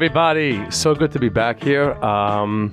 everybody. 0.00 0.58
So 0.70 0.94
good 0.94 1.12
to 1.12 1.18
be 1.18 1.28
back 1.28 1.62
here. 1.62 1.92
Um, 2.02 2.72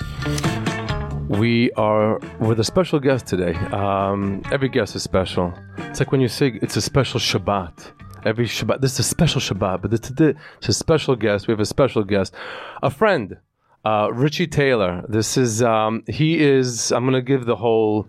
we 1.28 1.70
are 1.74 2.20
with 2.40 2.62
a 2.62 2.64
special 2.64 3.02
guest 3.02 3.28
today. 3.28 3.54
Um, 3.54 4.42
every 4.50 4.70
guest 4.70 4.96
is 4.96 5.04
special. 5.04 5.54
It's 5.78 6.00
like 6.00 6.14
when 6.14 6.22
you 6.22 6.30
say 6.30 6.58
it's 6.62 6.78
a 6.78 6.82
special 6.82 7.20
Shabbat. 7.20 7.92
Every 8.24 8.46
Shabbat, 8.46 8.80
this 8.80 8.94
is 8.94 9.00
a 9.00 9.04
special 9.04 9.42
Shabbat, 9.42 9.82
but 9.82 10.02
today 10.02 10.40
it's 10.60 10.70
a 10.70 10.74
special 10.74 11.18
guest. 11.18 11.50
We 11.50 11.52
have 11.52 11.60
a 11.60 11.66
special 11.66 12.06
guest, 12.06 12.34
a 12.82 12.90
friend, 12.90 13.36
uh, 13.84 14.08
Richie 14.14 14.48
Taylor. 14.48 15.04
This 15.10 15.36
is 15.36 15.62
um, 15.62 16.04
he 16.08 16.40
is. 16.40 16.94
I'm 16.94 17.04
gonna 17.04 17.22
give 17.22 17.46
the 17.46 17.58
whole 17.58 18.08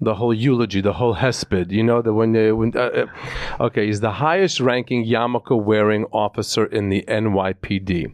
the 0.00 0.14
whole 0.14 0.34
eulogy, 0.34 0.80
the 0.80 0.94
whole 0.94 1.14
hesped. 1.16 1.70
You 1.70 1.82
know 1.82 2.02
that 2.02 2.12
when 2.12 2.32
they 2.32 2.52
when 2.52 2.76
uh, 2.76 2.80
uh, 2.80 3.06
okay, 3.64 3.86
he's 3.86 4.00
the 4.00 4.12
highest 4.12 4.60
ranking 4.60 5.04
yarmulke 5.04 5.62
wearing 5.62 6.04
officer 6.12 6.64
in 6.66 6.88
the 6.88 7.02
NYPD. 7.08 8.12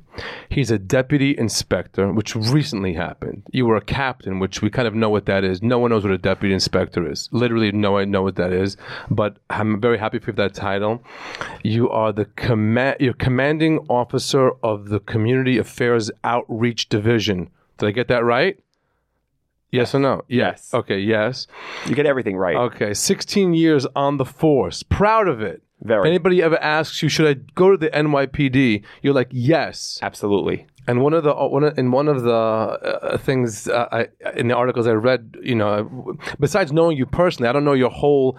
He's 0.49 0.71
a 0.71 0.79
deputy 0.79 1.37
inspector, 1.37 2.13
which 2.13 2.37
recently 2.37 2.95
happened. 2.95 3.43
You 3.53 3.67
were 3.67 3.77
a 3.77 3.81
captain, 3.81 4.39
which 4.39 4.61
we 4.61 4.71
kind 4.71 4.87
of 4.87 4.95
know 4.95 5.09
what 5.09 5.27
that 5.27 5.45
is. 5.45 5.63
No 5.63 5.79
one 5.79 5.91
knows 5.91 6.05
what 6.05 6.13
a 6.13 6.19
deputy 6.19 6.53
inspector 6.53 7.11
is. 7.11 7.29
Literally, 7.33 7.73
no 7.73 7.93
one 7.93 8.11
know 8.11 8.23
what 8.23 8.37
that 8.37 8.53
is. 8.53 8.77
But 9.11 9.39
I'm 9.49 9.81
very 9.81 9.99
happy 9.99 10.19
for 10.19 10.33
that 10.33 10.55
title. 10.55 11.03
You 11.63 11.89
are 11.91 12.13
the 12.13 12.27
command, 12.27 12.97
you're 13.01 13.15
commanding 13.15 13.79
officer 13.89 14.51
of 14.63 14.89
the 14.89 15.01
Community 15.01 15.59
Affairs 15.59 16.11
Outreach 16.25 16.89
Division. 16.89 17.51
Did 17.79 17.87
I 17.87 17.93
get 17.93 18.09
that 18.09 18.25
right? 18.25 18.59
Yes 19.71 19.95
or 19.95 20.01
no? 20.01 20.23
Yes. 20.29 20.75
Okay, 20.75 20.99
yes. 20.99 21.47
You 21.87 21.95
get 21.95 22.07
everything 22.07 22.37
right. 22.37 22.57
Okay, 22.57 22.93
16 22.93 23.55
years 23.55 23.87
on 23.95 24.17
the 24.17 24.25
force. 24.25 24.83
Proud 24.83 25.29
of 25.29 25.41
it. 25.41 25.63
Very. 25.83 26.03
If 26.03 26.07
anybody 26.07 26.43
ever 26.43 26.59
asks 26.59 27.03
you, 27.03 27.09
should 27.09 27.27
I 27.27 27.41
go 27.55 27.71
to 27.71 27.77
the 27.77 27.89
NYPD? 27.91 28.85
You're 29.03 29.15
like, 29.15 29.29
yes. 29.31 29.99
Absolutely. 30.03 30.67
And 30.87 31.03
one 31.03 31.15
of 31.15 31.25
the 31.25 31.35
uh, 31.35 31.47
one 31.47 31.63
of, 31.65 31.79
in 31.79 31.91
one 31.93 32.09
of 32.09 32.23
the 32.23 32.35
uh, 32.35 33.17
things 33.19 33.69
uh, 33.69 33.87
I, 33.93 34.09
in 34.35 34.49
the 34.49 34.57
articles 34.57 34.87
I 34.87 34.93
read, 34.93 35.37
you 35.43 35.55
know, 35.55 36.17
besides 36.41 36.73
knowing 36.73 36.97
you 36.97 37.07
personally, 37.07 37.49
I 37.49 37.53
don't 37.53 37.65
know 37.65 37.75
your 37.75 37.91
whole 37.91 38.39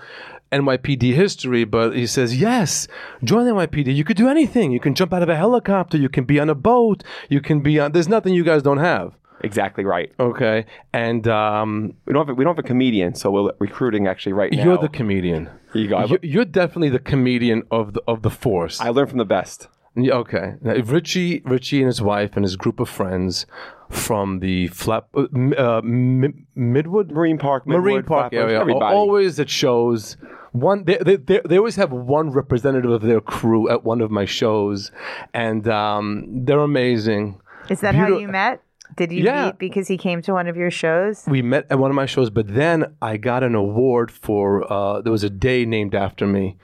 NYPD 0.51 1.13
history, 1.13 1.63
but 1.63 1.95
he 1.95 2.05
says, 2.05 2.35
yes, 2.39 2.87
join 3.23 3.45
the 3.45 3.51
NYPD. 3.51 3.95
You 3.95 4.03
could 4.03 4.17
do 4.17 4.27
anything. 4.27 4.71
You 4.71 4.79
can 4.79 4.95
jump 4.95 5.13
out 5.13 5.23
of 5.23 5.29
a 5.29 5.35
helicopter. 5.35 5.97
You 5.97 6.09
can 6.09 6.25
be 6.25 6.39
on 6.39 6.49
a 6.49 6.55
boat. 6.55 7.03
You 7.29 7.41
can 7.41 7.61
be 7.61 7.79
on. 7.79 7.93
There's 7.93 8.09
nothing 8.09 8.33
you 8.33 8.43
guys 8.43 8.63
don't 8.63 8.79
have. 8.79 9.15
Exactly 9.43 9.83
right. 9.85 10.11
Okay, 10.19 10.65
and 10.93 11.27
um, 11.27 11.93
We 12.05 12.13
don't 12.13 12.27
have 12.27 12.33
a, 12.33 12.35
we 12.35 12.43
don't 12.43 12.55
have 12.55 12.63
a 12.63 12.67
comedian, 12.67 13.15
so 13.15 13.31
we're 13.31 13.51
recruiting 13.59 14.07
actually 14.07 14.33
right 14.33 14.51
now. 14.51 14.63
you're 14.63 14.77
the 14.77 14.89
comedian. 14.89 15.49
Here 15.73 15.81
you 15.83 15.87
go. 15.89 16.05
You're, 16.05 16.19
you're 16.21 16.45
definitely 16.45 16.89
the 16.89 16.99
comedian 16.99 17.63
of 17.71 17.93
the 17.93 18.01
of 18.07 18.21
the 18.21 18.29
force. 18.29 18.79
I 18.81 18.89
learned 18.89 19.09
from 19.09 19.17
the 19.19 19.25
best. 19.25 19.67
Yeah, 19.95 20.13
okay. 20.15 20.53
Now, 20.61 20.71
if 20.71 20.89
Richie, 20.89 21.41
Richie 21.43 21.79
and 21.79 21.87
his 21.87 22.01
wife 22.01 22.37
and 22.37 22.45
his 22.45 22.55
group 22.55 22.79
of 22.79 22.87
friends 22.87 23.45
from 23.89 24.39
the 24.39 24.67
flap, 24.67 25.07
uh, 25.15 25.25
m- 25.35 25.53
uh, 25.57 25.79
M- 25.79 26.47
Midwood 26.57 27.11
Marine 27.11 27.37
Park, 27.37 27.67
Marine 27.67 28.03
Park 28.03 28.31
area, 28.33 28.57
are 28.57 28.61
everybody. 28.61 28.95
always 28.95 29.37
at 29.39 29.49
shows. 29.49 30.15
One, 30.53 30.85
they, 30.85 30.97
they, 30.97 31.15
they, 31.17 31.41
they 31.45 31.57
always 31.57 31.75
have 31.75 31.91
one 31.91 32.29
representative 32.31 32.89
of 32.91 33.01
their 33.01 33.19
crew 33.21 33.69
at 33.69 33.83
one 33.83 33.99
of 34.01 34.11
my 34.11 34.23
shows, 34.25 34.91
and 35.33 35.67
um, 35.67 36.25
they're 36.45 36.59
amazing. 36.59 37.41
Is 37.69 37.81
that 37.81 37.93
how 37.95 38.07
you 38.17 38.27
met? 38.29 38.61
Did 38.97 39.11
you 39.11 39.23
Yeah. 39.23 39.45
meet 39.47 39.57
because 39.59 39.87
he 39.87 39.97
came 39.97 40.21
to 40.23 40.33
one 40.33 40.47
of 40.47 40.55
your 40.57 40.71
shows? 40.71 41.25
We 41.27 41.41
met 41.41 41.65
at 41.69 41.79
one 41.79 41.89
of 41.91 41.95
my 41.95 42.05
shows, 42.05 42.29
but 42.29 42.47
then 42.53 42.93
I 43.01 43.17
got 43.17 43.43
an 43.43 43.55
award 43.55 44.11
for. 44.11 44.71
Uh, 44.71 45.01
there 45.01 45.11
was 45.11 45.23
a 45.23 45.29
day 45.29 45.65
named 45.65 45.95
after 45.95 46.25
me 46.27 46.57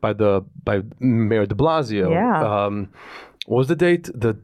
by 0.00 0.12
the 0.12 0.44
by 0.64 0.82
Mayor 1.00 1.46
De 1.46 1.54
Blasio. 1.54 2.10
Yeah. 2.10 2.64
Um, 2.66 2.88
what 3.46 3.58
was 3.58 3.68
the 3.68 3.76
date? 3.76 4.10
The 4.14 4.36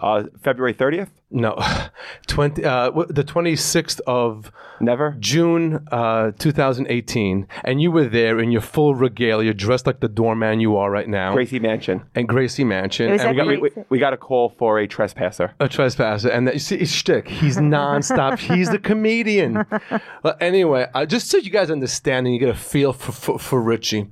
Uh, 0.00 0.24
February 0.42 0.74
30th? 0.74 1.10
No, 1.32 1.58
twenty. 2.26 2.64
Uh, 2.64 2.90
the 3.08 3.24
twenty 3.24 3.56
sixth 3.56 4.00
of 4.06 4.52
Never. 4.80 5.16
June, 5.18 5.86
uh, 5.90 6.32
two 6.38 6.52
thousand 6.52 6.88
eighteen, 6.88 7.46
and 7.64 7.80
you 7.80 7.90
were 7.90 8.04
there 8.06 8.38
in 8.38 8.50
your 8.50 8.60
full 8.60 8.94
regalia, 8.94 9.54
dressed 9.54 9.86
like 9.86 10.00
the 10.00 10.08
doorman 10.08 10.60
you 10.60 10.76
are 10.76 10.90
right 10.90 11.08
now, 11.08 11.32
Gracie 11.34 11.58
Mansion. 11.58 12.02
and 12.14 12.28
Gracie 12.28 12.64
Mansion, 12.64 13.08
It 13.08 13.12
was 13.12 13.22
and 13.22 13.30
we 13.30 13.36
got 13.36 13.46
We, 13.46 13.56
we, 13.58 13.70
we 13.90 13.98
got 13.98 14.12
a 14.12 14.16
call 14.16 14.50
for 14.50 14.78
a 14.78 14.86
trespasser. 14.86 15.54
a 15.60 15.68
trespasser, 15.68 16.28
and 16.28 16.46
that, 16.48 16.54
you 16.54 16.60
see, 16.60 16.78
his 16.78 16.92
shtick. 16.92 17.28
He's 17.28 17.56
nonstop. 17.74 18.38
He's 18.38 18.70
the 18.70 18.78
comedian. 18.78 19.64
Well, 20.22 20.36
anyway, 20.40 20.86
uh, 20.94 21.04
just 21.04 21.28
so 21.30 21.38
you 21.38 21.50
guys 21.50 21.68
understand 21.70 22.26
and 22.26 22.34
you 22.34 22.38
get 22.38 22.48
a 22.48 22.54
feel 22.54 22.92
for, 22.92 23.10
for, 23.12 23.38
for 23.40 23.60
Richie. 23.60 24.06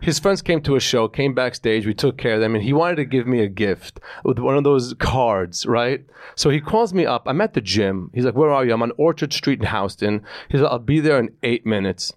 His 0.00 0.18
friends 0.18 0.42
came 0.42 0.60
to 0.62 0.76
a 0.76 0.80
show, 0.80 1.08
came 1.08 1.34
backstage. 1.34 1.86
We 1.86 1.94
took 1.94 2.18
care 2.18 2.34
of 2.34 2.40
them, 2.40 2.54
and 2.54 2.62
he 2.62 2.72
wanted 2.72 2.96
to 2.96 3.04
give 3.04 3.26
me 3.26 3.40
a 3.40 3.48
gift 3.48 4.00
with 4.24 4.38
one 4.38 4.56
of 4.56 4.64
those 4.64 4.94
cards, 4.98 5.66
right? 5.66 6.04
So 6.34 6.50
he 6.50 6.60
calls 6.60 6.92
me 6.92 7.06
up. 7.06 7.24
I'm 7.26 7.40
at 7.40 7.54
the 7.54 7.60
gym. 7.60 8.10
He's 8.14 8.24
like, 8.24 8.34
"Where 8.34 8.50
are 8.50 8.64
you?" 8.64 8.72
I'm 8.72 8.82
on 8.82 8.92
Orchard 8.96 9.32
Street 9.32 9.60
in 9.60 9.68
Houston. 9.68 10.22
He's 10.48 10.60
like, 10.60 10.70
"I'll 10.70 10.78
be 10.78 11.00
there 11.00 11.18
in 11.18 11.30
eight 11.42 11.66
minutes." 11.66 12.12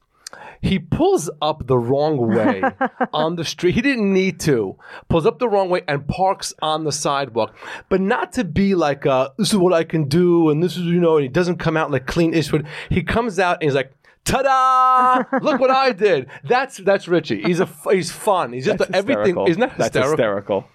He 0.62 0.78
pulls 0.78 1.30
up 1.42 1.68
the 1.68 1.78
wrong 1.78 2.18
way 2.18 2.62
on 3.14 3.36
the 3.36 3.46
street. 3.46 3.76
He 3.76 3.82
didn't 3.82 4.14
need 4.14 4.40
to. 4.42 4.78
Pulls 5.08 5.26
up 5.26 5.40
the 5.40 5.48
wrong 5.48 5.70
way 5.70 5.82
and 5.88 6.08
parks 6.08 6.54
on 6.62 6.84
the 6.84 6.92
sidewalk. 6.92 7.56
But 7.88 8.02
not 8.02 8.34
to 8.34 8.44
be 8.44 8.76
like, 8.76 9.06
uh, 9.06 9.30
this 9.38 9.50
is 9.50 9.58
what 9.58 9.74
I 9.74 9.84
can 9.86 10.10
do, 10.10 10.50
and 10.50 10.62
this 10.62 10.76
is, 10.76 10.84
you 10.84 11.00
know, 11.00 11.16
and 11.16 11.24
he 11.24 11.30
doesn't 11.30 11.58
come 11.58 11.78
out 11.78 11.92
like 11.92 12.08
Clint 12.08 12.36
Eastwood. 12.36 12.68
He 12.90 13.04
comes 13.04 13.40
out 13.40 13.58
and 13.62 13.64
he's 13.64 13.76
like, 13.76 13.94
Ta-da! 14.26 15.24
Look 15.42 15.60
what 15.60 15.72
I 15.72 15.92
did. 15.92 16.28
That's 16.44 16.78
that's 16.78 17.08
Richie. 17.08 17.42
He's 17.42 17.60
a 17.60 17.70
he's 17.92 18.12
fun. 18.12 18.54
He's 18.54 18.66
just 18.66 18.78
That's 18.80 18.92
everything. 18.94 19.38
Isn't 19.48 19.60
that 19.60 19.78
That's 19.78 19.96
hysterical? 19.96 20.12
hysterical. 20.12 20.66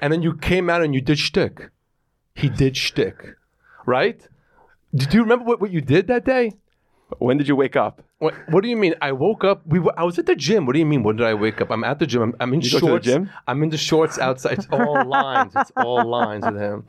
And 0.00 0.12
then 0.12 0.22
you 0.22 0.36
came 0.36 0.70
out 0.70 0.82
and 0.82 0.94
you 0.94 1.00
did 1.00 1.18
shtick. 1.18 1.70
He 2.34 2.48
did 2.48 2.76
shtick, 2.76 3.36
right? 3.86 4.26
Do 4.94 5.06
you 5.16 5.22
remember 5.22 5.44
what, 5.44 5.60
what 5.60 5.70
you 5.70 5.80
did 5.80 6.06
that 6.08 6.24
day? 6.24 6.52
When 7.18 7.38
did 7.38 7.48
you 7.48 7.56
wake 7.56 7.76
up? 7.76 8.02
What, 8.18 8.34
what 8.50 8.62
do 8.62 8.68
you 8.68 8.76
mean? 8.76 8.94
I 9.02 9.10
woke 9.12 9.42
up. 9.42 9.66
We 9.66 9.80
were, 9.80 9.92
I 9.98 10.04
was 10.04 10.18
at 10.18 10.26
the 10.26 10.36
gym. 10.36 10.64
What 10.64 10.74
do 10.74 10.78
you 10.78 10.86
mean? 10.86 11.02
When 11.02 11.16
did 11.16 11.26
I 11.26 11.34
wake 11.34 11.60
up? 11.60 11.70
I'm 11.70 11.82
at 11.82 11.98
the 11.98 12.06
gym. 12.06 12.22
I'm, 12.22 12.34
I'm 12.38 12.54
in 12.54 12.60
go 12.60 12.68
to 12.68 12.70
the 12.70 12.78
shorts. 12.78 13.04
gym? 13.06 13.30
I'm 13.48 13.62
in 13.62 13.70
the 13.70 13.76
shorts 13.76 14.18
outside. 14.18 14.58
It's 14.58 14.68
all 14.70 15.04
lines. 15.18 15.52
It's 15.56 15.72
all 15.76 16.04
lines 16.04 16.44
with 16.44 16.56
him. 16.56 16.84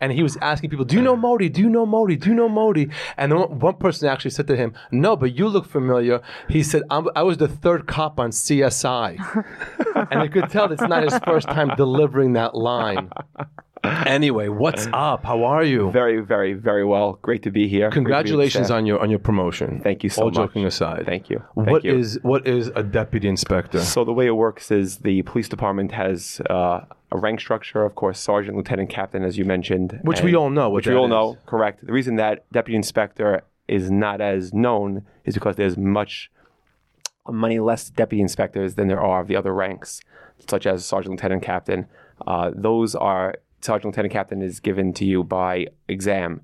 And 0.00 0.12
he 0.12 0.22
was 0.22 0.36
asking 0.42 0.70
people, 0.70 0.84
"Do 0.84 0.94
you 0.94 1.02
know 1.02 1.16
Modi? 1.16 1.48
Do 1.48 1.60
you 1.62 1.68
know 1.70 1.86
Modi? 1.86 2.16
Do 2.16 2.28
you 2.28 2.34
know 2.36 2.48
Modi?" 2.48 2.88
And 3.16 3.32
then 3.32 3.38
one 3.38 3.58
one 3.58 3.74
person 3.76 4.08
actually 4.08 4.30
said 4.30 4.46
to 4.48 4.56
him, 4.56 4.74
"No, 4.92 5.16
but 5.16 5.34
you 5.34 5.48
look 5.48 5.66
familiar." 5.66 6.20
He 6.48 6.62
said, 6.62 6.82
I'm, 6.90 7.08
"I 7.16 7.22
was 7.22 7.38
the 7.38 7.48
third 7.48 7.86
cop 7.86 8.20
on 8.20 8.30
CSI," 8.30 9.18
and 10.10 10.22
you 10.22 10.28
could 10.28 10.50
tell 10.50 10.70
it's 10.70 10.82
not 10.82 11.02
his 11.02 11.18
first 11.24 11.48
time 11.48 11.70
delivering 11.76 12.34
that 12.34 12.54
line. 12.54 13.10
Anyway, 13.84 14.48
what's 14.48 14.88
up? 14.92 15.24
How 15.24 15.44
are 15.44 15.62
you? 15.62 15.90
Very, 15.90 16.20
very, 16.20 16.54
very 16.54 16.84
well. 16.84 17.18
Great 17.22 17.42
to 17.44 17.50
be 17.50 17.68
here. 17.68 17.86
To 17.86 17.90
be 17.90 17.94
Congratulations 17.94 18.70
on 18.70 18.86
your 18.86 19.00
on 19.00 19.10
your 19.10 19.18
promotion. 19.18 19.80
Thank 19.80 20.02
you 20.02 20.10
so 20.10 20.24
much. 20.24 20.36
All 20.36 20.46
joking 20.46 20.64
aside. 20.64 21.04
Thank 21.06 21.30
you. 21.30 21.42
Thank 21.54 21.68
What 21.68 21.84
you. 21.84 21.96
is 21.96 22.18
what 22.22 22.46
is 22.46 22.68
a 22.74 22.82
deputy 22.82 23.28
inspector? 23.28 23.80
So 23.80 24.04
the 24.04 24.12
way 24.12 24.26
it 24.26 24.32
works 24.36 24.70
is 24.70 24.98
the 24.98 25.22
police 25.22 25.48
department 25.48 25.92
has 25.92 26.40
uh, 26.50 26.80
a 27.12 27.18
rank 27.18 27.40
structure, 27.40 27.84
of 27.84 27.94
course, 27.94 28.18
sergeant, 28.18 28.56
lieutenant, 28.56 28.90
captain, 28.90 29.22
as 29.24 29.38
you 29.38 29.44
mentioned, 29.44 30.00
Which 30.02 30.22
we 30.22 30.34
all 30.34 30.50
know 30.50 30.70
Which 30.70 30.86
we 30.86 30.94
all 30.94 31.04
is. 31.06 31.10
know, 31.10 31.38
correct. 31.46 31.86
The 31.86 31.92
reason 31.92 32.16
that 32.16 32.50
deputy 32.52 32.76
inspector 32.76 33.42
is 33.68 33.90
not 33.90 34.20
as 34.20 34.52
known 34.54 35.04
is 35.24 35.34
because 35.34 35.56
there's 35.56 35.76
much 35.76 36.30
many 37.28 37.58
less 37.58 37.90
deputy 37.90 38.22
inspectors 38.22 38.76
than 38.76 38.88
there 38.88 39.00
are 39.02 39.20
of 39.20 39.26
the 39.28 39.36
other 39.36 39.52
ranks, 39.52 40.00
such 40.48 40.66
as 40.66 40.84
sergeant, 40.84 41.12
lieutenant, 41.16 41.42
captain. 41.42 41.86
Uh, 42.26 42.50
those 42.54 42.94
are 42.94 43.34
sergeant, 43.66 43.92
lieutenant, 43.92 44.12
captain 44.12 44.40
is 44.40 44.60
given 44.60 44.92
to 44.94 45.04
you 45.04 45.22
by 45.22 45.66
exam. 45.88 46.40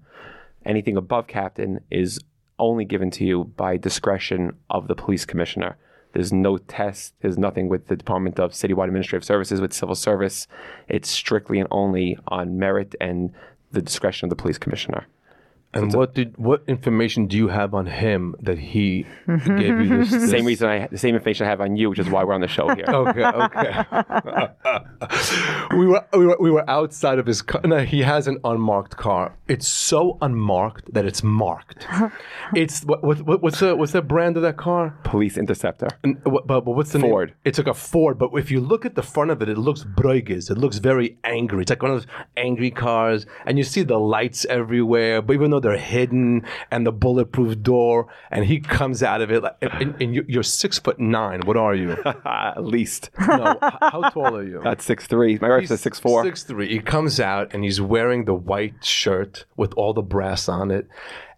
Anything 0.67 0.97
above 0.97 1.27
captain 1.27 1.81
is 1.91 2.21
only 2.59 2.85
given 2.85 3.11
to 3.13 3.25
you 3.25 3.45
by 3.45 3.77
discretion 3.77 4.57
of 4.69 4.89
the 4.89 4.95
police 4.95 5.25
commissioner. 5.25 5.77
There's 6.13 6.33
no 6.33 6.59
test. 6.59 7.15
There's 7.21 7.39
nothing 7.39 7.69
with 7.69 7.87
the 7.87 7.97
Department 7.97 8.39
of 8.39 8.53
Citywide 8.53 8.89
Administrative 8.89 9.25
Services 9.25 9.61
with 9.61 9.73
civil 9.73 9.95
service. 9.95 10.47
It's 10.89 11.09
strictly 11.09 11.59
and 11.59 11.69
only 11.71 12.19
on 12.29 12.59
merit 12.59 12.95
and 13.01 13.33
the 13.71 13.81
discretion 13.81 14.27
of 14.27 14.31
the 14.31 14.37
police 14.37 14.59
commissioner. 14.59 15.07
And 15.75 15.93
what 15.95 16.15
did 16.15 16.37
what 16.37 16.63
information 16.69 17.27
do 17.29 17.37
you 17.37 17.49
have 17.49 17.73
on 17.75 17.87
him 17.87 18.35
that 18.41 18.59
he 18.59 19.07
gave 19.27 19.81
you 19.81 19.89
this? 19.99 20.11
this- 20.13 20.31
Same 20.31 20.45
reason 20.45 20.69
I 20.69 20.87
the 20.89 20.99
same 20.99 21.15
information 21.15 21.47
I 21.47 21.51
have 21.51 21.61
on 21.63 21.77
you, 21.77 21.89
which 21.91 21.99
is 21.99 22.09
why 22.11 22.25
we're 22.25 22.35
on 22.35 22.43
the 22.43 22.49
show 22.49 22.69
here. 22.75 22.85
Okay, 22.93 23.25
okay. 23.25 23.85
we 25.77 25.87
were 25.87 26.05
we 26.13 26.27
were 26.27 26.37
we 26.41 26.51
were 26.51 26.69
outside 26.69 27.19
of 27.19 27.27
his 27.27 27.43
car. 27.43 27.61
No, 27.65 27.85
he 27.85 28.01
has 28.03 28.27
an 28.29 28.39
unmarked 28.45 28.97
car. 28.97 29.35
It's 29.49 29.67
so 29.69 30.19
unmarked 30.21 30.93
that 30.95 31.05
it's 31.05 31.23
marked. 31.23 31.87
it's 32.55 32.85
what, 32.85 33.03
what, 33.03 33.23
what 33.23 33.43
what's 33.43 33.61
the 33.61 33.75
what's 33.77 33.93
the 33.93 34.03
brand 34.03 34.37
of 34.37 34.43
that 34.43 34.57
car? 34.57 34.95
Police 35.05 35.37
interceptor. 35.39 35.89
N- 36.05 36.21
What, 36.25 36.47
but, 36.47 36.61
but 36.65 36.73
what's 36.73 36.93
the 36.93 37.01
Ford. 37.01 37.31
Name? 37.31 37.37
It's 37.45 37.59
like 37.59 37.67
a 37.67 37.75
Ford, 37.75 38.19
but 38.19 38.31
if 38.35 38.51
you 38.51 38.61
look 38.61 38.85
at 38.87 38.95
the 38.95 39.03
front 39.03 39.31
of 39.31 39.43
it, 39.43 39.49
it 39.49 39.59
looks 39.59 39.85
bruiges. 39.85 40.51
It 40.51 40.59
looks 40.59 40.79
very 40.79 41.17
angry. 41.25 41.63
It's 41.63 41.71
like 41.71 41.83
one 41.83 41.93
of 41.93 41.99
those 42.03 42.11
angry 42.37 42.71
cars, 42.71 43.27
and 43.47 43.59
you 43.59 43.65
see 43.65 43.83
the 43.83 43.99
lights 43.99 44.45
everywhere. 44.47 45.23
But 45.23 45.35
even 45.35 45.51
though 45.51 45.61
they're 45.63 45.79
hidden 45.79 46.45
and 46.71 46.87
the 46.87 46.93
bulletproof 46.93 47.63
door, 47.63 48.09
and 48.31 48.45
he 48.45 48.61
comes 48.61 49.03
out 49.03 49.21
of 49.23 49.31
it. 49.31 49.43
Like, 49.43 49.57
and, 49.63 49.95
and 50.01 50.15
you- 50.15 50.25
you're 50.29 50.43
six 50.43 50.79
foot 50.79 50.99
nine. 51.01 51.41
What 51.45 51.57
are 51.57 51.75
you? 51.75 51.93
At 52.25 52.65
least. 52.65 53.11
no, 53.29 53.57
how 53.81 54.11
tall 54.11 54.37
are 54.37 54.45
you? 54.45 54.61
That's 54.63 54.85
six 54.85 55.07
three. 55.07 55.39
My 55.41 55.49
wife 55.49 55.69
says 55.69 55.81
six 55.81 55.99
four. 55.99 56.23
Six 56.25 56.43
three. 56.43 56.69
He 56.69 56.81
comes 56.81 57.19
out 57.21 57.55
and 57.55 57.65
he's 57.65 57.81
wearing 57.81 58.25
the 58.27 58.35
white 58.35 58.85
shirt 58.85 59.45
with 59.57 59.73
all 59.75 59.93
the 59.95 60.03
brass 60.03 60.49
on 60.49 60.71
it, 60.71 60.87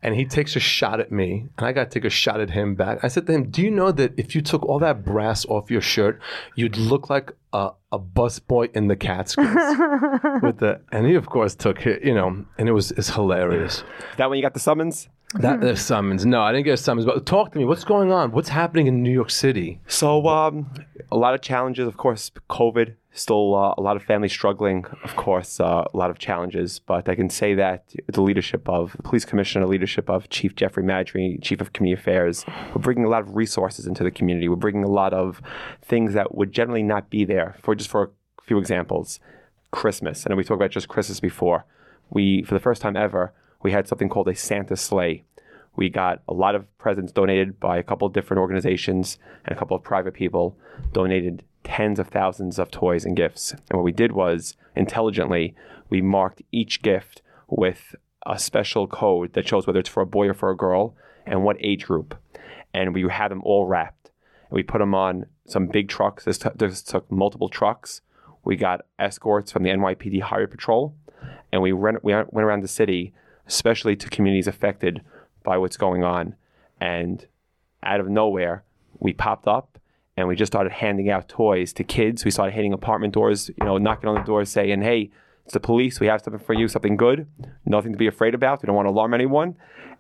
and 0.03 0.15
he 0.15 0.25
takes 0.25 0.57
a 0.57 0.61
shot 0.61 1.01
at 1.01 1.11
me, 1.13 1.47
and 1.57 1.67
I 1.67 1.73
got 1.73 1.91
to 1.91 2.01
take 2.01 2.05
a 2.05 2.11
shot 2.11 2.41
at 2.41 2.51
him 2.51 2.75
back. 2.75 2.99
I 3.03 3.09
said 3.09 3.27
to 3.27 3.33
him, 3.33 3.51
"Do 3.51 3.63
you 3.63 3.71
know 3.71 3.93
that 3.93 4.13
if 4.17 4.35
you 4.35 4.43
took 4.43 4.63
all 4.65 4.79
that 4.81 5.05
brass 5.05 5.45
off 5.47 5.71
your 5.71 5.81
shirt, 5.81 6.21
you'd 6.55 6.77
look 6.77 7.09
like 7.11 7.33
a, 7.55 7.71
a 7.93 7.99
busboy 7.99 8.71
in 8.77 8.89
the 8.89 8.97
Catskills?" 8.97 9.49
with 10.43 10.59
the 10.59 10.81
and 10.93 11.07
he 11.07 11.15
of 11.15 11.27
course 11.27 11.55
took 11.55 11.87
it, 11.87 12.05
you 12.05 12.15
know, 12.15 12.45
and 12.59 12.69
it 12.69 12.73
was 12.73 12.91
it's 12.91 13.09
hilarious. 13.09 13.83
that 14.19 14.29
when 14.29 14.37
you 14.37 14.43
got 14.43 14.53
the 14.53 14.61
summons? 14.61 15.09
That 15.35 15.61
the 15.61 15.77
summons. 15.77 16.25
No, 16.25 16.43
I 16.43 16.53
didn't 16.53 16.65
get 16.65 16.75
a 16.75 16.77
summons. 16.77 17.07
But 17.07 17.27
talk 17.27 17.53
to 17.53 17.59
me. 17.59 17.65
What's 17.65 17.83
going 17.85 18.13
on? 18.13 18.31
What's 18.31 18.51
happening 18.51 18.87
in 18.87 19.03
New 19.03 19.11
York 19.11 19.31
City? 19.31 19.81
So 19.89 20.29
um, 20.29 20.71
a 21.11 21.17
lot 21.17 21.35
of 21.35 21.41
challenges, 21.41 21.89
of 21.89 21.97
course. 21.97 22.31
COVID 22.51 22.95
still 23.15 23.55
uh, 23.55 23.75
a 23.79 23.81
lot 23.81 23.97
of 23.97 24.03
families 24.03 24.33
struggling, 24.33 24.85
of 25.03 25.17
course. 25.17 25.61
Uh, 25.61 25.85
a 25.93 25.97
lot 25.97 26.11
of 26.11 26.19
challenges, 26.19 26.81
but 26.81 27.09
I 27.09 27.15
can 27.15 27.31
say 27.31 27.55
that 27.55 27.85
the 28.09 28.21
leadership 28.21 28.69
of 28.69 28.93
the 28.97 29.03
police 29.03 29.25
commissioner, 29.25 29.65
the 29.65 29.71
leadership 29.71 30.11
of 30.11 30.29
Chief 30.29 30.55
Jeffrey 30.57 30.83
Maddrey, 30.83 31.41
Chief 31.41 31.61
of 31.61 31.73
Community 31.73 32.01
Affairs, 32.01 32.45
we're 32.75 32.83
bringing 32.83 33.05
a 33.05 33.09
lot 33.09 33.23
of 33.23 33.35
resources 33.37 33.87
into 33.87 34.03
the 34.03 34.11
community. 34.11 34.49
We're 34.49 34.57
bringing 34.57 34.85
a 34.85 34.89
lot 34.89 35.15
of 35.15 35.41
things 35.81 36.13
that 36.15 36.35
would 36.35 36.53
generally 36.53 36.83
not 36.83 37.09
be 37.09 37.25
there. 37.25 37.57
For 37.63 37.75
just 37.75 37.89
for 37.89 38.03
a 38.03 38.43
few 38.43 38.59
examples, 38.59 39.21
Christmas. 39.71 40.29
Know 40.29 40.37
we 40.37 40.45
talked 40.45 40.59
about 40.59 40.71
just 40.71 40.89
Christmas 40.89 41.21
before. 41.21 41.65
We, 42.11 42.43
for 42.43 42.55
the 42.55 42.61
first 42.61 42.83
time 42.83 42.97
ever, 42.97 43.33
we 43.63 43.73
had 43.73 43.89
something 43.89 44.09
called 44.09 44.29
a 44.29 44.35
Santa 44.35 44.77
sleigh. 44.77 45.25
We 45.77 45.89
got 45.89 46.23
a 46.29 46.35
lot 46.35 46.55
of 46.55 46.79
presents 46.79 47.13
donated 47.13 47.59
by 47.59 47.79
a 47.79 47.83
couple 47.83 48.07
of 48.07 48.13
different 48.13 48.41
organizations 48.41 49.19
and 49.45 49.57
a 49.57 49.59
couple 49.59 49.77
of 49.77 49.83
private 49.83 50.15
people, 50.15 50.57
donated 50.93 51.43
tens 51.65 51.99
of 51.99 52.09
thousands 52.09 52.59
of 52.59 52.71
toys 52.71 53.05
and 53.05 53.17
gifts. 53.17 53.53
And 53.53 53.79
what 53.79 53.85
we 53.85 53.93
did 53.93 54.13
was, 54.13 54.57
intelligently, 54.77 55.55
we 55.91 56.01
marked 56.01 56.43
each 56.53 56.83
gift 56.83 57.23
with 57.49 57.97
a 58.27 58.39
special 58.39 58.87
code 58.87 59.33
that 59.33 59.49
shows 59.49 59.67
whether 59.67 59.81
it's 59.81 59.89
for 59.89 60.03
a 60.03 60.07
boy 60.07 60.29
or 60.29 60.35
for 60.35 60.51
a 60.51 60.57
girl 60.57 60.95
and 61.27 61.43
what 61.43 61.57
age 61.61 61.87
group. 61.87 62.17
And 62.73 62.95
we 62.95 63.09
had 63.09 63.31
them 63.31 63.43
all 63.45 63.67
wrapped. 63.67 64.11
And 64.49 64.57
we 64.57 64.63
put 64.63 64.79
them 64.79 64.95
on 64.95 65.27
some 65.47 65.67
big 65.67 65.89
trucks. 65.89 66.25
This, 66.25 66.39
t- 66.39 66.49
this 66.55 66.83
took 66.83 67.11
multiple 67.11 67.49
trucks. 67.49 68.01
We 68.45 68.57
got 68.57 68.87
escorts 68.99 69.51
from 69.53 69.63
the 69.63 69.71
NYPD 69.71 70.23
Highway 70.23 70.47
Patrol, 70.47 70.95
and 71.51 71.63
we 71.63 71.73
went, 71.73 72.05
we 72.05 72.13
went 72.13 72.31
around 72.35 72.63
the 72.63 72.69
city, 72.69 73.15
especially 73.47 73.97
to 73.97 74.11
communities 74.11 74.47
affected 74.47 75.03
by 75.43 75.57
what's 75.57 75.79
going 75.79 76.05
on. 76.05 76.35
And 76.81 77.27
out 77.83 78.01
of 78.01 78.09
nowhere, 78.09 78.65
we 78.99 79.15
popped 79.15 79.47
up 79.47 79.74
and 80.17 80.29
we 80.29 80.37
just 80.37 80.53
started 80.53 80.73
handing 80.73 81.11
out 81.11 81.29
toys 81.29 81.73
to 81.75 81.85
kids. 81.85 82.25
We 82.25 82.31
started 82.31 82.55
hitting 82.55 82.73
apartment 82.73 83.15
doors, 83.15 83.49
you 83.49 83.65
know, 83.65 83.79
knocking 83.79 84.09
on 84.09 84.15
the 84.15 84.23
doors 84.23 84.49
saying, 84.49 84.83
hey, 84.83 85.11
it's 85.45 85.55
the 85.55 85.61
police. 85.61 86.01
We 86.01 86.07
have 86.07 86.23
something 86.23 86.43
for 86.43 86.55
you, 86.55 86.69
something 86.69 86.97
good, 86.97 87.27
nothing 87.67 87.93
to 87.93 87.99
be 87.99 88.07
afraid 88.07 88.35
about. 88.35 88.63
We 88.63 88.67
don't 88.67 88.77
want 88.77 88.87
to 88.87 88.91
alarm 88.91 89.13
anyone. 89.13 89.57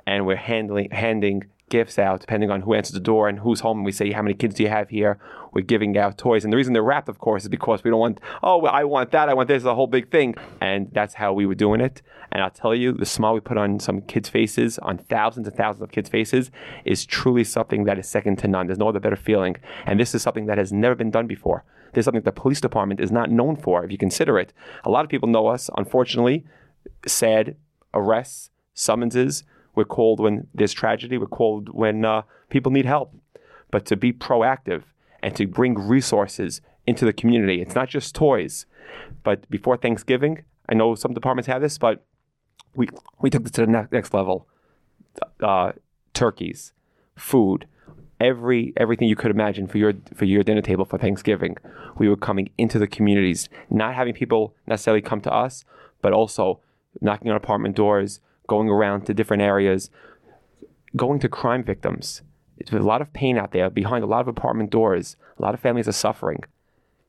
And 0.06 0.26
we're 0.26 0.37
handling, 0.37 0.90
handing 0.90 1.44
gifts 1.69 1.99
out 1.99 2.20
depending 2.20 2.50
on 2.50 2.62
who 2.62 2.75
answers 2.75 2.93
the 2.93 3.00
door 3.00 3.28
and 3.28 3.40
who's 3.40 3.61
home. 3.61 3.78
And 3.78 3.87
we 3.87 3.93
say, 3.93 4.12
how 4.12 4.22
many 4.22 4.34
kids 4.34 4.55
do 4.55 4.62
you 4.62 4.69
have 4.69 4.90
here? 4.90 5.19
We're 5.52 5.62
giving 5.62 5.96
out 5.96 6.19
toys. 6.19 6.44
And 6.44 6.52
the 6.52 6.56
reason 6.56 6.72
they're 6.72 6.82
wrapped, 6.82 7.08
of 7.08 7.19
course, 7.19 7.44
is 7.44 7.49
because 7.49 7.84
we 7.84 7.90
don't 7.90 8.00
want, 8.00 8.20
oh, 8.43 8.58
well, 8.58 8.72
I 8.72 8.84
want 8.84 9.12
that. 9.12 9.28
I 9.28 9.34
want 9.34 9.49
this, 9.49 9.64
A 9.64 9.75
whole 9.75 9.87
big 9.87 10.11
thing. 10.11 10.34
And 10.61 10.90
that's 10.93 11.14
how 11.14 11.32
we 11.32 11.46
were 11.46 11.55
doing 11.55 11.81
it. 11.81 12.02
And 12.32 12.43
I'll 12.43 12.50
tell 12.50 12.75
you, 12.75 12.93
the 12.93 13.06
smile 13.06 13.34
we 13.34 13.40
put 13.40 13.56
on 13.56 13.78
some 13.78 14.00
kids' 14.02 14.28
faces, 14.28 14.78
on 14.81 14.99
thousands 14.99 15.46
and 15.46 15.56
thousands 15.56 15.82
of 15.82 15.93
kids' 15.93 16.08
faces, 16.08 16.50
is 16.84 17.06
truly 17.06 17.44
something 17.44 17.84
that 17.84 17.99
is 17.99 18.08
second 18.08 18.38
to 18.40 18.49
none. 18.49 18.67
There's 18.67 18.78
no 18.78 18.88
other 18.88 19.00
better 19.00 19.17
feeling. 19.17 19.56
And 19.87 20.00
this 20.00 20.14
is 20.14 20.22
something 20.22 20.46
that 20.46 20.58
has 20.58 20.72
never 20.72 20.96
been 20.96 21.12
done 21.12 21.28
before. 21.28 21.64
This 21.93 22.02
is 22.02 22.06
something 22.06 22.22
the 22.22 22.32
police 22.32 22.60
department 22.60 22.99
is 22.99 23.12
not 23.12 23.31
known 23.31 23.55
for, 23.56 23.84
if 23.84 23.93
you 23.93 23.99
consider 23.99 24.38
it. 24.38 24.52
A 24.84 24.90
lot 24.90 25.05
of 25.05 25.10
people 25.10 25.28
know 25.28 25.46
us, 25.46 25.70
unfortunately, 25.76 26.44
sad 27.06 27.56
arrests, 27.93 28.50
summonses. 28.75 29.44
We're 29.74 29.84
called 29.84 30.20
when 30.20 30.46
there's 30.54 30.72
tragedy. 30.72 31.18
We're 31.18 31.26
called 31.26 31.68
when 31.70 32.04
uh, 32.04 32.22
people 32.48 32.72
need 32.72 32.86
help. 32.86 33.14
But 33.70 33.86
to 33.86 33.96
be 33.96 34.12
proactive 34.12 34.82
and 35.22 35.34
to 35.36 35.46
bring 35.46 35.74
resources 35.74 36.60
into 36.86 37.04
the 37.04 37.12
community, 37.12 37.60
it's 37.60 37.74
not 37.74 37.88
just 37.88 38.14
toys. 38.14 38.66
But 39.22 39.48
before 39.50 39.76
Thanksgiving, 39.76 40.44
I 40.68 40.74
know 40.74 40.94
some 40.94 41.12
departments 41.12 41.48
have 41.48 41.62
this, 41.62 41.78
but 41.78 42.04
we 42.74 42.88
we 43.20 43.30
took 43.30 43.42
this 43.42 43.52
to 43.52 43.62
the 43.62 43.66
ne- 43.66 43.88
next 43.90 44.14
level. 44.14 44.46
Uh, 45.40 45.72
turkeys, 46.12 46.72
food, 47.16 47.66
every 48.20 48.72
everything 48.76 49.08
you 49.08 49.16
could 49.16 49.30
imagine 49.30 49.66
for 49.66 49.78
your 49.78 49.92
for 50.14 50.24
your 50.24 50.42
dinner 50.42 50.62
table 50.62 50.84
for 50.84 50.98
Thanksgiving. 50.98 51.56
We 51.98 52.08
were 52.08 52.16
coming 52.16 52.50
into 52.58 52.78
the 52.78 52.86
communities, 52.86 53.48
not 53.70 53.94
having 53.94 54.14
people 54.14 54.54
necessarily 54.66 55.02
come 55.02 55.20
to 55.22 55.32
us, 55.32 55.64
but 56.02 56.12
also 56.12 56.60
knocking 57.00 57.30
on 57.30 57.36
apartment 57.36 57.76
doors, 57.76 58.20
going 58.46 58.69
around 58.69 59.06
to 59.06 59.14
different 59.14 59.43
areas, 59.43 59.91
going 60.96 61.19
to 61.20 61.29
crime 61.29 61.64
victims. 61.64 62.23
There's 62.56 62.82
a 62.82 62.87
lot 62.87 63.02
of 63.02 63.12
pain 63.12 63.37
out 63.37 63.52
there 63.52 63.69
behind 63.70 64.05
a 64.05 64.06
lot 64.06 64.20
of 64.20 64.29
apartment 64.29 64.70
doors. 64.70 65.17
A 65.38 65.43
lot 65.43 65.55
of 65.55 65.61
families 65.61 65.88
are 65.88 65.93
suffering. 65.93 66.44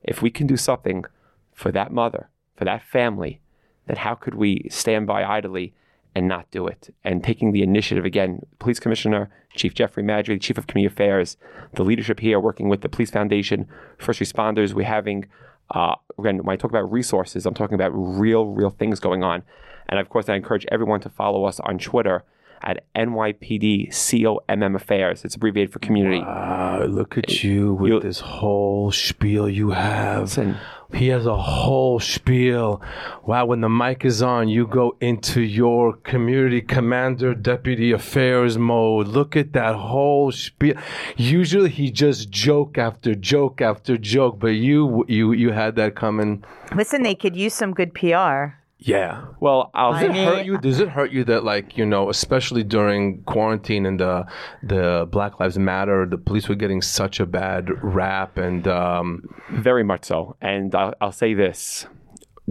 If 0.03 0.21
we 0.21 0.29
can 0.29 0.47
do 0.47 0.57
something 0.57 1.05
for 1.53 1.71
that 1.71 1.91
mother, 1.91 2.29
for 2.55 2.65
that 2.65 2.83
family, 2.83 3.41
then 3.87 3.97
how 3.97 4.15
could 4.15 4.35
we 4.35 4.67
stand 4.69 5.07
by 5.07 5.23
idly 5.23 5.73
and 6.15 6.27
not 6.27 6.49
do 6.49 6.67
it? 6.67 6.93
And 7.03 7.23
taking 7.23 7.51
the 7.51 7.61
initiative 7.61 8.05
again, 8.05 8.45
Police 8.59 8.79
Commissioner, 8.79 9.29
Chief 9.55 9.73
Jeffrey 9.73 10.03
Maddrey, 10.03 10.41
Chief 10.41 10.57
of 10.57 10.67
Community 10.67 10.93
Affairs, 10.93 11.37
the 11.73 11.83
leadership 11.83 12.19
here 12.19 12.39
working 12.39 12.69
with 12.69 12.81
the 12.81 12.89
Police 12.89 13.11
Foundation, 13.11 13.67
first 13.97 14.19
responders, 14.19 14.73
we're 14.73 14.85
having, 14.85 15.27
uh, 15.71 15.95
again, 16.17 16.37
when 16.43 16.53
I 16.53 16.57
talk 16.57 16.71
about 16.71 16.91
resources, 16.91 17.45
I'm 17.45 17.53
talking 17.53 17.75
about 17.75 17.89
real, 17.89 18.47
real 18.47 18.71
things 18.71 18.99
going 18.99 19.23
on. 19.23 19.43
And 19.89 19.99
of 19.99 20.09
course, 20.09 20.29
I 20.29 20.35
encourage 20.35 20.65
everyone 20.71 20.99
to 21.01 21.09
follow 21.09 21.45
us 21.45 21.59
on 21.61 21.77
Twitter 21.77 22.23
at 22.63 22.83
NYPD 22.95 23.89
COMM 23.89 24.75
Affairs. 24.75 25.23
It's 25.23 25.35
abbreviated 25.35 25.71
for 25.71 25.79
community. 25.79 26.19
Wow, 26.19 26.85
look 26.85 27.17
at 27.17 27.43
you 27.43 27.73
with 27.75 27.91
You- 27.91 27.99
this 27.99 28.21
whole 28.21 28.91
spiel 28.91 29.47
you 29.49 29.71
have. 29.71 30.21
Listen. 30.21 30.55
He 30.93 31.09
has 31.09 31.25
a 31.25 31.35
whole 31.35 31.99
spiel. 31.99 32.81
Wow, 33.25 33.47
when 33.47 33.61
the 33.61 33.69
mic 33.69 34.05
is 34.05 34.21
on, 34.21 34.47
you 34.47 34.65
go 34.67 34.95
into 35.01 35.41
your 35.41 35.93
community 35.93 36.61
commander 36.61 37.33
deputy 37.35 37.91
affairs 37.91 38.57
mode. 38.57 39.07
Look 39.07 39.35
at 39.35 39.53
that 39.53 39.75
whole 39.75 40.31
spiel. 40.31 40.75
Usually 41.17 41.69
he 41.69 41.91
just 41.91 42.29
joke 42.29 42.77
after 42.77 43.13
joke 43.15 43.61
after 43.61 43.97
joke, 43.97 44.39
but 44.39 44.49
you 44.55 45.05
you 45.07 45.33
you 45.33 45.51
had 45.51 45.75
that 45.75 45.95
coming. 45.95 46.43
Listen, 46.73 47.01
they 47.03 47.15
could 47.15 47.35
use 47.35 47.53
some 47.53 47.73
good 47.73 47.93
PR. 47.93 48.55
Yeah. 48.77 49.25
Well, 49.39 49.71
I'll 49.73 49.93
Does 49.93 50.03
it 50.03 50.15
hurt 50.15 50.45
you? 50.45 50.57
Does 50.57 50.79
it 50.79 50.89
hurt 50.89 51.11
you 51.11 51.23
that, 51.25 51.43
like, 51.43 51.77
you 51.77 51.85
know, 51.85 52.09
especially 52.09 52.63
during 52.63 53.23
quarantine 53.23 53.85
and 53.85 53.99
the 53.99 54.25
the 54.63 55.07
Black 55.09 55.39
Lives 55.39 55.57
Matter, 55.57 56.05
the 56.05 56.17
police 56.17 56.49
were 56.49 56.55
getting 56.55 56.81
such 56.81 57.19
a 57.19 57.25
bad 57.25 57.69
rap, 57.81 58.37
and 58.37 58.67
um, 58.67 59.23
Very 59.49 59.83
much 59.83 60.05
so. 60.05 60.35
And 60.41 60.75
I'll, 60.75 60.93
I'll 60.99 61.11
say 61.11 61.33
this 61.33 61.87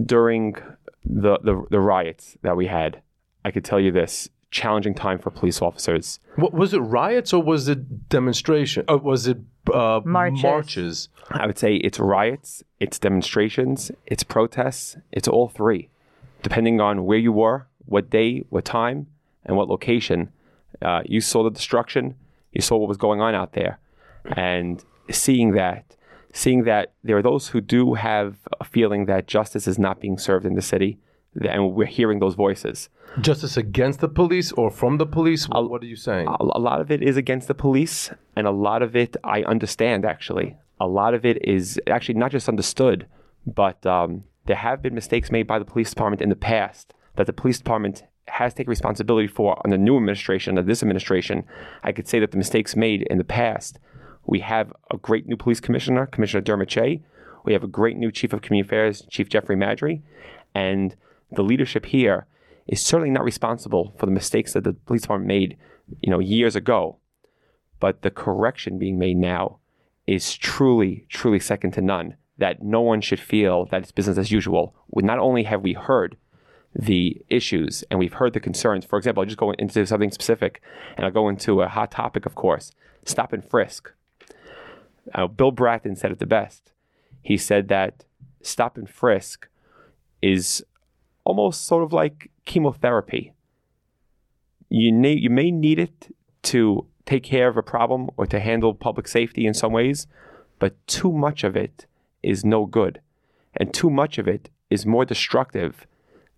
during 0.03 0.55
the, 1.05 1.37
the, 1.43 1.65
the 1.69 1.79
riots 1.79 2.37
that 2.41 2.57
we 2.57 2.67
had, 2.67 3.01
I 3.43 3.51
could 3.51 3.63
tell 3.63 3.79
you 3.79 3.91
this 3.91 4.29
challenging 4.51 4.95
time 4.95 5.19
for 5.19 5.29
police 5.29 5.61
officers. 5.61 6.19
what 6.37 6.53
was 6.53 6.73
it? 6.73 6.79
Riots 6.79 7.33
or 7.33 7.43
was 7.43 7.67
it 7.67 8.09
demonstration? 8.09 8.85
Or 8.87 8.97
was 8.97 9.27
it 9.27 9.37
uh, 9.73 10.01
Marches. 10.03 10.43
marches? 10.43 11.09
I 11.29 11.45
would 11.45 11.57
say 11.57 11.75
it's 11.75 11.99
riots, 11.99 12.63
it's 12.79 12.99
demonstrations, 12.99 13.91
it's 14.05 14.23
protests, 14.23 14.97
it's 15.11 15.27
all 15.27 15.49
three. 15.49 15.89
Depending 16.45 16.79
on 16.79 17.05
where 17.05 17.17
you 17.17 17.31
were, 17.31 17.65
what 17.85 18.11
day, 18.11 18.43
what 18.49 18.65
time, 18.65 19.07
and 19.45 19.57
what 19.57 19.67
location, 19.67 20.31
uh, 20.79 21.01
you 21.03 21.19
saw 21.19 21.43
the 21.43 21.49
destruction, 21.49 22.13
you 22.51 22.61
saw 22.61 22.77
what 22.77 22.87
was 22.87 22.97
going 22.97 23.19
on 23.19 23.33
out 23.33 23.53
there. 23.53 23.79
And 24.25 24.85
seeing 25.09 25.53
that, 25.53 25.95
seeing 26.33 26.63
that 26.65 26.93
there 27.03 27.17
are 27.17 27.23
those 27.23 27.47
who 27.47 27.61
do 27.61 27.95
have 27.95 28.37
a 28.59 28.63
feeling 28.63 29.05
that 29.05 29.25
justice 29.25 29.67
is 29.67 29.79
not 29.79 29.99
being 29.99 30.19
served 30.19 30.45
in 30.45 30.53
the 30.53 30.61
city, 30.61 30.99
and 31.41 31.73
we're 31.73 31.87
hearing 31.87 32.19
those 32.19 32.35
voices. 32.35 32.89
Justice 33.21 33.57
against 33.57 33.99
the 33.99 34.07
police 34.07 34.51
or 34.51 34.69
from 34.69 34.99
the 34.99 35.07
police? 35.07 35.49
What, 35.49 35.71
what 35.71 35.81
are 35.81 35.87
you 35.87 35.95
saying? 35.95 36.27
a 36.27 36.43
a 36.59 36.61
lot 36.69 36.79
of 36.79 36.91
it 36.91 37.01
is 37.01 37.17
against 37.17 37.47
the 37.47 37.55
police, 37.55 38.11
and 38.35 38.45
a 38.45 38.51
lot 38.51 38.83
of 38.83 38.95
it 38.95 39.17
I 39.23 39.41
understand 39.41 40.05
actually. 40.05 40.57
A 40.79 40.87
lot 40.87 41.15
of 41.15 41.25
it 41.25 41.43
is 41.43 41.81
actually 41.87 42.19
not 42.23 42.31
just 42.31 42.47
understood, 42.47 43.07
but 43.47 43.83
um, 43.85 44.25
there 44.45 44.55
have 44.55 44.81
been 44.81 44.93
mistakes 44.93 45.31
made 45.31 45.47
by 45.47 45.59
the 45.59 45.65
police 45.65 45.89
department 45.89 46.21
in 46.21 46.29
the 46.29 46.35
past 46.35 46.93
that 47.15 47.27
the 47.27 47.33
police 47.33 47.57
department 47.57 48.03
has 48.27 48.53
taken 48.53 48.69
responsibility 48.69 49.27
for 49.27 49.59
the 49.65 49.77
new 49.77 49.97
administration, 49.97 50.57
of 50.57 50.65
this 50.65 50.81
administration. 50.81 51.43
I 51.83 51.91
could 51.91 52.07
say 52.07 52.19
that 52.19 52.31
the 52.31 52.37
mistakes 52.37 52.75
made 52.75 53.03
in 53.03 53.17
the 53.17 53.23
past. 53.23 53.79
We 54.25 54.39
have 54.39 54.73
a 54.91 54.97
great 54.97 55.27
new 55.27 55.37
police 55.37 55.59
commissioner, 55.59 56.07
Commissioner 56.07 56.41
Dermot 56.41 56.71
Shea. 56.71 57.03
We 57.43 57.53
have 57.53 57.63
a 57.63 57.67
great 57.67 57.97
new 57.97 58.11
chief 58.11 58.33
of 58.33 58.41
community 58.41 58.67
affairs, 58.67 59.05
Chief 59.09 59.29
Jeffrey 59.29 59.55
Maddrey, 59.55 60.01
and 60.55 60.95
the 61.31 61.43
leadership 61.43 61.85
here 61.85 62.25
is 62.67 62.81
certainly 62.81 63.11
not 63.11 63.23
responsible 63.23 63.93
for 63.99 64.07
the 64.07 64.11
mistakes 64.11 64.53
that 64.53 64.63
the 64.63 64.73
police 64.73 65.03
department 65.03 65.27
made, 65.27 65.57
you 66.01 66.09
know, 66.09 66.19
years 66.19 66.55
ago. 66.55 66.97
But 67.79 68.01
the 68.01 68.09
correction 68.09 68.79
being 68.79 68.97
made 68.97 69.17
now 69.17 69.59
is 70.07 70.35
truly, 70.35 71.05
truly 71.09 71.39
second 71.39 71.71
to 71.71 71.81
none. 71.81 72.15
That 72.37 72.61
no 72.61 72.81
one 72.81 73.01
should 73.01 73.19
feel 73.19 73.65
that 73.67 73.81
it's 73.81 73.91
business 73.91 74.17
as 74.17 74.31
usual. 74.31 74.75
Not 74.93 75.19
only 75.19 75.43
have 75.43 75.61
we 75.61 75.73
heard 75.73 76.17
the 76.73 77.21
issues 77.29 77.83
and 77.89 77.97
we've 77.97 78.13
heard 78.13 78.33
the 78.33 78.39
concerns. 78.39 78.83
For 78.83 78.97
example, 78.97 79.21
I'll 79.21 79.25
just 79.25 79.37
go 79.37 79.51
into 79.51 79.85
something 79.85 80.11
specific 80.11 80.61
and 80.97 81.05
I'll 81.05 81.11
go 81.11 81.29
into 81.29 81.61
a 81.61 81.69
hot 81.69 81.91
topic, 81.91 82.25
of 82.25 82.35
course 82.35 82.71
stop 83.05 83.31
and 83.31 83.47
frisk. 83.47 83.93
Uh, 85.13 85.27
Bill 85.27 85.51
Bratton 85.51 85.95
said 85.95 86.11
it 86.11 86.19
the 86.19 86.25
best. 86.25 86.73
He 87.21 87.37
said 87.37 87.67
that 87.69 88.03
stop 88.41 88.77
and 88.77 88.89
frisk 88.89 89.47
is 90.21 90.65
almost 91.23 91.65
sort 91.65 91.83
of 91.83 91.93
like 91.93 92.31
chemotherapy. 92.45 93.33
You, 94.69 94.91
ne- 94.91 95.17
you 95.17 95.29
may 95.29 95.51
need 95.51 95.79
it 95.79 96.13
to 96.43 96.85
take 97.05 97.23
care 97.23 97.47
of 97.47 97.57
a 97.57 97.63
problem 97.63 98.09
or 98.17 98.25
to 98.25 98.39
handle 98.39 98.73
public 98.73 99.07
safety 99.07 99.45
in 99.45 99.53
some 99.53 99.71
ways, 99.71 100.07
but 100.59 100.75
too 100.87 101.11
much 101.11 101.43
of 101.43 101.55
it 101.55 101.85
is 102.25 102.45
no 102.45 102.65
good. 102.65 103.01
And 103.55 103.73
too 103.73 103.89
much 103.89 104.17
of 104.17 104.27
it 104.27 104.49
is 104.69 104.85
more 104.85 105.05
destructive 105.05 105.87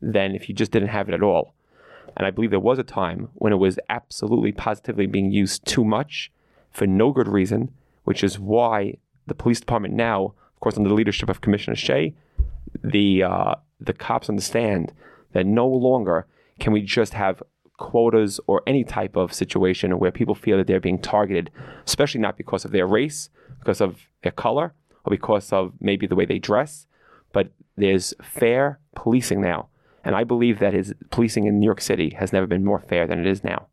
than 0.02 0.36
if 0.36 0.48
you 0.48 0.56
just 0.56 0.72
didn't 0.72 0.90
have 0.90 1.10
it 1.10 1.16
at 1.16 1.24
all. 1.24 1.54
And 2.16 2.26
I 2.26 2.32
believe 2.32 2.52
there 2.52 2.60
was 2.60 2.80
a 2.80 2.84
time 2.84 3.30
when 3.36 3.54
it 3.54 3.58
was 3.58 3.80
absolutely 3.90 4.52
positively 4.52 5.06
being 5.06 5.32
used 5.32 5.66
too 5.66 5.86
much 5.86 6.32
for 6.72 6.88
no 6.88 7.12
good 7.12 7.28
reason, 7.28 7.72
which 8.04 8.24
is 8.24 8.40
why 8.40 8.98
the 9.28 9.36
police 9.36 9.60
department 9.60 9.94
now, 9.94 10.26
of 10.26 10.60
course, 10.60 10.78
under 10.78 10.90
the 10.90 10.96
leadership 10.96 11.30
of 11.30 11.42
Commissioner 11.42 11.76
Shea, 11.76 12.14
the 12.84 13.24
uh, 13.24 13.56
the 13.80 13.94
cops 13.94 14.30
understand 14.30 14.94
that 15.34 15.46
no 15.46 15.68
longer 15.68 16.26
can 16.60 16.74
we 16.74 16.82
just 16.82 17.14
have 17.14 17.44
quotas 17.78 18.40
or 18.48 18.64
any 18.66 18.84
type 18.84 19.16
of 19.16 19.32
situation 19.34 20.00
where 20.00 20.12
people 20.12 20.34
feel 20.34 20.58
that 20.58 20.66
they're 20.66 20.80
being 20.80 21.00
targeted, 21.00 21.52
especially 21.86 22.20
not 22.20 22.38
because 22.38 22.66
of 22.66 22.72
their 22.72 22.88
race, 22.88 23.30
because 23.60 23.82
of 23.82 24.08
their 24.24 24.32
color, 24.32 24.74
or 25.08 25.10
because 25.10 25.54
of 25.54 25.72
maybe 25.80 26.06
the 26.06 26.16
way 26.16 26.26
they 26.26 26.38
dress, 26.38 26.86
but 27.32 27.50
there's 27.78 28.14
fair 28.22 28.80
policing 28.94 29.42
now. 29.42 29.70
And 30.04 30.16
I 30.16 30.24
believe 30.26 30.60
that 30.60 30.74
his 30.74 30.94
policing 31.12 31.46
in 31.46 31.60
New 31.60 31.66
York 31.66 31.82
City 31.82 32.14
has 32.20 32.34
never 32.34 32.46
been 32.46 32.66
more 32.66 32.80
fair 32.80 33.08
than 33.08 33.20
it 33.20 33.26
is 33.26 33.44
now. 33.44 33.68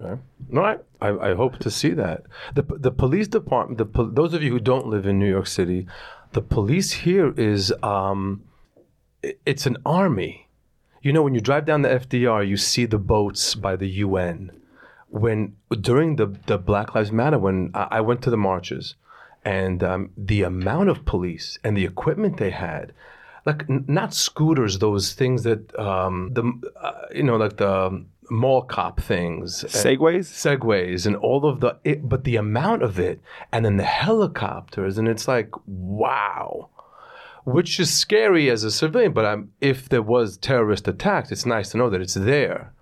Okay. 0.00 0.20
No, 0.48 0.62
I, 0.62 0.76
I, 1.00 1.30
I 1.30 1.34
hope 1.34 1.58
to 1.58 1.70
see 1.70 1.90
that. 1.90 2.22
The, 2.54 2.62
the 2.62 2.92
police 2.92 3.28
department, 3.28 3.78
the, 3.78 4.10
those 4.12 4.32
of 4.32 4.42
you 4.42 4.52
who 4.52 4.60
don't 4.60 4.86
live 4.86 5.06
in 5.06 5.18
New 5.18 5.28
York 5.28 5.48
City, 5.48 5.86
the 6.32 6.40
police 6.40 6.92
here 6.92 7.34
is, 7.36 7.72
um, 7.82 8.44
it's 9.44 9.66
an 9.66 9.76
army. 9.84 10.48
You 11.02 11.12
know, 11.12 11.22
when 11.22 11.34
you 11.34 11.40
drive 11.40 11.66
down 11.66 11.82
the 11.82 11.88
FDR, 11.88 12.46
you 12.46 12.56
see 12.56 12.86
the 12.86 12.98
boats 12.98 13.54
by 13.54 13.74
the 13.76 13.88
UN. 13.88 14.52
When 15.08 15.56
during 15.80 16.16
the, 16.16 16.26
the 16.46 16.58
Black 16.58 16.94
Lives 16.94 17.10
Matter, 17.10 17.38
when 17.38 17.72
I, 17.74 17.88
I 17.90 18.00
went 18.00 18.22
to 18.22 18.30
the 18.30 18.36
marches, 18.36 18.94
and 19.44 19.82
um, 19.82 20.10
the 20.16 20.42
amount 20.42 20.88
of 20.88 21.04
police 21.04 21.58
and 21.64 21.76
the 21.76 21.84
equipment 21.84 22.36
they 22.36 22.50
had, 22.50 22.92
like 23.46 23.64
n- 23.68 23.84
not 23.88 24.12
scooters, 24.14 24.78
those 24.78 25.12
things 25.12 25.42
that 25.44 25.78
um, 25.78 26.30
the 26.32 26.44
uh, 26.80 26.92
you 27.14 27.22
know 27.22 27.36
like 27.36 27.56
the 27.56 28.04
mall 28.30 28.62
cop 28.62 29.00
things, 29.00 29.64
Segways? 29.64 30.26
segways 30.26 31.06
and 31.06 31.16
all 31.16 31.44
of 31.46 31.60
the 31.60 31.76
it, 31.84 32.08
but 32.08 32.24
the 32.24 32.36
amount 32.36 32.82
of 32.82 32.98
it 32.98 33.20
and 33.52 33.64
then 33.64 33.76
the 33.76 33.84
helicopters 33.84 34.98
and 34.98 35.08
it's 35.08 35.28
like 35.28 35.50
wow. 35.66 36.68
Which 37.44 37.80
is 37.80 37.92
scary 37.92 38.50
as 38.50 38.64
a 38.64 38.70
civilian 38.70 39.12
but 39.12 39.24
I'm, 39.24 39.52
if 39.60 39.88
there 39.88 40.02
was 40.02 40.36
terrorist 40.36 40.86
attacks 40.86 41.32
it's 41.32 41.46
nice 41.46 41.70
to 41.70 41.78
know 41.78 41.90
that 41.90 42.00
it's 42.00 42.14
there. 42.14 42.72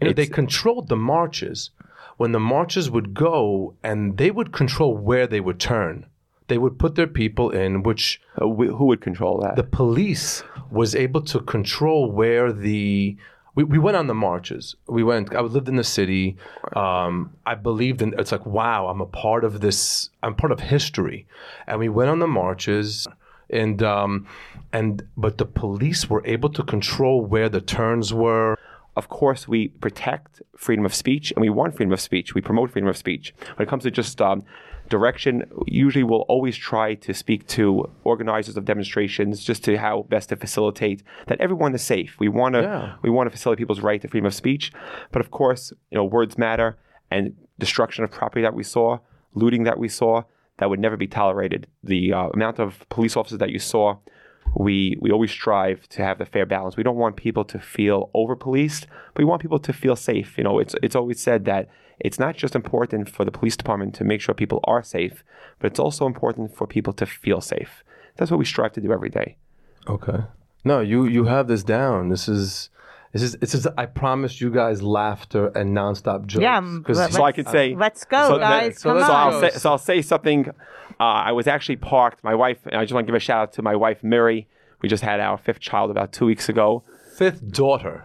You 0.00 0.08
know, 0.08 0.12
they 0.12 0.26
controlled 0.26 0.88
the 0.88 0.96
marches 0.96 1.70
when 2.16 2.32
the 2.32 2.40
marches 2.40 2.90
would 2.90 3.14
go 3.14 3.74
and 3.82 4.16
they 4.18 4.30
would 4.30 4.52
control 4.52 4.96
where 4.96 5.26
they 5.26 5.40
would 5.40 5.58
turn. 5.60 6.06
They 6.48 6.58
would 6.58 6.78
put 6.78 6.94
their 6.94 7.06
people 7.06 7.50
in 7.50 7.82
which 7.82 8.20
Uh, 8.40 8.46
wh- 8.46 8.74
who 8.76 8.84
would 8.86 9.00
control 9.00 9.40
that? 9.40 9.56
the 9.56 9.62
police 9.82 10.42
was 10.70 10.94
able 10.94 11.22
to 11.22 11.40
control 11.40 12.10
where 12.10 12.52
the 12.52 13.16
we, 13.56 13.62
we 13.62 13.78
went 13.78 13.96
on 13.96 14.08
the 14.08 14.14
marches. 14.14 14.74
We 14.88 15.04
went 15.04 15.32
i 15.34 15.40
lived 15.40 15.68
in 15.68 15.76
the 15.76 15.84
city. 15.98 16.36
Um, 16.74 17.14
i 17.46 17.54
believed 17.54 18.02
in 18.02 18.14
it's 18.18 18.32
like 18.32 18.46
wow 18.46 18.80
i'm 18.90 19.00
a 19.00 19.06
part 19.24 19.42
of 19.44 19.60
this 19.60 20.10
i'm 20.22 20.34
part 20.34 20.52
of 20.52 20.60
history. 20.60 21.26
And 21.68 21.78
we 21.78 21.88
went 21.88 22.10
on 22.10 22.18
the 22.18 22.26
marches 22.42 23.06
and 23.50 23.82
um, 23.82 24.26
and 24.72 25.02
but 25.16 25.38
the 25.38 25.46
police 25.46 26.10
were 26.10 26.22
able 26.26 26.50
to 26.58 26.62
control 26.62 27.24
where 27.24 27.48
the 27.48 27.60
turns 27.60 28.12
were 28.12 28.58
of 28.96 29.08
course, 29.08 29.48
we 29.48 29.68
protect 29.68 30.40
freedom 30.56 30.84
of 30.86 30.94
speech 30.94 31.32
and 31.32 31.40
we 31.40 31.50
want 31.50 31.76
freedom 31.76 31.92
of 31.92 32.00
speech. 32.00 32.34
We 32.34 32.40
promote 32.40 32.70
freedom 32.70 32.88
of 32.88 32.96
speech. 32.96 33.34
When 33.56 33.66
it 33.66 33.68
comes 33.68 33.82
to 33.84 33.90
just 33.90 34.20
um, 34.22 34.44
direction, 34.88 35.42
usually 35.66 36.04
we'll 36.04 36.20
always 36.28 36.56
try 36.56 36.94
to 36.94 37.12
speak 37.14 37.46
to 37.48 37.90
organizers 38.04 38.56
of 38.56 38.64
demonstrations 38.64 39.42
just 39.42 39.64
to 39.64 39.76
how 39.78 40.02
best 40.08 40.28
to 40.28 40.36
facilitate 40.36 41.02
that 41.26 41.40
everyone 41.40 41.74
is 41.74 41.82
safe. 41.82 42.16
We 42.20 42.28
want 42.28 42.54
to 42.54 42.62
Yeah. 42.62 42.94
we 43.02 43.10
want 43.10 43.26
to 43.26 43.30
facilitate 43.30 43.58
people's 43.62 43.80
right 43.80 44.00
to 44.02 44.08
freedom 44.08 44.26
of 44.26 44.34
speech, 44.34 44.72
but 45.12 45.20
of 45.20 45.30
course, 45.30 45.72
you 45.90 45.96
know, 45.98 46.04
words 46.04 46.36
matter 46.38 46.76
and 47.10 47.34
destruction 47.58 48.04
of 48.04 48.10
property 48.10 48.42
that 48.42 48.54
we 48.54 48.62
saw, 48.62 48.98
looting 49.34 49.64
that 49.64 49.78
we 49.78 49.88
saw, 49.88 50.22
that 50.58 50.68
would 50.70 50.80
never 50.80 50.96
be 50.96 51.06
tolerated. 51.06 51.66
The 51.82 52.12
uh, 52.12 52.28
amount 52.28 52.58
of 52.60 52.86
police 52.88 53.16
officers 53.16 53.38
that 53.38 53.50
you 53.50 53.58
saw 53.58 53.96
we 54.54 54.96
we 55.00 55.10
always 55.10 55.30
strive 55.30 55.88
to 55.90 56.02
have 56.02 56.18
the 56.18 56.26
fair 56.26 56.46
balance. 56.46 56.76
We 56.76 56.82
don't 56.82 56.96
want 56.96 57.16
people 57.16 57.44
to 57.46 57.58
feel 57.58 58.10
over 58.14 58.36
policed, 58.36 58.86
but 59.12 59.18
we 59.22 59.24
want 59.24 59.42
people 59.42 59.58
to 59.58 59.72
feel 59.72 59.96
safe. 59.96 60.38
You 60.38 60.44
know, 60.44 60.58
it's 60.58 60.74
it's 60.82 60.96
always 60.96 61.20
said 61.20 61.44
that 61.46 61.68
it's 62.00 62.18
not 62.18 62.36
just 62.36 62.54
important 62.54 63.08
for 63.08 63.24
the 63.24 63.30
police 63.30 63.56
department 63.56 63.94
to 63.94 64.04
make 64.04 64.20
sure 64.20 64.34
people 64.34 64.60
are 64.64 64.82
safe, 64.82 65.22
but 65.58 65.70
it's 65.70 65.78
also 65.80 66.06
important 66.06 66.54
for 66.54 66.66
people 66.66 66.92
to 66.94 67.06
feel 67.06 67.40
safe. 67.40 67.84
That's 68.16 68.30
what 68.30 68.38
we 68.38 68.44
strive 68.44 68.72
to 68.72 68.80
do 68.80 68.92
every 68.92 69.10
day. 69.10 69.36
okay 69.88 70.20
no 70.64 70.80
you 70.80 71.04
you 71.04 71.24
have 71.24 71.46
this 71.46 71.62
down 71.62 72.08
this 72.08 72.26
is 72.28 72.70
this 73.14 73.22
is 73.22 73.32
this 73.38 73.54
is 73.54 73.66
i 73.78 73.86
promised 73.86 74.40
you 74.42 74.50
guys 74.50 74.82
laughter 74.82 75.46
and 75.58 75.74
nonstop 75.74 76.26
jokes 76.26 76.42
Yeah, 76.42 76.58
um, 76.58 76.82
'cause- 76.84 76.98
let- 76.98 77.12
So 77.14 77.22
I 77.24 77.32
could 77.32 77.48
say, 77.48 77.74
Let's 77.74 78.04
go, 78.04 78.28
so 78.28 78.38
guys. 78.38 78.80
so 78.80 78.90
Come 78.90 78.98
let's 78.98 79.06
So 79.08 79.14
on. 79.14 79.32
I'll 79.32 79.40
say, 79.40 79.50
so 79.62 79.70
I'll 79.70 79.78
say 79.78 80.02
something. 80.02 80.40
Uh, 81.00 81.02
I 81.02 81.32
was 81.32 81.46
actually 81.46 81.76
parked. 81.76 82.22
My 82.22 82.34
wife, 82.34 82.58
and 82.66 82.76
I 82.76 82.82
just 82.84 82.92
want 82.92 83.06
to 83.06 83.10
give 83.10 83.16
a 83.16 83.20
shout 83.28 83.40
out 83.42 83.52
to 83.54 83.62
my 83.62 83.74
wife, 83.74 84.04
Mary. 84.04 84.46
We 84.82 84.88
just 84.88 85.02
had 85.02 85.18
our 85.20 85.38
fifth 85.38 85.60
child 85.60 85.90
about 85.90 86.12
two 86.12 86.26
weeks 86.26 86.48
ago. 86.48 86.82
fifth 87.16 87.42
daughter. 87.50 88.04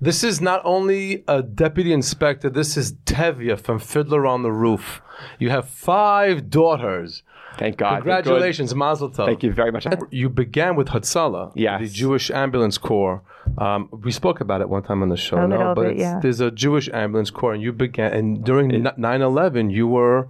This 0.00 0.22
is 0.22 0.40
not 0.40 0.60
only 0.64 1.24
a 1.26 1.42
deputy 1.42 1.92
inspector, 1.92 2.50
this 2.50 2.76
is 2.76 2.92
Tevye 3.06 3.58
from 3.58 3.78
Fiddler 3.78 4.26
on 4.26 4.42
the 4.42 4.52
Roof. 4.52 5.00
You 5.38 5.48
have 5.50 5.68
five 5.68 6.50
daughters. 6.50 7.22
Thank 7.56 7.78
God. 7.78 7.94
Congratulations, 8.02 8.74
Mazel 8.74 9.08
Tov. 9.10 9.24
Thank 9.26 9.42
you 9.42 9.52
very 9.52 9.72
much. 9.72 9.86
You 10.10 10.28
began 10.28 10.76
with 10.76 10.88
Hatzalah, 10.88 11.52
Yes. 11.54 11.80
the 11.80 11.88
Jewish 11.88 12.30
Ambulance 12.30 12.76
Corps. 12.78 13.22
Um, 13.58 13.88
we 13.92 14.12
spoke 14.12 14.40
about 14.40 14.60
it 14.60 14.68
one 14.68 14.82
time 14.82 15.02
on 15.02 15.08
the 15.08 15.16
show, 15.16 15.38
A 15.38 15.48
no? 15.48 15.56
little 15.56 15.74
But 15.74 15.88
bit, 15.88 15.96
yeah. 15.98 16.18
there's 16.20 16.40
a 16.40 16.50
Jewish 16.50 16.88
Ambulance 16.92 17.30
Corps, 17.30 17.54
and 17.54 17.62
you 17.62 17.72
began, 17.72 18.12
and 18.12 18.44
during 18.44 18.86
9 18.96 19.22
11, 19.22 19.70
you 19.70 19.86
were 19.86 20.28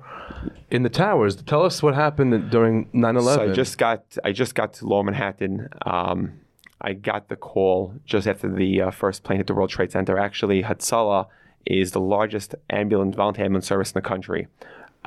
in 0.70 0.82
the 0.82 0.88
towers. 0.88 1.36
Tell 1.36 1.64
us 1.64 1.82
what 1.82 1.94
happened 1.94 2.50
during 2.50 2.88
9 2.92 3.14
So 3.14 3.20
11. 3.20 3.50
I 3.50 3.52
just 3.54 3.78
got 3.78 4.04
I 4.24 4.32
just 4.32 4.54
got 4.54 4.74
to 4.74 4.86
Lower 4.86 5.02
Manhattan. 5.02 5.68
Um, 5.84 6.40
I 6.80 6.92
got 6.92 7.28
the 7.28 7.36
call 7.36 7.94
just 8.04 8.28
after 8.28 8.48
the 8.52 8.82
uh, 8.82 8.90
first 8.90 9.24
plane 9.24 9.38
hit 9.38 9.46
the 9.46 9.54
World 9.54 9.70
Trade 9.70 9.90
Center. 9.92 10.18
Actually, 10.18 10.62
Hatzalah 10.62 11.26
is 11.64 11.92
the 11.92 12.00
largest 12.00 12.54
ambulance 12.70 13.16
volunteer 13.16 13.44
ambulance 13.46 13.66
service 13.66 13.90
in 13.90 13.94
the 13.94 14.08
country. 14.08 14.46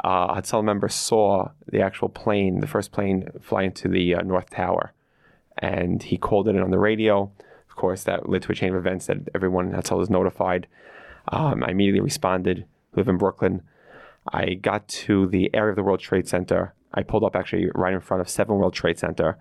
Uh, 0.04 0.34
Hatzalah 0.36 0.63
members 0.63 0.94
saw 0.96 1.50
the 1.72 1.82
actual 1.82 2.10
plane, 2.10 2.60
the 2.60 2.68
first 2.68 2.92
plane, 2.92 3.30
fly 3.42 3.63
into 3.63 3.88
the 3.88 4.16
uh, 4.16 4.22
North 4.24 4.50
Tower, 4.50 4.94
and 5.58 6.01
he 6.04 6.18
called 6.18 6.48
it 6.48 6.56
in 6.56 6.62
on 6.62 6.72
the 6.72 6.80
radio. 6.80 7.32
Course, 7.79 8.03
that 8.03 8.27
led 8.27 8.41
to 8.41 8.51
a 8.51 8.55
chain 8.55 8.74
of 8.74 8.75
events 8.75 9.05
that 9.05 9.29
everyone 9.33 9.69
in 9.69 9.74
Hatzalah 9.74 10.00
was 10.00 10.09
notified. 10.09 10.67
Um, 11.29 11.63
I 11.63 11.71
immediately 11.71 12.01
responded. 12.01 12.65
Live 12.93 13.07
in 13.07 13.17
Brooklyn. 13.17 13.62
I 14.33 14.55
got 14.55 14.86
to 15.07 15.27
the 15.27 15.50
area 15.53 15.69
of 15.69 15.77
the 15.77 15.83
World 15.83 16.01
Trade 16.01 16.27
Center. 16.27 16.74
I 16.93 17.03
pulled 17.03 17.24
up 17.24 17.38
actually 17.38 17.69
right 17.74 17.93
in 17.93 18.01
front 18.01 18.19
of 18.19 18.27
Seven 18.27 18.57
World 18.57 18.74
Trade 18.74 19.00
Center, 19.00 19.38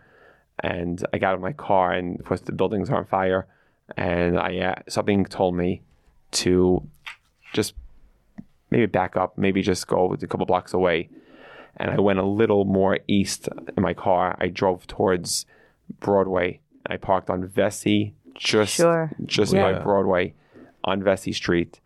and 0.61 1.05
I 1.13 1.19
got 1.19 1.31
out 1.31 1.35
of 1.35 1.41
my 1.41 1.53
car, 1.53 1.91
and 1.93 2.21
of 2.21 2.27
course 2.27 2.41
the 2.43 2.53
buildings 2.53 2.91
are 2.91 2.99
on 2.99 3.07
fire. 3.07 3.49
And 3.97 4.39
I 4.39 4.59
uh, 4.59 4.83
something 4.89 5.25
told 5.25 5.57
me 5.57 5.83
to 6.43 6.87
just 7.53 7.75
maybe 8.71 8.87
back 8.87 9.17
up, 9.17 9.37
maybe 9.37 9.63
just 9.63 9.89
go 9.89 10.13
a 10.13 10.27
couple 10.29 10.47
blocks 10.47 10.73
away. 10.73 11.09
And 11.77 11.91
I 11.91 11.99
went 11.99 12.21
a 12.21 12.25
little 12.25 12.65
more 12.65 13.01
east 13.09 13.49
in 13.77 13.83
my 13.83 13.95
car. 13.95 14.37
I 14.41 14.47
drove 14.47 14.87
towards 14.87 15.45
Broadway. 15.99 16.61
I 16.87 16.97
parked 16.99 17.31
on 17.31 17.45
Vesey, 17.47 18.15
just 18.39 18.75
Sure. 18.75 19.11
just 19.27 19.53
Yeah. 19.53 19.73
by 19.73 19.79
Broadway, 19.81 20.35
on 20.85 21.03
Vesey 21.03 21.33
Street. 21.33 21.81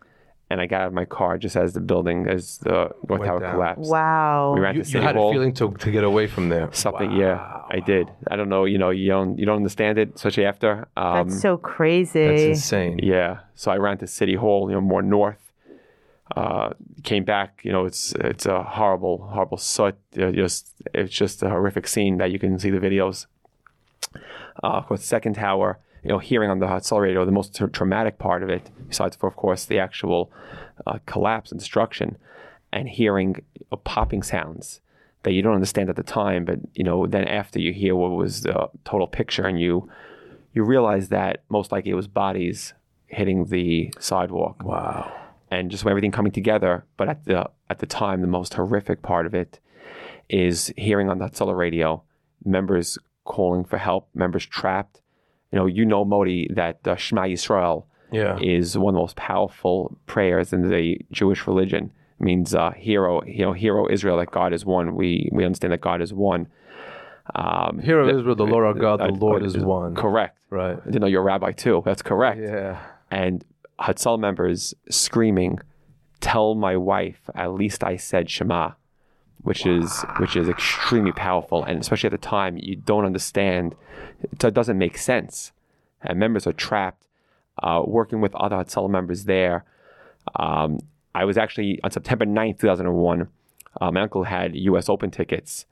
And 0.50 0.60
I 0.60 0.66
got 0.66 0.82
out 0.82 0.88
of 0.88 0.92
my 0.92 1.06
car 1.06 1.38
just 1.38 1.56
as 1.56 1.72
the 1.72 1.80
building, 1.80 2.28
as 2.28 2.58
the 2.58 2.70
North 3.08 3.08
Went 3.08 3.24
Tower 3.24 3.40
down. 3.40 3.54
collapsed. 3.54 3.90
Wow. 3.90 4.52
We 4.54 4.60
ran 4.60 4.74
you, 4.76 4.82
to 4.84 4.90
you 4.90 5.00
had 5.00 5.16
Hall. 5.16 5.30
a 5.30 5.32
feeling 5.32 5.54
to, 5.54 5.70
to 5.72 5.90
get 5.90 6.04
away 6.04 6.26
from 6.26 6.50
there. 6.50 6.68
Something, 6.72 7.10
Wow. 7.12 7.16
yeah. 7.18 7.62
I 7.70 7.80
did. 7.80 8.10
I 8.30 8.36
don't 8.36 8.50
know. 8.50 8.66
You 8.66 8.76
know, 8.76 8.90
you 8.90 9.08
don't 9.08 9.38
you 9.38 9.46
don't 9.46 9.56
understand 9.56 9.96
it, 9.96 10.12
especially 10.14 10.44
after. 10.44 10.88
Um, 10.94 11.28
That's 11.28 11.40
so 11.40 11.56
crazy. 11.56 12.26
That's 12.26 12.42
insane. 12.42 12.98
yeah. 13.02 13.38
So 13.54 13.70
I 13.72 13.78
ran 13.78 13.96
to 13.98 14.06
City 14.06 14.34
Hall, 14.34 14.68
you 14.68 14.74
know, 14.74 14.82
more 14.82 15.00
north. 15.00 15.38
Uh, 16.36 16.70
came 17.02 17.24
back. 17.24 17.60
You 17.64 17.72
know, 17.72 17.86
it's 17.86 18.12
it's 18.20 18.44
a 18.44 18.62
horrible, 18.62 19.28
horrible 19.32 19.56
soot. 19.58 19.96
You 20.14 20.32
Just 20.32 20.74
it's 20.92 21.14
just 21.14 21.42
a 21.42 21.48
horrific 21.48 21.86
scene 21.88 22.18
that 22.18 22.30
you 22.30 22.38
can 22.38 22.58
see 22.58 22.68
the 22.70 22.78
videos. 22.78 23.24
Uh, 24.62 24.66
of 24.78 24.86
course, 24.86 25.02
second 25.02 25.34
tower. 25.36 25.78
You 26.02 26.08
know, 26.08 26.18
hearing 26.18 26.50
on 26.50 26.58
the 26.58 26.98
radio, 26.98 27.24
the 27.24 27.32
most 27.32 27.54
tra- 27.56 27.70
traumatic 27.70 28.18
part 28.18 28.42
of 28.42 28.48
it, 28.48 28.70
besides 28.88 29.16
for 29.16 29.28
of 29.28 29.36
course 29.36 29.64
the 29.64 29.78
actual 29.78 30.32
uh, 30.86 30.98
collapse 31.06 31.50
and 31.52 31.60
destruction, 31.60 32.16
and 32.72 32.88
hearing 32.88 33.36
uh, 33.70 33.76
popping 33.76 34.22
sounds 34.22 34.80
that 35.22 35.32
you 35.32 35.42
don't 35.42 35.54
understand 35.54 35.88
at 35.88 35.94
the 35.96 36.02
time, 36.02 36.44
but 36.44 36.58
you 36.74 36.82
know, 36.82 37.06
then 37.06 37.28
after 37.28 37.60
you 37.60 37.72
hear 37.72 37.94
what 37.94 38.10
was 38.10 38.42
the 38.42 38.68
total 38.84 39.06
picture, 39.06 39.46
and 39.46 39.60
you 39.60 39.88
you 40.52 40.64
realize 40.64 41.08
that 41.08 41.44
most 41.48 41.72
likely 41.72 41.92
it 41.92 41.94
was 41.94 42.08
bodies 42.08 42.74
hitting 43.06 43.46
the 43.46 43.92
sidewalk 43.98 44.62
Wow. 44.64 45.12
and 45.50 45.70
just 45.70 45.86
everything 45.86 46.10
coming 46.10 46.32
together. 46.32 46.84
But 46.96 47.08
at 47.08 47.24
the 47.24 47.48
at 47.70 47.78
the 47.78 47.86
time, 47.86 48.20
the 48.20 48.26
most 48.26 48.54
horrific 48.54 49.02
part 49.02 49.26
of 49.26 49.34
it 49.34 49.60
is 50.28 50.72
hearing 50.76 51.08
on 51.08 51.18
that 51.18 51.36
solar 51.36 51.54
radio 51.54 52.02
members 52.44 52.98
calling 53.24 53.64
for 53.64 53.78
help, 53.78 54.08
members 54.14 54.44
trapped. 54.46 55.01
You 55.52 55.58
know, 55.58 55.66
you 55.66 55.84
know, 55.84 56.04
Modi, 56.04 56.48
that 56.54 56.86
uh, 56.86 56.96
Shema 56.96 57.22
Yisrael 57.22 57.84
Yeah. 58.10 58.38
is 58.40 58.76
one 58.78 58.94
of 58.94 58.96
the 58.96 59.00
most 59.00 59.16
powerful 59.16 59.96
prayers 60.06 60.52
in 60.52 60.68
the 60.70 60.98
Jewish 61.10 61.46
religion. 61.46 61.90
It 62.18 62.24
means 62.24 62.54
uh, 62.54 62.70
hero, 62.72 63.22
you 63.24 63.44
know, 63.44 63.52
hero 63.52 63.88
Israel, 63.90 64.16
that 64.18 64.30
God 64.30 64.52
is 64.52 64.64
one. 64.64 64.94
We 64.96 65.28
we 65.32 65.44
understand 65.44 65.72
that 65.72 65.80
God 65.82 66.00
is 66.00 66.12
one. 66.12 66.48
Um, 67.34 67.78
Hear 67.78 68.00
of 68.00 68.08
Israel, 68.08 68.34
the 68.34 68.44
Lord 68.46 68.64
our 68.64 68.74
God, 68.74 68.98
the 69.00 69.04
uh, 69.04 69.10
Lord 69.10 69.42
uh, 69.42 69.46
is 69.46 69.56
one. 69.56 69.94
Correct. 69.94 70.38
Right. 70.50 70.76
I 70.80 70.84
didn't 70.86 71.00
know 71.02 71.06
you're 71.06 71.22
a 71.22 71.24
rabbi 71.24 71.52
too. 71.52 71.82
That's 71.84 72.02
correct 72.02 72.40
Yeah. 72.40 72.80
and 73.10 73.44
Hatzal 73.80 74.18
members 74.18 74.74
screaming, 74.90 75.58
"Tell 76.20 76.54
my 76.54 76.76
wife 76.76 77.20
at 77.34 77.52
least 77.52 77.84
I 77.84 77.96
said 77.96 78.28
Shema," 78.30 78.72
which 79.42 79.66
is 79.66 80.02
which 80.18 80.36
is 80.36 80.48
extremely 80.48 81.12
powerful, 81.12 81.64
and 81.64 81.80
especially 81.80 82.08
at 82.08 82.12
the 82.12 82.18
time 82.18 82.56
you 82.58 82.76
don't 82.76 83.04
understand, 83.04 83.74
so 84.40 84.48
it 84.48 84.54
doesn't 84.54 84.78
make 84.78 84.96
sense, 84.96 85.52
and 86.02 86.18
members 86.18 86.46
are 86.46 86.52
trapped. 86.52 87.06
Uh, 87.62 87.82
working 87.86 88.22
with 88.22 88.34
other 88.34 88.56
Hatzal 88.56 88.88
members 88.88 89.24
there, 89.24 89.64
um, 90.36 90.78
I 91.14 91.26
was 91.26 91.36
actually 91.36 91.78
on 91.84 91.90
September 91.90 92.24
9th, 92.24 92.60
2001. 92.60 93.28
Uh, 93.80 93.90
my 93.90 94.00
uncle 94.00 94.24
had 94.24 94.56
U.S. 94.56 94.88
Open 94.88 95.10
tickets 95.10 95.66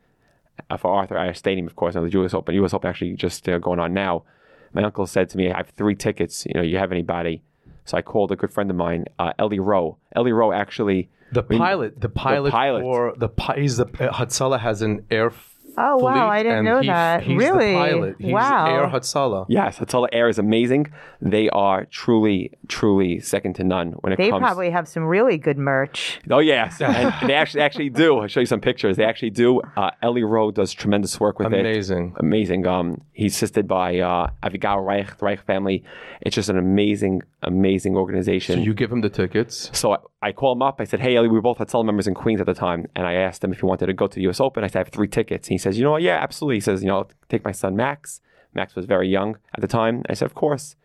uh, 0.69 0.77
for 0.77 0.93
Arthur 0.93 1.17
Ashe 1.17 1.39
Stadium, 1.39 1.67
of 1.67 1.77
course, 1.77 1.95
and 1.95 2.07
the 2.07 2.13
U.S. 2.13 2.35
Open. 2.35 2.55
U.S. 2.57 2.75
Open 2.75 2.89
actually 2.89 3.15
just 3.15 3.49
uh, 3.49 3.59
going 3.59 3.79
on 3.79 3.95
now. 3.95 4.25
My 4.73 4.83
uncle 4.83 5.07
said 5.07 5.29
to 5.31 5.39
me, 5.39 5.51
"I 5.51 5.57
have 5.57 5.71
three 5.71 5.95
tickets. 5.95 6.45
You 6.47 6.55
know, 6.55 6.63
you 6.63 6.79
have 6.79 6.93
anybody?" 6.93 7.43
So 7.91 7.99
I 7.99 8.03
called 8.03 8.31
a 8.31 8.37
good 8.37 8.53
friend 8.53 8.71
of 8.71 8.77
mine, 8.77 9.07
uh, 9.19 9.33
Ellie 9.37 9.59
Rowe. 9.59 9.99
Ellie 10.15 10.31
Rowe 10.33 10.53
actually. 10.53 11.11
The 11.33 11.43
pilot, 11.43 12.01
the 12.01 12.09
pilot, 12.09 12.53
pilot. 12.53 12.83
for 12.83 13.15
the 13.17 13.29
he's 13.57 13.79
the 13.79 13.87
uh, 13.87 14.13
Hatzalah 14.13 14.61
has 14.61 14.83
an 14.83 15.07
air. 15.11 15.33
Oh, 15.79 15.97
wow, 15.99 16.29
I 16.29 16.43
didn't 16.43 16.65
know 16.65 16.81
he- 16.81 16.89
that. 16.89 17.23
He's 17.23 17.39
Really? 17.39 17.73
the 17.73 17.79
pilot. 17.79 18.17
He's 18.19 18.33
Wow. 18.33 18.67
Air 18.67 18.87
Hatzalah. 18.89 19.47
Yes, 19.49 19.79
Hatzalah 19.79 20.09
Air 20.13 20.29
is 20.29 20.39
amazing. 20.39 20.87
They 21.23 21.49
are 21.51 21.85
truly, 21.87 22.53
truly 22.69 23.21
second 23.21 23.55
to 23.57 23.65
none 23.65 23.93
when 24.01 24.13
it 24.13 24.17
They 24.17 24.31
comes. 24.31 24.41
probably 24.41 24.71
have 24.71 24.89
some 24.89 25.05
really 25.05 25.39
good 25.39 25.59
merch. 25.59 26.21
Oh 26.31 26.39
yes, 26.41 26.81
and 26.81 27.13
they 27.29 27.35
actually 27.35 27.63
actually 27.63 27.91
do. 27.91 28.19
I'll 28.19 28.27
show 28.29 28.41
you 28.41 28.47
some 28.47 28.61
pictures. 28.61 28.97
They 28.97 29.05
actually 29.05 29.31
do. 29.31 29.61
Uh, 29.77 29.91
Ellie 30.03 30.25
Rowe 30.25 30.51
does 30.51 30.73
tremendous 30.73 31.19
work 31.21 31.39
with 31.39 31.53
it. 31.53 31.61
Amazing. 31.61 32.15
amazing. 32.19 32.67
Um, 32.67 33.01
he's 33.13 33.35
assisted 33.35 33.67
by 33.69 33.99
uh, 33.99 34.31
Avigal 34.43 34.85
Reich, 34.87 35.17
the 35.19 35.25
Reich 35.25 35.45
family. 35.45 35.85
It's 36.23 36.35
just 36.35 36.49
an 36.49 36.59
amazing, 36.59 37.23
amazing 37.43 37.97
organization. 37.97 38.57
So 38.57 38.61
you 38.63 38.75
give 38.75 38.91
him 38.93 39.01
the 39.03 39.11
tickets. 39.11 39.71
So 39.73 39.97
I, 40.23 40.33
call 40.33 40.53
him 40.53 40.63
up. 40.63 40.81
I 40.81 40.85
said, 40.85 41.01
"Hey, 41.01 41.17
Ellie, 41.17 41.29
we 41.29 41.35
were 41.35 41.43
both 41.43 41.59
had 41.59 41.69
Hatzalah 41.69 41.85
members 41.85 42.07
in 42.07 42.15
Queens 42.15 42.41
at 42.41 42.47
the 42.47 42.55
time, 42.55 42.87
and 42.95 43.07
I 43.07 43.15
asked 43.15 43.43
him 43.43 43.53
if 43.53 43.61
he 43.61 43.67
wanted 43.67 43.87
to 43.87 43.93
go 43.93 44.07
to 44.07 44.15
the 44.15 44.23
U.S. 44.23 44.41
Open. 44.41 44.65
I 44.65 44.67
said, 44.67 44.77
I 44.77 44.81
have 44.81 44.89
three 44.89 45.09
tickets. 45.09 45.49
And 45.49 45.55
he 45.55 45.59
says, 45.59 45.79
"You 45.79 45.85
know 45.85 45.93
what? 45.93 46.03
Yeah, 46.03 46.19
absolutely." 46.21 46.57
He 46.57 46.61
says, 46.61 46.83
"You 46.83 46.89
know, 46.89 46.99
I'll 46.99 47.11
take 47.29 47.45
my 47.45 47.53
son 47.53 47.77
Max. 47.77 48.21
Max 48.55 48.75
was 48.75 48.87
very 48.87 49.09
young 49.09 49.39
at 49.55 49.61
the 49.61 49.69
time." 49.69 50.03
I 50.09 50.15
said, 50.15 50.27
"Of 50.27 50.35
course." 50.35 50.77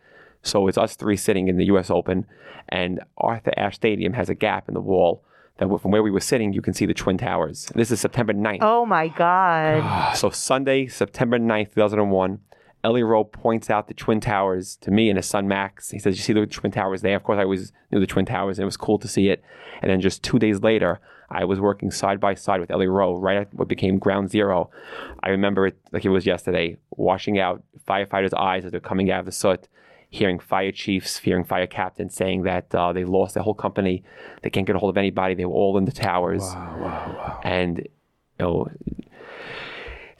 So 0.42 0.68
it's 0.68 0.78
us 0.78 0.96
three 0.96 1.16
sitting 1.16 1.48
in 1.48 1.56
the 1.56 1.66
U.S. 1.66 1.90
Open, 1.90 2.26
and 2.68 3.00
Arthur 3.18 3.52
Ashe 3.56 3.74
Stadium 3.74 4.12
has 4.12 4.28
a 4.28 4.34
gap 4.34 4.68
in 4.68 4.74
the 4.74 4.80
wall 4.80 5.24
that 5.58 5.68
from 5.80 5.90
where 5.90 6.02
we 6.02 6.10
were 6.10 6.20
sitting, 6.20 6.52
you 6.52 6.62
can 6.62 6.74
see 6.74 6.86
the 6.86 6.94
Twin 6.94 7.18
Towers. 7.18 7.70
This 7.74 7.90
is 7.90 8.00
September 8.00 8.32
9th. 8.32 8.58
Oh 8.60 8.84
my 8.86 9.08
God. 9.08 10.14
So 10.16 10.30
Sunday, 10.30 10.86
September 10.86 11.38
9th, 11.38 11.74
2001, 11.74 12.40
Ellie 12.86 13.02
Rowe 13.02 13.24
points 13.24 13.68
out 13.68 13.88
the 13.88 13.94
Twin 13.94 14.20
Towers 14.20 14.76
to 14.76 14.92
me 14.92 15.10
and 15.10 15.16
his 15.16 15.26
son 15.26 15.48
Max. 15.48 15.90
He 15.90 15.98
says, 15.98 16.16
you 16.16 16.22
see 16.22 16.32
the 16.32 16.46
Twin 16.46 16.70
Towers 16.70 17.02
there? 17.02 17.16
Of 17.16 17.24
course, 17.24 17.36
I 17.36 17.42
always 17.42 17.72
knew 17.90 17.98
the 17.98 18.06
Twin 18.06 18.24
Towers 18.24 18.58
and 18.58 18.62
it 18.62 18.66
was 18.66 18.76
cool 18.76 18.96
to 19.00 19.08
see 19.08 19.28
it. 19.28 19.42
And 19.82 19.90
then 19.90 20.00
just 20.00 20.22
two 20.22 20.38
days 20.38 20.60
later, 20.60 21.00
I 21.28 21.44
was 21.46 21.58
working 21.58 21.90
side 21.90 22.20
by 22.20 22.34
side 22.34 22.60
with 22.60 22.70
Ellie 22.70 22.86
Rowe 22.86 23.16
right 23.16 23.38
at 23.38 23.52
what 23.52 23.66
became 23.66 23.98
Ground 23.98 24.30
Zero. 24.30 24.70
I 25.20 25.30
remember 25.30 25.66
it 25.66 25.76
like 25.90 26.04
it 26.04 26.10
was 26.10 26.26
yesterday, 26.26 26.76
washing 26.92 27.40
out 27.40 27.64
firefighters' 27.88 28.32
eyes 28.34 28.64
as 28.64 28.70
they're 28.70 28.78
coming 28.78 29.10
out 29.10 29.18
of 29.18 29.26
the 29.26 29.32
soot, 29.32 29.66
hearing 30.08 30.38
fire 30.38 30.70
chiefs, 30.70 31.18
hearing 31.18 31.42
fire 31.42 31.66
captains 31.66 32.14
saying 32.14 32.44
that 32.44 32.72
uh, 32.72 32.92
they 32.92 33.04
lost 33.04 33.34
their 33.34 33.42
whole 33.42 33.54
company. 33.54 34.04
They 34.42 34.50
can't 34.50 34.64
get 34.64 34.76
a 34.76 34.78
hold 34.78 34.90
of 34.90 34.96
anybody. 34.96 35.34
They 35.34 35.44
were 35.44 35.54
all 35.54 35.76
in 35.76 35.86
the 35.86 35.90
towers. 35.90 36.42
Wow, 36.42 36.76
wow, 36.78 37.14
wow. 37.18 37.40
And, 37.42 37.78
you 37.78 37.86
know, 38.38 38.68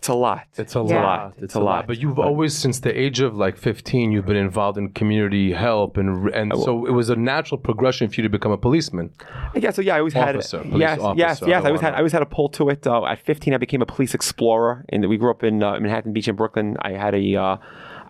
it's 0.06 0.08
a 0.08 0.14
lot. 0.14 0.42
It's 0.56 0.76
a 0.76 0.84
Yeah. 0.86 1.02
lot. 1.02 1.34
It's 1.38 1.54
a 1.56 1.60
lot. 1.60 1.86
But 1.88 1.98
you've 2.00 2.18
always, 2.18 2.54
since 2.56 2.78
the 2.80 2.96
age 3.04 3.18
of 3.20 3.36
like 3.36 3.56
15, 3.56 4.12
you've 4.12 4.26
been 4.26 4.36
involved 4.36 4.78
in 4.78 4.90
community 4.90 5.52
help, 5.52 5.96
and 5.96 6.28
and 6.40 6.52
so 6.56 6.86
it 6.86 6.92
was 6.92 7.10
a 7.10 7.16
natural 7.16 7.58
progression 7.58 8.08
for 8.08 8.14
you 8.20 8.22
to 8.22 8.28
become 8.38 8.52
a 8.52 8.56
policeman. 8.66 9.10
Yeah, 9.54 9.70
so 9.72 9.82
yeah, 9.82 9.96
I 9.96 9.98
always 9.98 10.14
Officer, 10.14 10.58
had 10.58 10.70
police 10.70 10.80
yes, 10.80 10.98
yes, 11.16 11.30
officer, 11.42 11.48
yes. 11.48 11.62
I 11.62 11.66
I 11.66 11.68
always 11.70 11.80
had 11.80 11.94
I 11.94 11.98
always 11.98 12.12
had 12.12 12.22
a 12.22 12.26
pull 12.36 12.48
to 12.50 12.68
it. 12.68 12.86
Uh, 12.86 13.04
at 13.12 13.18
15, 13.18 13.54
I 13.54 13.56
became 13.56 13.82
a 13.82 13.86
police 13.86 14.14
explorer, 14.14 14.84
and 14.90 15.08
we 15.08 15.16
grew 15.16 15.30
up 15.30 15.42
in 15.42 15.62
uh, 15.62 15.80
Manhattan 15.80 16.12
Beach 16.12 16.28
in 16.28 16.36
Brooklyn. 16.36 16.76
I 16.82 16.92
had 16.92 17.14
a 17.14 17.24
uh, 17.36 17.56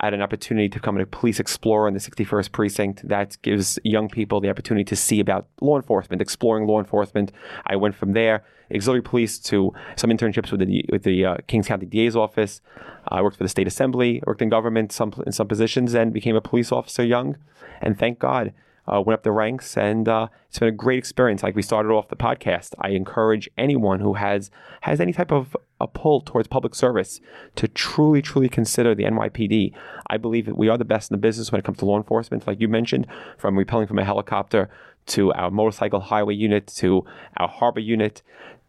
I 0.00 0.06
had 0.06 0.14
an 0.14 0.22
opportunity 0.22 0.68
to 0.68 0.78
become 0.78 0.98
a 0.98 1.06
police 1.06 1.40
explorer 1.40 1.88
in 1.88 1.94
the 1.94 2.00
61st 2.00 2.52
precinct. 2.52 3.08
That 3.08 3.36
gives 3.42 3.78
young 3.84 4.08
people 4.08 4.40
the 4.40 4.50
opportunity 4.50 4.84
to 4.84 4.96
see 4.96 5.20
about 5.20 5.48
law 5.60 5.76
enforcement, 5.76 6.20
exploring 6.22 6.66
law 6.66 6.78
enforcement. 6.78 7.32
I 7.66 7.76
went 7.76 7.94
from 7.94 8.12
there, 8.12 8.44
auxiliary 8.74 9.02
police, 9.02 9.38
to 9.40 9.72
some 9.96 10.10
internships 10.10 10.50
with 10.50 10.60
the 10.60 10.84
with 10.90 11.02
the 11.04 11.24
uh, 11.24 11.36
Kings 11.46 11.68
County 11.68 11.86
DA's 11.86 12.16
office. 12.16 12.60
I 13.08 13.22
worked 13.22 13.36
for 13.36 13.44
the 13.44 13.48
state 13.48 13.66
assembly, 13.66 14.22
worked 14.26 14.42
in 14.42 14.48
government 14.48 14.92
some 14.92 15.12
in 15.24 15.32
some 15.32 15.48
positions, 15.48 15.94
and 15.94 16.12
became 16.12 16.36
a 16.36 16.40
police 16.40 16.72
officer 16.72 17.04
young. 17.04 17.36
And 17.80 17.98
thank 17.98 18.18
God, 18.18 18.52
uh, 18.92 19.00
went 19.00 19.14
up 19.18 19.22
the 19.22 19.32
ranks, 19.32 19.76
and 19.76 20.08
uh, 20.08 20.28
it's 20.48 20.58
been 20.58 20.68
a 20.68 20.72
great 20.72 20.98
experience. 20.98 21.42
Like 21.42 21.56
we 21.56 21.62
started 21.62 21.90
off 21.90 22.08
the 22.08 22.16
podcast, 22.16 22.74
I 22.80 22.90
encourage 22.90 23.48
anyone 23.56 24.00
who 24.00 24.14
has 24.14 24.50
has 24.82 25.00
any 25.00 25.12
type 25.12 25.32
of 25.32 25.56
a 25.80 25.86
pull 25.86 26.20
towards 26.20 26.48
public 26.48 26.74
service 26.74 27.20
to 27.56 27.68
truly, 27.68 28.22
truly 28.22 28.48
consider 28.48 28.94
the 28.94 29.04
NYPD. 29.04 29.74
I 30.08 30.16
believe 30.16 30.46
that 30.46 30.56
we 30.56 30.68
are 30.68 30.78
the 30.78 30.84
best 30.84 31.10
in 31.10 31.14
the 31.14 31.20
business 31.20 31.52
when 31.52 31.58
it 31.58 31.64
comes 31.64 31.78
to 31.78 31.84
law 31.84 31.98
enforcement, 31.98 32.46
like 32.46 32.60
you 32.60 32.68
mentioned, 32.68 33.06
from 33.36 33.58
repelling 33.58 33.86
from 33.86 33.98
a 33.98 34.04
helicopter 34.04 34.70
to 35.06 35.32
our 35.34 35.50
motorcycle 35.50 36.00
highway 36.00 36.34
unit 36.34 36.66
to 36.66 37.04
our 37.36 37.48
harbor 37.48 37.80
unit 37.80 38.22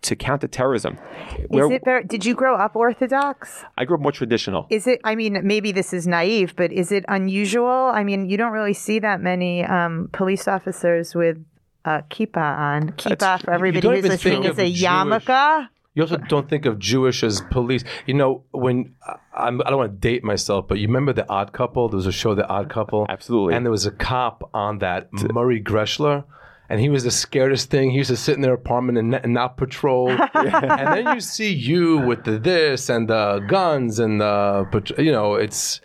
to 0.04 0.16
counterterrorism. 0.16 0.98
Is 1.40 1.48
We're- 1.50 1.76
it 1.76 1.82
very, 1.84 2.04
did 2.04 2.26
you 2.26 2.34
grow 2.36 2.56
up 2.56 2.76
Orthodox? 2.76 3.64
I 3.78 3.86
grew 3.86 3.96
up 3.98 4.02
more 4.02 4.12
traditional. 4.12 4.68
Is 4.70 4.88
it, 4.88 5.02
I 5.04 5.16
mean, 5.16 5.40
maybe 5.44 5.72
this 5.72 5.94
is 5.94 6.08
naive, 6.08 6.56
but 6.56 6.72
is 6.72 6.92
it 6.92 7.04
unusual? 7.08 7.92
I 7.94 8.04
mean, 8.04 8.30
you 8.30 8.38
don't 8.38 8.52
really 8.54 8.74
see 8.74 9.00
that 9.00 9.22
many 9.22 9.64
um, 9.64 10.10
police 10.14 10.48
officers 10.48 11.16
with 11.16 11.38
uh, 11.86 12.02
kippah 12.10 12.38
on. 12.58 12.90
Kippah, 12.92 13.42
for 13.44 13.52
everybody 13.52 13.82
don't 13.82 13.96
who's 13.96 14.00
even 14.06 14.12
listening, 14.12 14.44
is 14.44 14.58
a 14.60 14.64
a 14.64 14.66
Jewish- 14.70 14.82
yarmulke. 14.84 15.68
You 15.94 16.04
also 16.04 16.18
don't 16.18 16.48
think 16.48 16.68
of 16.68 16.78
Jewish 16.78 17.24
as 17.24 17.42
police. 17.50 17.84
You 18.06 18.14
know, 18.14 18.44
when 18.52 18.94
I'm, 19.36 19.60
I 19.62 19.70
don't 19.72 19.80
want 19.80 19.94
to 19.94 19.98
date 19.98 20.24
myself, 20.24 20.68
but 20.68 20.78
you 20.78 20.86
remember 20.86 21.12
the 21.12 21.28
Odd 21.28 21.54
Couple? 21.54 21.90
There 21.90 21.96
was 21.98 22.06
a 22.06 22.12
show, 22.12 22.36
The 22.36 22.48
Odd 22.48 22.70
Couple. 22.70 23.08
Absolutely. 23.10 23.56
And 23.56 23.66
there 23.66 23.72
was 23.72 23.88
a 23.88 23.92
cop 23.92 24.48
on 24.54 24.78
that, 24.78 25.10
Murray 25.12 25.60
Greshler. 25.60 26.24
And 26.70 26.82
he 26.82 26.90
was 26.90 27.04
the 27.04 27.10
scaredest 27.10 27.66
thing. 27.68 27.92
He 27.92 27.98
used 27.98 28.10
to 28.10 28.18
sit 28.18 28.36
in 28.36 28.42
their 28.42 28.54
apartment 28.54 28.98
and, 28.98 29.16
and 29.16 29.34
not 29.34 29.56
patrol. 29.56 30.10
and 30.34 30.88
then 31.06 31.16
you 31.16 31.22
see 31.22 31.54
you 31.54 31.98
with 32.00 32.26
the 32.26 32.38
this 32.38 32.90
and 32.90 33.08
the 33.10 33.40
guns 33.48 34.00
and 34.00 34.20
the, 34.20 34.68
pat- 34.72 34.98
you 35.00 35.12
know, 35.14 35.36
it's 35.36 35.80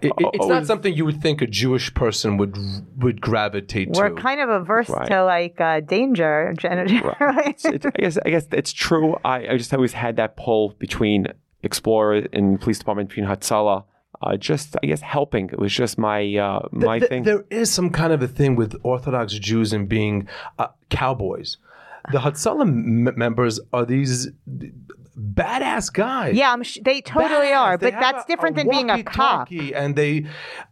it, 0.00 0.12
it- 0.18 0.30
it's 0.32 0.46
not 0.46 0.64
something 0.66 0.94
you 0.94 1.04
would 1.04 1.20
think 1.20 1.42
a 1.42 1.46
Jewish 1.46 1.92
person 1.92 2.38
would 2.38 2.56
would 2.96 3.20
gravitate 3.20 3.88
towards 3.88 3.98
We're 4.00 4.16
to. 4.16 4.22
kind 4.22 4.40
of 4.40 4.48
averse 4.48 4.88
Right. 4.88 5.08
to 5.08 5.24
like 5.24 5.60
uh, 5.60 5.80
danger. 5.80 6.54
Generally. 6.56 6.96
It's- 7.50 7.64
it- 7.66 7.84
I 7.84 7.90
guess 8.00 8.18
I 8.24 8.30
guess 8.30 8.46
it's 8.50 8.72
true. 8.72 9.16
I, 9.26 9.48
I 9.48 9.56
just 9.58 9.74
always 9.74 9.92
had 9.92 10.16
that 10.16 10.36
pull 10.38 10.70
between 10.78 11.26
Explorer 11.62 12.26
and 12.32 12.58
police 12.60 12.78
department 12.78 13.08
between 13.10 13.26
Hatzalah. 13.26 13.84
Uh, 14.22 14.36
just 14.36 14.76
I 14.82 14.86
guess 14.86 15.00
helping. 15.00 15.50
It 15.50 15.58
was 15.58 15.72
just 15.72 15.98
my 15.98 16.36
uh, 16.36 16.68
my 16.72 16.98
Th- 16.98 17.08
thing. 17.08 17.22
There 17.24 17.44
is 17.50 17.70
some 17.72 17.90
kind 17.90 18.12
of 18.12 18.22
a 18.22 18.28
thing 18.28 18.56
with 18.56 18.74
Orthodox 18.82 19.34
Jews 19.34 19.72
and 19.72 19.88
being 19.88 20.28
uh, 20.58 20.68
cowboys. 20.90 21.56
The 22.12 22.18
Hatzalah 22.18 22.62
m- 22.62 23.16
members 23.18 23.60
are 23.72 23.84
these. 23.84 24.28
badass 25.16 25.92
guys. 25.92 26.34
Yeah, 26.34 26.52
I'm 26.52 26.62
sh- 26.62 26.78
they 26.84 27.00
totally 27.00 27.46
Badass. 27.48 27.56
are, 27.58 27.76
They 27.78 27.86
but 27.90 27.94
have 27.94 28.02
that's 28.02 28.24
a- 28.24 28.26
different 28.26 28.56
than 28.56 28.68
being 28.68 28.90
a 28.90 29.02
cop. 29.02 29.48
And 29.50 29.94
they 29.96 30.26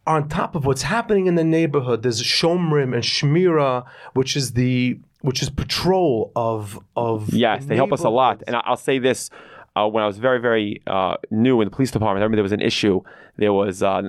on 0.07 0.29
top 0.29 0.55
of 0.55 0.67
what's 0.67 0.83
happening 0.83 1.27
in 1.27 1.35
the 1.37 1.45
neighborhood. 1.45 2.03
There's 2.03 2.23
Shomrim 2.23 2.93
and 2.95 3.03
Shmira, 3.05 3.85
which 4.15 4.37
is 4.37 4.53
the 4.53 4.99
which 5.21 5.41
is 5.43 5.51
patrol 5.51 6.33
of 6.35 6.79
of 6.97 7.33
Yes, 7.33 7.65
they 7.67 7.77
help 7.77 7.93
us 7.93 8.03
a 8.05 8.09
lot. 8.11 8.43
And 8.47 8.57
I'll 8.57 8.77
say 8.77 8.99
this: 8.99 9.31
uh, 9.77 9.89
when 9.89 10.03
I 10.05 10.07
was 10.07 10.19
very, 10.19 10.41
very 10.41 10.83
uh, 10.87 11.17
new 11.31 11.61
in 11.61 11.67
the 11.67 11.75
police 11.75 11.91
department, 11.91 12.23
I 12.23 12.25
remember 12.25 12.37
there 12.37 12.43
was 12.43 12.53
an 12.53 12.61
issue. 12.61 13.01
There 13.37 13.53
was. 13.53 13.83
Uh, 13.83 14.03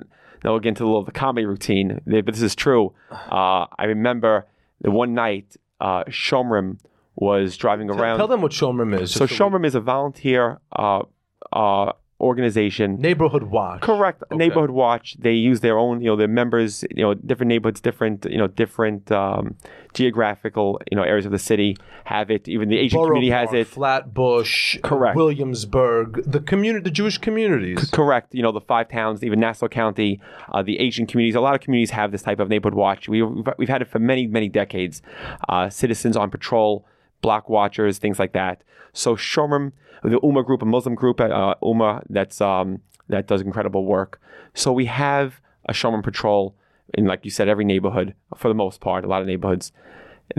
now 0.44 0.52
we'll 0.52 0.60
get 0.60 0.70
into 0.70 0.84
a 0.84 0.86
little 0.86 1.00
of 1.00 1.06
the 1.06 1.14
comedy 1.14 1.46
routine, 1.46 2.02
but 2.06 2.26
this 2.26 2.42
is 2.42 2.56
true. 2.56 2.94
Uh, 3.14 3.66
I 3.80 3.86
remember 3.86 4.46
the 4.82 4.92
one 4.92 5.14
night 5.14 5.56
uh, 5.80 6.04
Shomrim 6.06 6.78
was 7.16 7.58
driving 7.58 7.90
around. 7.90 8.18
Tell 8.18 8.28
them 8.28 8.42
what 8.42 8.52
Shomrim 8.52 9.00
is. 9.00 9.12
so 9.12 9.26
Shomrim 9.26 9.66
is 9.66 9.76
a 9.76 9.80
volunteer 9.80 10.60
uh, 10.76 11.04
uh, 11.52 11.94
organization. 12.24 13.00
neighborhood 13.00 13.44
watch. 13.44 13.82
Correct. 13.82 14.24
Okay. 14.24 14.36
Neighborhood 14.36 14.72
Watch. 14.72 15.16
They 15.20 15.34
use 15.34 15.60
their 15.60 15.78
own, 15.78 16.02
you 16.02 16.08
know, 16.08 16.16
their 16.16 16.28
members, 16.28 16.84
you 16.90 17.04
know, 17.04 17.14
different 17.14 17.50
neighborhoods, 17.50 17.82
different, 17.82 18.26
you 18.26 18.38
know, 18.38 18.48
different 18.48 19.12
um, 19.12 19.56
geographical, 19.94 20.80
you 20.90 20.98
know, 20.98 21.04
areas 21.04 21.26
of 21.26 21.32
the 21.32 21.40
city 21.40 21.78
have 22.06 22.32
it. 22.32 22.48
Even 22.48 22.70
the 22.70 22.80
Asian 22.80 22.98
Borough 22.98 23.08
community 23.08 23.32
has 23.32 23.50
Park, 23.50 23.60
it. 23.60 23.68
Flatbush, 23.68 24.78
Correct. 24.84 25.16
Williamsburg, 25.16 26.24
the 26.26 26.40
community, 26.40 26.84
the 26.84 26.92
Jewish 26.92 27.18
communities. 27.18 27.90
Correct. 27.92 28.34
You 28.34 28.42
know, 28.42 28.52
the 28.52 28.62
five 28.62 28.90
towns, 28.90 29.24
even 29.24 29.40
Nassau 29.40 29.68
County, 29.68 30.20
uh, 30.54 30.64
the 30.64 30.80
Asian 30.80 31.06
communities, 31.06 31.36
a 31.36 31.42
lot 31.42 31.56
of 31.56 31.62
communities 31.62 31.92
have 31.92 32.12
this 32.12 32.24
type 32.24 32.40
of 32.40 32.50
neighborhood 32.50 32.76
watch. 32.76 33.08
We, 33.08 33.22
we've, 33.22 33.46
we've 33.58 33.70
had 33.70 33.82
it 33.82 33.88
for 33.88 34.00
many, 34.00 34.28
many 34.28 34.50
decades. 34.50 35.02
Uh, 35.50 35.70
citizens 35.70 36.18
on 36.18 36.32
patrol, 36.32 36.86
block 37.24 37.50
watchers, 37.50 37.98
things 37.98 38.20
like 38.20 38.34
that. 38.34 38.64
So 38.94 39.16
Shomrim, 39.16 39.72
the 40.04 40.20
Ummah 40.20 40.46
group, 40.46 40.62
a 40.62 40.66
Muslim 40.66 40.94
group 40.94 41.20
uh, 41.20 41.56
Ummah 41.64 42.04
that's, 42.10 42.40
um, 42.40 42.82
that 43.10 43.26
does 43.28 43.42
incredible 43.42 43.86
work. 43.86 44.22
So 44.54 44.72
we 44.72 44.86
have 44.86 45.42
a 45.68 45.74
Shomrim 45.74 46.04
patrol 46.04 46.56
in, 46.94 47.06
like 47.06 47.26
you 47.26 47.32
said, 47.32 47.48
every 47.48 47.66
neighborhood 47.66 48.14
for 48.36 48.50
the 48.50 48.54
most 48.54 48.80
part, 48.80 49.04
a 49.04 49.08
lot 49.08 49.22
of 49.22 49.28
neighborhoods. 49.28 49.72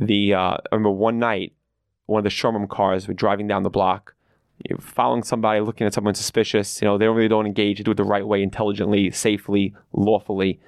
The 0.01 0.35
uh, 0.35 0.39
I 0.39 0.59
remember 0.71 0.93
one 0.93 1.19
night, 1.19 1.55
one 2.07 2.19
of 2.19 2.25
the 2.25 2.31
Shomrim 2.31 2.69
cars 2.69 3.09
were 3.09 3.15
driving 3.15 3.49
down 3.49 3.65
the 3.65 3.71
block 3.71 4.15
you're 4.69 4.79
following 4.79 5.23
somebody, 5.23 5.61
looking 5.61 5.87
at 5.87 5.95
someone 5.95 6.15
suspicious, 6.15 6.81
you 6.81 6.87
know, 6.87 6.97
they 6.97 7.05
don't 7.05 7.17
really 7.17 7.29
don't 7.29 7.47
engage, 7.47 7.79
they 7.79 7.83
do 7.83 7.91
it 7.91 7.97
the 7.97 8.05
right 8.05 8.27
way, 8.27 8.43
intelligently, 8.43 9.11
safely, 9.11 9.75
lawfully, 9.93 10.61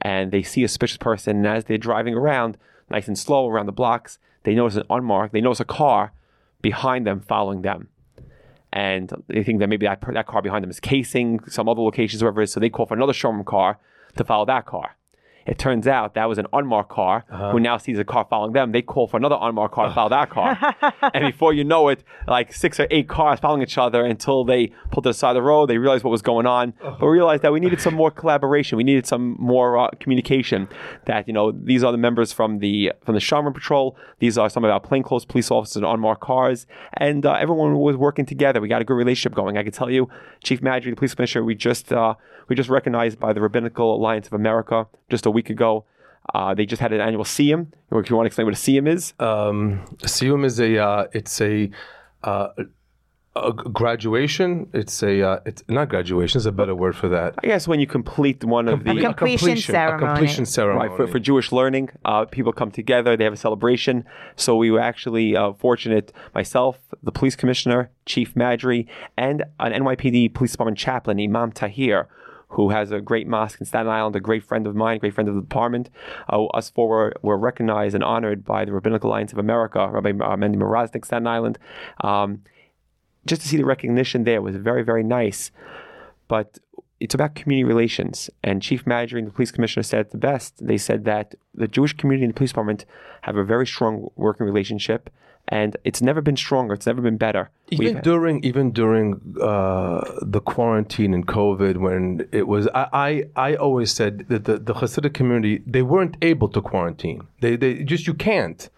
and 0.00 0.30
they 0.30 0.42
see 0.42 0.62
a 0.62 0.68
suspicious 0.68 0.96
person, 0.96 1.38
and 1.38 1.46
as 1.46 1.64
they're 1.64 1.78
driving 1.78 2.14
around, 2.14 2.56
nice 2.90 3.08
and 3.08 3.18
slow 3.18 3.48
around 3.48 3.66
the 3.66 3.72
blocks, 3.72 4.18
they 4.44 4.54
notice 4.54 4.76
an 4.76 4.84
unmarked, 4.90 5.32
they 5.32 5.40
notice 5.40 5.60
a 5.60 5.64
car 5.64 6.12
behind 6.60 7.06
them 7.06 7.20
following 7.20 7.62
them. 7.62 7.88
And 8.72 9.12
they 9.28 9.42
think 9.42 9.60
that 9.60 9.68
maybe 9.68 9.86
that, 9.86 10.02
that 10.14 10.26
car 10.26 10.40
behind 10.40 10.62
them 10.62 10.70
is 10.70 10.80
casing 10.80 11.40
some 11.46 11.68
other 11.68 11.82
locations, 11.82 12.22
wherever 12.22 12.40
it 12.40 12.44
is, 12.44 12.52
so 12.52 12.60
they 12.60 12.70
call 12.70 12.86
for 12.86 12.94
another 12.94 13.12
Shomrim 13.12 13.44
car 13.44 13.78
to 14.16 14.24
follow 14.24 14.46
that 14.46 14.64
car. 14.64 14.96
It 15.46 15.58
turns 15.58 15.86
out 15.86 16.14
that 16.14 16.28
was 16.28 16.38
an 16.38 16.46
unmarked 16.52 16.90
car 16.90 17.24
who 17.28 17.60
now 17.60 17.76
sees 17.78 17.98
a 17.98 18.04
car 18.04 18.26
following 18.28 18.52
them. 18.52 18.72
They 18.72 18.82
call 18.82 19.06
for 19.06 19.16
another 19.16 19.38
unmarked 19.40 19.74
car 19.74 19.88
to 19.88 19.94
follow 19.94 20.10
that 20.10 20.30
car. 20.30 20.58
and 21.14 21.24
before 21.24 21.52
you 21.52 21.64
know 21.64 21.88
it, 21.88 22.04
like 22.26 22.52
six 22.52 22.78
or 22.78 22.86
eight 22.90 23.08
cars 23.08 23.40
following 23.40 23.62
each 23.62 23.78
other 23.78 24.04
until 24.04 24.44
they 24.44 24.68
pulled 24.90 25.04
to 25.04 25.10
the 25.10 25.14
side 25.14 25.30
of 25.30 25.34
the 25.36 25.42
road. 25.42 25.66
They 25.66 25.78
realized 25.78 26.04
what 26.04 26.10
was 26.10 26.22
going 26.22 26.46
on, 26.46 26.74
but 26.80 27.06
realized 27.06 27.42
that 27.42 27.52
we 27.52 27.60
needed 27.60 27.80
some 27.80 27.94
more 27.94 28.10
collaboration. 28.10 28.76
We 28.76 28.84
needed 28.84 29.06
some 29.06 29.36
more 29.38 29.78
uh, 29.78 29.90
communication. 30.00 30.68
That 31.06 31.26
you 31.26 31.34
know, 31.34 31.52
these 31.52 31.82
are 31.84 31.92
the 31.92 31.98
members 31.98 32.32
from 32.32 32.58
the 32.58 32.92
from 33.04 33.14
the 33.14 33.20
Shomrim 33.20 33.54
Patrol. 33.54 33.96
These 34.18 34.38
are 34.38 34.48
some 34.48 34.64
of 34.64 34.70
our 34.70 34.80
plainclothes 34.80 35.24
police 35.24 35.50
officers 35.50 35.76
in 35.76 35.84
unmarked 35.84 36.22
cars, 36.22 36.66
and 36.94 37.24
uh, 37.26 37.32
everyone 37.32 37.78
was 37.78 37.96
working 37.96 38.26
together. 38.26 38.60
We 38.60 38.68
got 38.68 38.82
a 38.82 38.84
good 38.84 38.94
relationship 38.94 39.34
going. 39.34 39.56
I 39.58 39.62
can 39.62 39.72
tell 39.72 39.90
you, 39.90 40.08
Chief 40.44 40.60
Maddrey, 40.60 40.90
the 40.90 40.96
police 40.96 41.14
commissioner, 41.14 41.44
we 41.44 41.54
just 41.54 41.92
uh, 41.92 42.14
we 42.48 42.56
just 42.56 42.68
recognized 42.68 43.18
by 43.18 43.32
the 43.32 43.40
Rabbinical 43.40 43.96
Alliance 43.96 44.26
of 44.26 44.32
America 44.34 44.86
just 45.10 45.26
a 45.26 45.30
week 45.32 45.50
ago. 45.50 45.84
Uh, 46.34 46.54
they 46.54 46.64
just 46.64 46.80
had 46.80 46.92
an 46.92 47.00
annual 47.00 47.24
Siyum. 47.24 47.66
If 47.90 48.08
you 48.08 48.16
want 48.16 48.26
to 48.26 48.28
explain 48.28 48.46
what 48.46 48.54
a 48.54 48.58
Siyum 48.58 48.86
is, 48.88 49.12
Um, 49.18 49.84
Siyum 49.98 50.44
is 50.44 50.60
a 50.60 50.78
uh, 50.78 51.06
it's 51.12 51.40
a 51.40 51.70
uh, 52.22 52.48
a 53.34 53.52
graduation. 53.52 54.68
It's 54.74 55.02
a 55.02 55.22
uh, 55.22 55.40
it's 55.46 55.62
not 55.68 55.88
graduation. 55.88 56.38
Is 56.38 56.46
a 56.46 56.52
better 56.52 56.74
word 56.74 56.94
for 56.94 57.08
that. 57.08 57.34
I 57.42 57.46
guess 57.46 57.66
when 57.66 57.80
you 57.80 57.86
complete 57.86 58.44
one 58.44 58.68
of 58.68 58.84
the 58.84 59.00
completion 59.00 59.52
a 59.52 59.56
ceremony. 59.56 60.06
completion 60.06 60.46
ceremony. 60.46 60.88
Right, 60.88 60.96
for, 60.96 61.06
for 61.06 61.18
Jewish 61.18 61.50
learning, 61.50 61.90
uh, 62.04 62.26
people 62.26 62.52
come 62.52 62.70
together, 62.70 63.16
they 63.16 63.24
have 63.24 63.32
a 63.32 63.36
celebration. 63.38 64.04
So 64.36 64.56
we 64.56 64.70
were 64.70 64.80
actually 64.80 65.34
uh, 65.34 65.54
fortunate, 65.54 66.12
myself, 66.34 66.78
the 67.02 67.12
police 67.12 67.34
commissioner, 67.34 67.90
Chief 68.06 68.34
Maddrey, 68.34 68.86
and 69.16 69.44
an 69.58 69.72
NYPD 69.72 70.34
Police 70.34 70.52
Department 70.52 70.78
chaplain, 70.78 71.18
Imam 71.18 71.52
Tahir, 71.52 72.08
who 72.52 72.68
has 72.68 72.90
a 72.90 73.00
great 73.00 73.26
mosque 73.26 73.60
in 73.60 73.66
Staten 73.66 73.88
Island, 73.88 74.14
a 74.14 74.20
great 74.20 74.44
friend 74.44 74.66
of 74.66 74.74
mine, 74.74 74.98
great 74.98 75.14
friend 75.14 75.28
of 75.28 75.34
the 75.34 75.40
department. 75.40 75.88
Uh, 76.30 76.44
us 76.46 76.70
four 76.70 76.88
were, 76.88 77.12
were 77.22 77.38
recognized 77.38 77.94
and 77.94 78.04
honored 78.04 78.44
by 78.44 78.64
the 78.64 78.72
Rabbinical 78.72 79.10
Alliance 79.10 79.32
of 79.32 79.38
America, 79.38 79.88
Rabbi 79.88 80.10
uh, 80.10 80.36
Mendy 80.36 80.56
Mirocznik, 80.56 81.04
Staten 81.04 81.26
Island. 81.26 81.58
Um, 82.02 82.42
just 83.26 83.42
to 83.42 83.48
see 83.48 83.56
the 83.56 83.64
recognition 83.64 84.24
there 84.24 84.42
was 84.42 84.56
very, 84.56 84.82
very 84.82 85.02
nice. 85.02 85.50
But 86.28 86.58
it's 87.00 87.14
about 87.14 87.34
community 87.34 87.64
relations. 87.64 88.28
And 88.44 88.60
Chief 88.60 88.86
Manager 88.86 89.16
and 89.16 89.26
the 89.26 89.32
police 89.32 89.50
commissioner 89.50 89.82
said 89.82 90.00
it 90.00 90.10
the 90.10 90.18
best. 90.18 90.64
They 90.64 90.78
said 90.78 91.04
that 91.06 91.34
the 91.54 91.68
Jewish 91.68 91.94
community 91.96 92.24
and 92.24 92.34
the 92.34 92.36
police 92.36 92.50
department 92.50 92.84
have 93.22 93.36
a 93.36 93.44
very 93.44 93.66
strong 93.66 94.10
working 94.16 94.44
relationship, 94.46 95.08
and 95.48 95.76
it's 95.84 96.00
never 96.00 96.20
been 96.20 96.36
stronger. 96.36 96.72
It's 96.74 96.86
never 96.86 97.02
been 97.02 97.16
better. 97.18 97.50
Even 97.70 98.00
during 98.00 98.44
even 98.44 98.70
during 98.72 99.20
uh, 99.40 100.02
the 100.22 100.40
quarantine 100.40 101.14
and 101.14 101.26
COVID, 101.26 101.78
when 101.78 102.26
it 102.32 102.46
was, 102.46 102.68
I, 102.74 102.86
I 103.36 103.50
I 103.50 103.54
always 103.56 103.90
said 103.92 104.26
that 104.28 104.44
the 104.44 104.58
the 104.58 104.74
Hasidic 104.74 105.14
community 105.14 105.62
they 105.66 105.82
weren't 105.82 106.16
able 106.22 106.48
to 106.50 106.60
quarantine. 106.60 107.26
They 107.40 107.56
they 107.56 107.82
just 107.84 108.06
you 108.06 108.14
can't. 108.14 108.68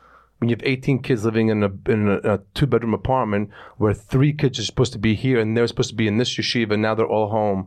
When 0.40 0.48
you 0.50 0.56
have 0.56 0.62
18 0.66 0.98
kids 0.98 1.24
living 1.24 1.48
in 1.48 1.62
a 1.62 1.70
in 1.90 2.08
a, 2.08 2.34
a 2.34 2.40
two 2.54 2.66
bedroom 2.66 2.92
apartment 2.92 3.50
where 3.78 3.94
three 3.94 4.32
kids 4.32 4.58
are 4.58 4.64
supposed 4.64 4.92
to 4.92 4.98
be 4.98 5.14
here 5.14 5.38
and 5.40 5.56
they're 5.56 5.66
supposed 5.68 5.90
to 5.90 5.94
be 5.94 6.06
in 6.08 6.18
this 6.18 6.34
yeshiva, 6.36 6.72
and 6.72 6.82
now 6.82 6.94
they're 6.94 7.06
all 7.06 7.30
home. 7.30 7.66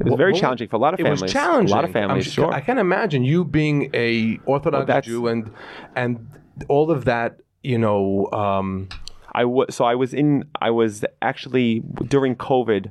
It 0.00 0.06
was 0.06 0.14
very 0.16 0.34
challenging 0.34 0.68
for 0.68 0.76
a 0.76 0.80
lot 0.80 0.94
of 0.94 1.00
It 1.00 1.04
families. 1.04 1.22
was 1.22 1.32
challenging. 1.32 1.72
A 1.72 1.76
lot 1.76 1.84
of 1.84 1.92
families, 1.92 2.26
I'm- 2.26 2.32
sure. 2.32 2.52
I 2.52 2.60
can't 2.60 2.78
imagine 2.80 3.24
you 3.24 3.44
being 3.44 3.90
a 3.94 4.38
Orthodox 4.46 4.86
that's- 4.86 5.04
Jew 5.06 5.26
and 5.28 5.50
and 5.96 6.26
all 6.68 6.90
of 6.90 7.04
that. 7.06 7.38
You 7.68 7.76
know, 7.76 8.30
um, 8.32 8.88
I 9.32 9.44
was 9.44 9.74
so 9.74 9.84
I 9.84 9.94
was 9.94 10.14
in 10.14 10.44
I 10.58 10.70
was 10.70 11.04
actually 11.20 11.80
during 12.06 12.34
COVID. 12.34 12.90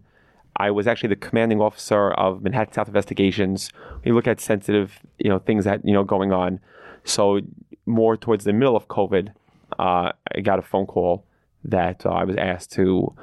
I 0.58 0.70
was 0.70 0.86
actually 0.86 1.10
the 1.10 1.16
commanding 1.16 1.60
officer 1.60 2.12
of 2.12 2.44
Manhattan 2.44 2.74
South 2.76 2.88
Investigations. 2.88 3.72
We 4.06 4.12
look 4.12 4.28
at 4.28 4.40
sensitive, 4.40 5.00
you 5.18 5.30
know, 5.32 5.40
things 5.40 5.66
that 5.66 5.84
you 5.84 5.94
know 5.94 6.04
going 6.04 6.32
on. 6.32 6.60
So 7.06 7.40
more 7.88 8.16
towards 8.18 8.44
the 8.44 8.54
middle 8.54 8.76
of 8.76 8.88
COVID, 8.88 9.30
uh, 9.80 10.12
I 10.36 10.42
got 10.44 10.60
a 10.60 10.62
phone 10.62 10.86
call 10.86 11.26
that 11.64 12.06
uh, 12.06 12.10
I 12.10 12.24
was 12.24 12.36
asked 12.36 12.72
to 12.74 13.16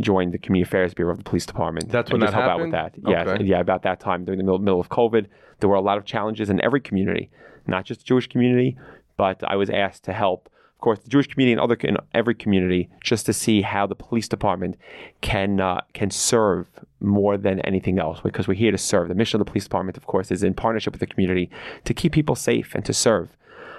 join 0.00 0.32
the 0.32 0.38
Community 0.38 0.68
Affairs 0.68 0.94
Bureau 0.94 1.12
of 1.12 1.18
the 1.18 1.24
Police 1.24 1.46
Department. 1.46 1.90
That's 1.90 2.10
when 2.10 2.22
that 2.22 2.34
help 2.34 2.46
out 2.46 2.60
with 2.60 2.72
that. 2.72 2.96
happened? 2.96 3.04
Yes, 3.06 3.28
Okay. 3.28 3.44
yeah, 3.44 3.60
about 3.60 3.84
that 3.84 4.00
time 4.00 4.24
during 4.24 4.38
the 4.38 4.44
middle, 4.44 4.58
middle 4.58 4.80
of 4.80 4.88
COVID, 4.88 5.26
there 5.60 5.68
were 5.68 5.76
a 5.76 5.80
lot 5.80 5.96
of 5.96 6.04
challenges 6.04 6.50
in 6.50 6.60
every 6.60 6.80
community, 6.80 7.30
not 7.68 7.84
just 7.84 8.00
the 8.00 8.04
Jewish 8.04 8.26
community, 8.26 8.76
but 9.16 9.44
I 9.44 9.54
was 9.54 9.70
asked 9.70 10.02
to 10.06 10.12
help 10.12 10.48
course, 10.82 10.98
the 10.98 11.08
Jewish 11.08 11.28
community 11.28 11.52
and 11.52 11.60
other 11.60 11.74
in 11.76 11.96
every 12.12 12.34
community, 12.34 12.90
just 13.00 13.24
to 13.26 13.32
see 13.32 13.62
how 13.62 13.86
the 13.86 13.94
police 13.94 14.28
department 14.28 14.76
can 15.22 15.60
uh, 15.60 15.80
can 15.94 16.10
serve 16.10 16.66
more 17.00 17.36
than 17.38 17.60
anything 17.60 17.98
else. 17.98 18.20
Because 18.20 18.46
we're 18.46 18.54
here 18.54 18.72
to 18.72 18.78
serve. 18.78 19.08
The 19.08 19.14
mission 19.14 19.40
of 19.40 19.46
the 19.46 19.50
police 19.50 19.64
department, 19.64 19.96
of 19.96 20.06
course, 20.06 20.30
is 20.30 20.42
in 20.42 20.54
partnership 20.54 20.92
with 20.92 21.00
the 21.00 21.06
community 21.06 21.50
to 21.84 21.94
keep 21.94 22.12
people 22.12 22.36
safe 22.36 22.74
and 22.74 22.84
to 22.84 22.92
serve. 22.92 23.30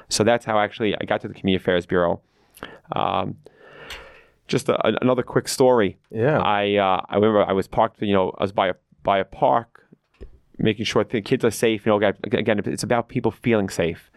So 0.09 0.23
that's 0.23 0.45
how 0.45 0.59
actually 0.59 0.95
I 0.99 1.05
got 1.05 1.21
to 1.21 1.27
the 1.27 1.33
Community 1.33 1.61
Affairs 1.61 1.85
Bureau. 1.85 2.21
Um, 2.93 3.37
just 4.47 4.69
a, 4.69 5.01
another 5.01 5.23
quick 5.23 5.47
story. 5.47 5.97
Yeah. 6.11 6.39
I 6.39 6.75
uh, 6.75 7.01
I 7.09 7.15
remember 7.15 7.43
I 7.43 7.53
was 7.53 7.67
parked. 7.67 8.01
You 8.01 8.13
know, 8.13 8.33
I 8.37 8.43
was 8.43 8.51
by 8.51 8.69
a 8.69 8.75
by 9.03 9.19
a 9.19 9.25
park, 9.25 9.85
making 10.57 10.85
sure 10.85 11.03
the 11.03 11.21
kids 11.21 11.43
are 11.43 11.51
safe. 11.51 11.85
You 11.85 11.91
know, 11.91 12.07
again, 12.23 12.59
it's 12.65 12.83
about 12.83 13.09
people 13.09 13.31
feeling 13.31 13.69
safe. 13.69 14.11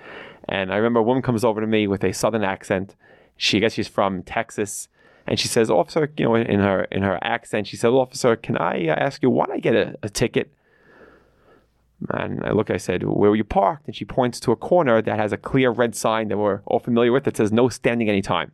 And 0.48 0.72
I 0.72 0.76
remember 0.76 1.00
a 1.00 1.02
woman 1.02 1.22
comes 1.22 1.44
over 1.44 1.60
to 1.60 1.66
me 1.66 1.86
with 1.86 2.04
a 2.04 2.12
southern 2.12 2.44
accent. 2.44 2.94
She 3.36 3.58
I 3.58 3.60
guess 3.60 3.72
she's 3.74 3.88
from 3.88 4.22
Texas, 4.22 4.88
and 5.26 5.38
she 5.38 5.48
says, 5.48 5.70
"Officer," 5.70 6.10
you 6.16 6.24
know, 6.24 6.34
in, 6.34 6.60
her 6.60 6.84
in 6.84 7.02
her 7.02 7.18
accent, 7.22 7.66
she 7.66 7.76
said, 7.76 7.88
"Officer, 7.88 8.36
can 8.36 8.56
I 8.56 8.88
uh, 8.88 8.94
ask 8.94 9.22
you 9.22 9.30
why 9.30 9.46
I 9.52 9.58
get 9.58 9.74
a, 9.74 9.96
a 10.02 10.08
ticket?" 10.08 10.52
And 12.10 12.44
I 12.44 12.52
look, 12.52 12.70
I 12.70 12.76
said, 12.76 13.02
"Where 13.02 13.30
were 13.30 13.36
you 13.36 13.44
parked?" 13.44 13.86
And 13.86 13.96
she 13.96 14.04
points 14.04 14.38
to 14.40 14.52
a 14.52 14.56
corner 14.56 15.02
that 15.02 15.18
has 15.18 15.32
a 15.32 15.36
clear 15.36 15.70
red 15.70 15.94
sign 15.94 16.28
that 16.28 16.38
we're 16.38 16.60
all 16.66 16.78
familiar 16.78 17.12
with 17.12 17.24
that 17.24 17.36
says 17.36 17.52
"No 17.52 17.68
standing 17.68 18.08
anytime." 18.08 18.52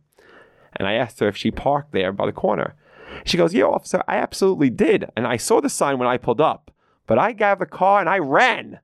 And 0.75 0.87
I 0.87 0.93
asked 0.93 1.19
her 1.19 1.27
if 1.27 1.37
she 1.37 1.51
parked 1.51 1.91
there 1.91 2.11
by 2.11 2.25
the 2.25 2.31
corner. 2.31 2.75
She 3.23 3.37
goes, 3.37 3.53
"Yeah, 3.53 3.65
officer, 3.65 4.03
I 4.07 4.17
absolutely 4.17 4.69
did, 4.69 5.09
and 5.15 5.27
I 5.27 5.37
saw 5.37 5.61
the 5.61 5.69
sign 5.69 5.99
when 5.99 6.07
I 6.07 6.17
pulled 6.17 6.41
up, 6.41 6.71
but 7.05 7.19
I 7.19 7.33
got 7.33 7.59
the 7.59 7.65
car 7.65 7.99
and 7.99 8.09
I 8.09 8.17
ran. 8.17 8.79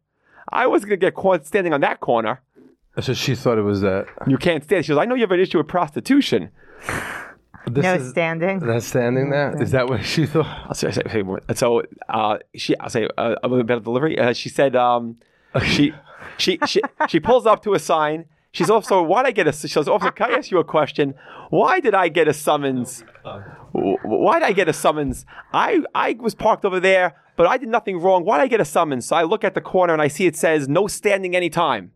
I 0.52 0.67
was 0.67 0.86
gonna 0.86 0.98
get 0.98 1.15
caught 1.15 1.48
standing 1.48 1.74
on 1.74 1.82
that 1.82 2.00
corner." 2.00 2.41
So 2.99 3.13
she 3.13 3.35
thought 3.35 3.57
it 3.57 3.63
was 3.63 3.81
that. 3.81 4.07
You 4.27 4.38
can't 4.38 4.63
stand. 4.63 4.85
She 4.85 4.89
goes, 4.89 4.99
I 4.99 5.05
know 5.05 5.15
you 5.15 5.21
have 5.21 5.31
an 5.31 5.39
issue 5.39 5.57
with 5.57 5.67
prostitution. 5.67 6.49
This 7.67 7.83
no 7.83 7.95
is 7.95 8.09
standing. 8.09 8.59
that's 8.59 8.88
standing 8.88 9.29
there. 9.29 9.62
Is 9.62 9.71
that 9.71 9.88
what 9.88 10.03
she 10.03 10.25
thought? 10.25 10.45
I'll 10.67 10.73
say, 10.73 10.91
say, 10.91 11.03
say 11.12 11.21
more. 11.21 11.41
So 11.53 11.83
uh, 12.07 12.38
she, 12.55 12.75
I'll 12.79 12.89
say 12.89 13.07
uh, 13.17 13.35
about 13.43 13.67
the 13.67 13.79
delivery. 13.79 14.17
Uh, 14.17 14.33
she 14.33 14.49
said 14.49 14.75
um, 14.75 15.17
she, 15.63 15.93
she, 16.38 16.57
she, 16.65 16.81
she 17.07 17.19
pulls 17.19 17.45
up 17.45 17.62
to 17.63 17.73
a 17.73 17.79
sign. 17.79 18.25
She's 18.51 18.69
also, 18.69 19.03
why 19.03 19.21
did 19.23 19.27
I 19.27 19.31
get 19.31 19.47
a? 19.47 19.53
She 19.53 19.67
says, 19.67 19.88
officer, 19.88 20.12
can 20.12 20.33
I 20.33 20.38
ask 20.38 20.49
you 20.49 20.57
a 20.57 20.63
question? 20.63 21.13
Why 21.51 21.79
did 21.79 21.93
I 21.93 22.07
get 22.07 22.27
a 22.27 22.33
summons? 22.33 23.03
Why 23.73 24.39
did 24.39 24.45
I 24.47 24.51
get 24.53 24.67
a 24.67 24.73
summons? 24.73 25.25
I, 25.53 25.83
I 25.93 26.15
was 26.19 26.33
parked 26.33 26.65
over 26.65 26.79
there, 26.79 27.15
but 27.35 27.45
I 27.45 27.57
did 27.57 27.69
nothing 27.69 27.99
wrong. 27.99 28.25
Why 28.25 28.38
did 28.38 28.43
I 28.45 28.47
get 28.47 28.62
a 28.62 28.65
summons? 28.65 29.05
So 29.05 29.15
I 29.15 29.23
look 29.23 29.43
at 29.43 29.53
the 29.53 29.62
corner 29.62 29.93
and 29.93 30.01
I 30.01 30.07
see 30.07 30.25
it 30.25 30.35
says 30.35 30.67
no 30.67 30.88
standing 30.88 31.35
anytime. 31.35 31.91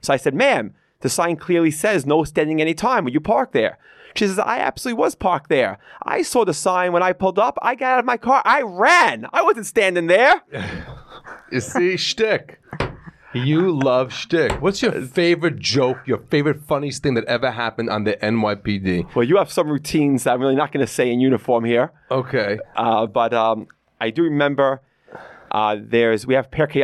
So 0.00 0.12
I 0.12 0.16
said, 0.16 0.34
ma'am, 0.34 0.74
the 1.00 1.08
sign 1.08 1.36
clearly 1.36 1.70
says 1.70 2.06
no 2.06 2.24
standing 2.24 2.60
anytime 2.60 3.04
when 3.04 3.12
you 3.12 3.20
park 3.20 3.52
there. 3.52 3.78
She 4.14 4.26
says, 4.26 4.38
I 4.38 4.58
absolutely 4.58 4.98
was 5.00 5.14
parked 5.14 5.48
there. 5.48 5.78
I 6.02 6.22
saw 6.22 6.44
the 6.44 6.54
sign 6.54 6.92
when 6.92 7.02
I 7.02 7.12
pulled 7.12 7.38
up. 7.38 7.56
I 7.62 7.74
got 7.74 7.92
out 7.92 7.98
of 8.00 8.04
my 8.04 8.16
car. 8.16 8.42
I 8.44 8.62
ran. 8.62 9.26
I 9.32 9.42
wasn't 9.42 9.66
standing 9.66 10.06
there. 10.06 10.42
You 11.50 11.60
see, 11.60 11.96
shtick. 11.96 12.60
You 13.32 13.70
love 13.70 14.12
shtick. 14.12 14.60
What's 14.60 14.82
your 14.82 14.92
favorite 14.92 15.58
joke? 15.58 15.98
Your 16.06 16.18
favorite 16.18 16.62
funniest 16.62 17.02
thing 17.02 17.14
that 17.14 17.24
ever 17.24 17.50
happened 17.50 17.90
on 17.90 18.04
the 18.04 18.14
NYPD? 18.14 19.14
Well, 19.14 19.24
you 19.24 19.36
have 19.36 19.50
some 19.50 19.68
routines 19.68 20.24
that 20.24 20.34
I'm 20.34 20.40
really 20.40 20.56
not 20.56 20.72
going 20.72 20.84
to 20.84 20.92
say 20.92 21.10
in 21.10 21.20
uniform 21.20 21.64
here. 21.64 21.92
Okay. 22.10 22.58
Uh, 22.76 23.06
but 23.06 23.32
um, 23.32 23.66
I 24.00 24.10
do 24.10 24.22
remember 24.24 24.82
uh, 25.50 25.76
there's, 25.80 26.26
we 26.26 26.34
have 26.34 26.50
Pirkei 26.50 26.82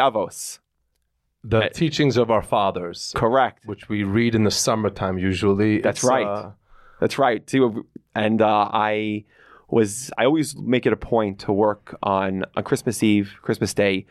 The 1.45 1.69
teachings 1.75 2.17
of 2.17 2.31
our 2.31 2.43
fathers, 2.43 3.13
Correct. 3.15 3.67
which 3.67 3.89
we 3.89 4.03
read 4.03 4.35
in 4.35 4.45
the 4.45 4.51
summertime 4.51 5.19
usually. 5.19 5.81
That's 5.81 5.99
It's, 6.01 6.05
right. 6.09 6.27
uh, 6.27 6.51
That's 7.01 7.19
right. 7.19 7.47
too. 7.47 7.87
And 8.15 8.41
uh, 8.41 8.69
I 8.73 9.25
was 9.69 10.11
I 10.17 10.25
always 10.25 10.57
make 10.57 10.87
it 10.87 10.93
a 10.93 10.97
point 10.97 11.41
to 11.41 11.53
work 11.53 11.97
on 12.03 12.45
on 12.57 12.65
Christmas 12.65 13.03
Eve, 13.03 13.35
Christmas 13.43 13.75
Day. 13.75 14.07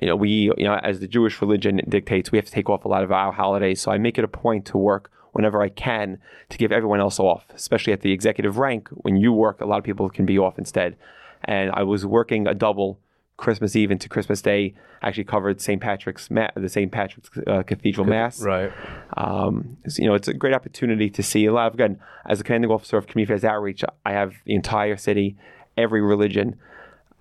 You 0.00 0.08
know, 0.08 0.16
we 0.16 0.52
you 0.56 0.64
know 0.64 0.74
as 0.76 1.00
the 1.00 1.08
Jewish 1.08 1.40
religion 1.40 1.80
dictates, 1.88 2.30
we 2.30 2.38
have 2.38 2.44
to 2.46 2.52
take 2.52 2.68
off 2.70 2.84
a 2.84 2.88
lot 2.88 3.02
of 3.02 3.10
our 3.10 3.32
holidays. 3.32 3.80
So 3.80 3.90
I 3.90 3.98
make 3.98 4.16
it 4.18 4.24
a 4.24 4.28
point 4.28 4.64
to 4.66 4.78
work 4.78 5.10
whenever 5.32 5.60
I 5.62 5.68
can 5.70 6.18
to 6.50 6.58
give 6.58 6.70
everyone 6.72 7.00
else 7.00 7.18
off, 7.18 7.44
especially 7.54 7.92
at 7.92 8.02
the 8.02 8.12
executive 8.12 8.58
rank. 8.58 8.88
When 8.90 9.16
you 9.16 9.32
work, 9.32 9.60
a 9.60 9.66
lot 9.66 9.78
of 9.78 9.84
people 9.84 10.08
can 10.10 10.26
be 10.26 10.38
off 10.38 10.58
instead. 10.58 10.96
And 11.44 11.70
I 11.72 11.82
was 11.82 12.04
working 12.06 12.46
a 12.46 12.54
double 12.54 12.98
Christmas 13.38 13.74
Eve 13.76 13.90
into 13.90 14.08
Christmas 14.08 14.42
Day. 14.42 14.74
Actually 15.00 15.24
covered 15.24 15.60
St. 15.60 15.80
Patrick's 15.80 16.30
Ma- 16.30 16.50
the 16.54 16.68
St. 16.68 16.92
Patrick's 16.92 17.30
uh, 17.46 17.62
Cathedral 17.62 18.06
Mass 18.06 18.42
right. 18.42 18.70
um, 19.16 19.78
so, 19.86 20.02
you 20.02 20.08
know, 20.08 20.14
it's 20.14 20.28
a 20.28 20.34
great 20.34 20.52
opportunity 20.52 21.08
to 21.08 21.22
see 21.22 21.46
a 21.46 21.52
lot 21.52 21.68
of, 21.68 21.74
again, 21.74 21.98
as 22.26 22.40
a 22.40 22.44
commanding 22.44 22.70
officer 22.70 22.98
of 22.98 23.06
Community 23.06 23.32
Affairs 23.32 23.44
Outreach, 23.44 23.84
I 24.04 24.12
have 24.12 24.34
the 24.44 24.54
entire 24.54 24.96
city, 24.96 25.36
every 25.76 26.02
religion, 26.02 26.56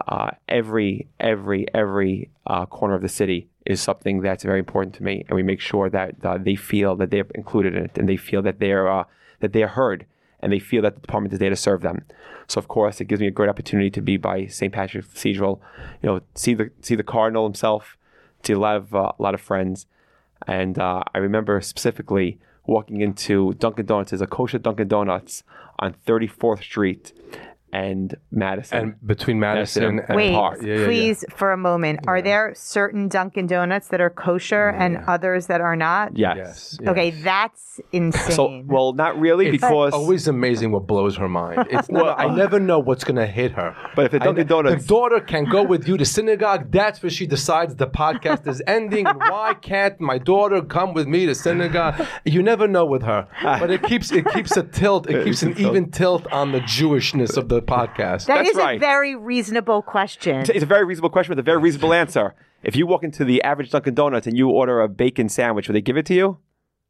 uh, 0.08 0.32
every, 0.50 1.08
every, 1.20 1.68
every 1.74 2.32
uh, 2.48 2.66
corner 2.66 2.96
of 2.96 3.04
the 3.04 3.10
city 3.10 3.48
is 3.68 3.80
something 3.80 4.22
that's 4.22 4.44
very 4.44 4.60
important 4.60 4.96
to 4.96 5.04
me. 5.04 5.24
And 5.28 5.36
we 5.36 5.44
make 5.44 5.62
sure 5.62 5.88
that 5.90 6.16
uh, 6.26 6.40
they 6.40 6.56
feel 6.56 6.96
that 6.96 7.12
they're 7.12 7.28
included 7.36 7.76
in 7.76 7.86
it 7.86 7.98
and 7.98 8.10
they 8.10 8.18
feel 8.18 8.42
that 8.42 8.60
they're, 8.60 8.92
uh, 8.92 9.04
that 9.40 9.54
they're 9.54 9.68
heard 9.68 10.08
and 10.40 10.52
they 10.52 10.60
feel 10.60 10.82
that 10.84 10.96
the 10.96 11.02
department 11.02 11.34
is 11.34 11.40
there 11.40 11.50
to 11.50 11.56
serve 11.56 11.82
them. 11.82 12.06
So 12.48 12.60
of 12.60 12.68
course, 12.68 13.02
it 13.02 13.06
gives 13.06 13.22
me 13.22 13.28
a 13.28 13.32
great 13.32 13.50
opportunity 13.50 13.90
to 13.92 14.02
be 14.02 14.18
by 14.18 14.46
St. 14.48 14.72
Patrick's 14.72 15.08
Cathedral, 15.08 15.62
you 16.02 16.08
know, 16.10 16.22
see 16.36 16.54
the 16.54 16.72
see 16.82 16.96
the 16.96 17.04
cardinal 17.04 17.46
himself, 17.46 17.98
see 18.44 18.54
a 18.54 18.60
lot 18.60 18.76
of 18.78 18.96
uh, 18.96 19.12
a 19.18 19.22
lot 19.22 19.34
of 19.34 19.42
friends, 19.42 19.86
and 20.46 20.80
uh, 20.80 21.04
I 21.14 21.18
remember 21.18 21.60
specifically 21.62 22.40
walking 22.66 23.02
into 23.02 23.54
Dunkin' 23.54 23.86
Donuts, 23.86 24.14
a 24.14 24.28
kosher 24.28 24.60
Dunkin' 24.60 24.90
Donuts 24.90 25.44
on 25.80 25.96
34th 26.06 26.62
Street 26.62 27.14
and 27.74 28.16
Madison. 28.32 28.78
And 28.78 29.08
between 29.08 29.40
Madison, 29.40 29.96
Madison 29.98 30.06
and 30.08 30.16
Wait, 30.16 30.34
Park. 30.34 30.60
Yeah, 30.62 30.68
yeah, 30.68 30.80
yeah. 30.80 30.86
please, 30.86 31.26
for 31.36 31.52
a 31.52 31.58
moment. 31.58 32.02
Are 32.08 32.22
there 32.22 32.54
certain 32.56 33.08
Dunkin' 33.10 33.48
Donuts 33.48 33.90
that 33.90 34.02
are 34.02 34.10
kosher 34.10 34.70
and 34.70 34.98
others 35.08 35.48
that 35.48 35.62
are 35.62 35.76
not? 35.76 36.18
yes. 36.18 36.38
Yes. 36.38 36.78
yes. 36.82 36.90
Okay, 36.90 37.12
that's 37.12 37.80
insane. 37.92 38.32
So, 38.32 38.64
well, 38.66 38.94
not 38.94 39.20
really 39.20 39.52
because 39.52 39.56
It's 39.56 39.70
because 39.70 39.94
always 39.94 40.28
amazing 40.28 40.72
what 40.72 40.88
blows 40.88 41.18
her 41.18 41.28
mind. 41.28 41.68
It's 41.70 41.90
never, 41.90 42.10
I 42.10 42.26
uh, 42.26 42.36
never 42.36 42.60
know 42.60 42.80
what's 42.80 43.04
going 43.04 43.18
to 43.18 43.28
hit 43.28 43.52
her. 43.54 43.76
But 43.96 44.06
if 44.06 44.14
at 44.14 44.22
I 44.22 44.26
Dunkin' 44.26 44.46
ne- 44.46 44.50
Donuts- 44.50 44.84
the 44.84 44.88
daughter 44.88 45.20
can 45.20 45.46
go 45.46 45.64
with 45.64 45.88
you 45.88 45.98
to 45.98 46.06
synagogue, 46.06 46.72
that's 46.72 47.04
where 47.04 47.10
she 47.10 47.28
decides 47.28 47.76
the 47.76 47.88
podcast 47.88 48.48
is 48.48 48.62
ending. 48.68 49.06
Why 49.06 49.54
can't 49.56 50.00
my 50.00 50.18
daughter 50.18 50.62
come 50.62 50.94
with 50.94 51.08
me 51.08 51.26
to 51.26 51.36
synagogue? 51.36 52.06
You 52.26 52.42
never 52.44 52.68
know 52.68 52.86
with 52.86 53.04
her, 53.04 53.28
but 53.44 53.70
it 53.72 53.84
keeps 53.84 54.12
it 54.12 54.26
keeps 54.34 54.56
a 54.56 54.64
tilt. 54.64 55.10
It 55.10 55.24
keeps 55.26 55.42
an 55.44 55.50
keeps 55.50 55.60
a 55.60 55.64
tilt. 55.64 55.76
even 55.76 55.92
tilt 55.92 56.28
on 56.32 56.52
the 56.52 56.60
Jewishness 56.62 57.38
of 57.38 57.50
the 57.50 57.57
podcast. 57.62 58.26
That 58.28 58.38
That's 58.38 58.50
is 58.50 58.56
right. 58.58 58.78
a 58.78 58.80
very 58.80 59.16
reasonable 59.16 59.82
question. 59.82 60.38
it's 60.50 60.64
a 60.64 60.66
very 60.66 60.86
reasonable 60.86 61.10
question 61.10 61.32
with 61.32 61.40
a 61.40 61.44
very 61.44 61.60
reasonable 61.60 61.94
answer. 61.94 62.36
If 62.64 62.76
you 62.76 62.88
walk 62.88 63.04
into 63.04 63.24
the 63.24 63.42
average 63.44 63.70
Dunkin' 63.72 63.94
Donuts 63.94 64.28
and 64.28 64.38
you 64.38 64.50
order 64.50 64.82
a 64.82 64.88
bacon 64.90 65.30
sandwich, 65.30 65.68
will 65.68 65.74
they 65.74 65.82
give 65.82 65.98
it 65.98 66.06
to 66.08 66.14
you? 66.14 66.38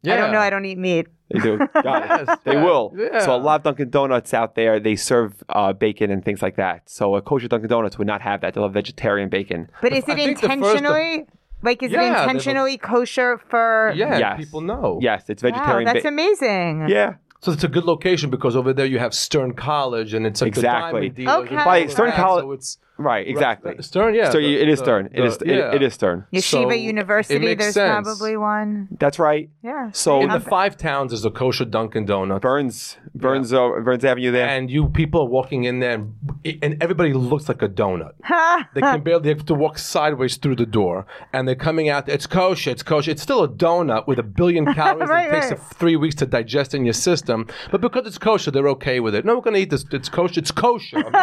I 0.06 0.16
don't 0.16 0.32
know. 0.32 0.40
I 0.40 0.50
don't 0.50 0.64
eat 0.64 0.78
meat. 0.78 1.08
They 1.32 1.40
do. 1.40 1.58
Got 1.84 2.22
it. 2.22 2.26
Yes, 2.28 2.40
They 2.46 2.54
yeah, 2.54 2.64
will. 2.64 2.94
yeah. 2.96 3.20
So 3.20 3.36
a 3.36 3.38
lot 3.38 3.56
of 3.60 3.64
Dunkin' 3.64 3.90
Donuts 3.90 4.34
out 4.34 4.56
there, 4.56 4.80
they 4.80 4.96
serve 4.96 5.44
uh, 5.50 5.74
bacon 5.74 6.12
and 6.12 6.24
things 6.24 6.42
like 6.42 6.56
that. 6.56 6.90
So 6.90 7.16
a 7.16 7.22
kosher 7.22 7.48
Dunkin' 7.50 7.68
Donuts 7.70 7.98
would 7.98 8.08
not 8.08 8.22
have 8.22 8.40
that. 8.42 8.54
They'll 8.54 8.64
have 8.64 8.74
vegetarian 8.74 9.28
bacon. 9.30 9.70
But 9.82 9.92
is 9.92 10.06
it 10.08 10.16
think 10.16 10.40
the 10.40 10.48
first- 10.48 10.54
intentionally? 10.54 11.26
Like, 11.64 11.82
is 11.82 11.92
Yeah, 11.92 11.98
it 11.98 12.04
they 12.04 12.10
will- 12.12 12.22
intentionally 12.22 12.78
kosher 12.78 13.40
for? 13.50 13.92
Yeah, 13.96 14.18
Yes. 14.20 14.38
people 14.40 14.62
know. 14.62 15.00
Yes, 15.02 15.28
it's 15.30 15.42
Wow, 15.44 15.50
vegetarian. 15.50 15.86
that's 15.86 16.04
ba- 16.04 16.10
amazing. 16.10 16.88
yeah. 16.88 17.16
So 17.40 17.52
it's 17.52 17.64
a 17.64 17.68
good 17.68 17.86
location 17.86 18.30
because 18.30 18.56
over 18.56 18.74
there 18.74 18.86
you 18.86 19.00
have 19.00 19.14
Stern 19.14 19.54
College 19.54 20.14
and 20.14 20.26
it's 20.26 20.42
like 20.42 20.50
Exactly. 20.50 21.10
the 21.10 21.26
diamond 21.26 21.46
dealers 21.48 21.58
Okay. 21.60 21.64
By 21.66 21.88
Stern 21.88 22.12
College- 22.14 22.44
So 22.44 22.52
it's 22.52 22.78
Right. 22.98 23.28
Exactly. 23.28 23.76
Stern, 23.82 24.16
yeah. 24.16 24.30
So 24.32 24.40
the- 24.40 24.48
you, 24.48 24.58
it 24.60 24.68
is 24.70 24.80
the- 24.80 24.86
Stern. 24.86 25.06
It 25.08 25.18
the- 25.18 25.24
is. 25.26 25.38
it- 25.38 25.48
yeah. 25.48 25.74
it 25.76 25.82
is 25.84 25.94
Stern. 25.94 26.26
Yeshiva 26.34 26.70
So, 26.70 26.72
University, 26.74 27.54
there's 27.56 27.74
sense. 27.76 28.06
probably 28.08 28.38
one. 28.38 28.88
That's 29.00 29.20
right. 29.20 29.50
Yeah. 29.64 29.92
So 29.92 30.22
In 30.22 30.30
the 30.30 30.40
five 30.40 30.78
towns, 30.78 31.12
there's 31.12 31.26
a 31.26 31.30
kosher 31.32 31.66
Dunkin' 31.66 32.06
Donuts. 32.06 32.42
Burns, 32.42 32.98
Burns, 33.14 33.54
uh, 33.54 33.70
Burns 33.84 34.04
Avenue 34.04 34.32
there. 34.32 34.48
and 34.48 34.70
you 34.72 34.90
people 34.90 35.22
are 35.22 35.28
walking 35.28 35.66
in 35.66 35.80
there, 35.80 35.94
and, 35.94 36.14
and 36.62 36.82
everybody 36.82 37.14
looks 37.14 37.48
like 37.48 37.62
a 37.62 37.70
donut. 37.70 38.14
they 38.74 38.82
can 38.82 39.02
barely 39.02 39.22
they 39.24 39.30
have 39.30 39.46
to 39.46 39.54
walk 39.54 39.78
sideways 39.78 40.38
through 40.38 40.56
the 40.56 40.66
door, 40.66 41.06
and 41.34 41.48
they're 41.48 41.56
coming 41.56 41.90
out. 41.90 42.10
It's 42.10 42.26
kosher. 42.28 42.72
It's 42.72 42.84
kosher. 42.84 43.12
It's 43.12 43.22
still 43.22 43.44
a 43.44 43.48
donut 43.50 44.08
with 44.08 44.20
a 44.20 44.24
billion 44.24 44.66
calories. 44.74 45.10
Right, 45.10 45.28
it 45.30 45.32
takes 45.34 45.52
right. 45.52 45.60
three 45.76 45.96
weeks 45.96 46.16
to 46.16 46.26
digest 46.26 46.74
in 46.74 46.84
your 46.86 46.94
system, 46.94 47.48
but 47.72 47.82
because 47.82 48.08
it's 48.08 48.18
kosher, 48.18 48.52
they're 48.52 48.70
okay 48.70 49.00
with 49.00 49.14
it. 49.16 49.24
No, 49.26 49.36
we're 49.36 49.42
gonna 49.42 49.58
eat 49.60 49.70
this. 49.70 49.86
It's 49.92 50.10
kosher. 50.10 50.40
It's 50.40 50.52
kosher. 50.52 51.04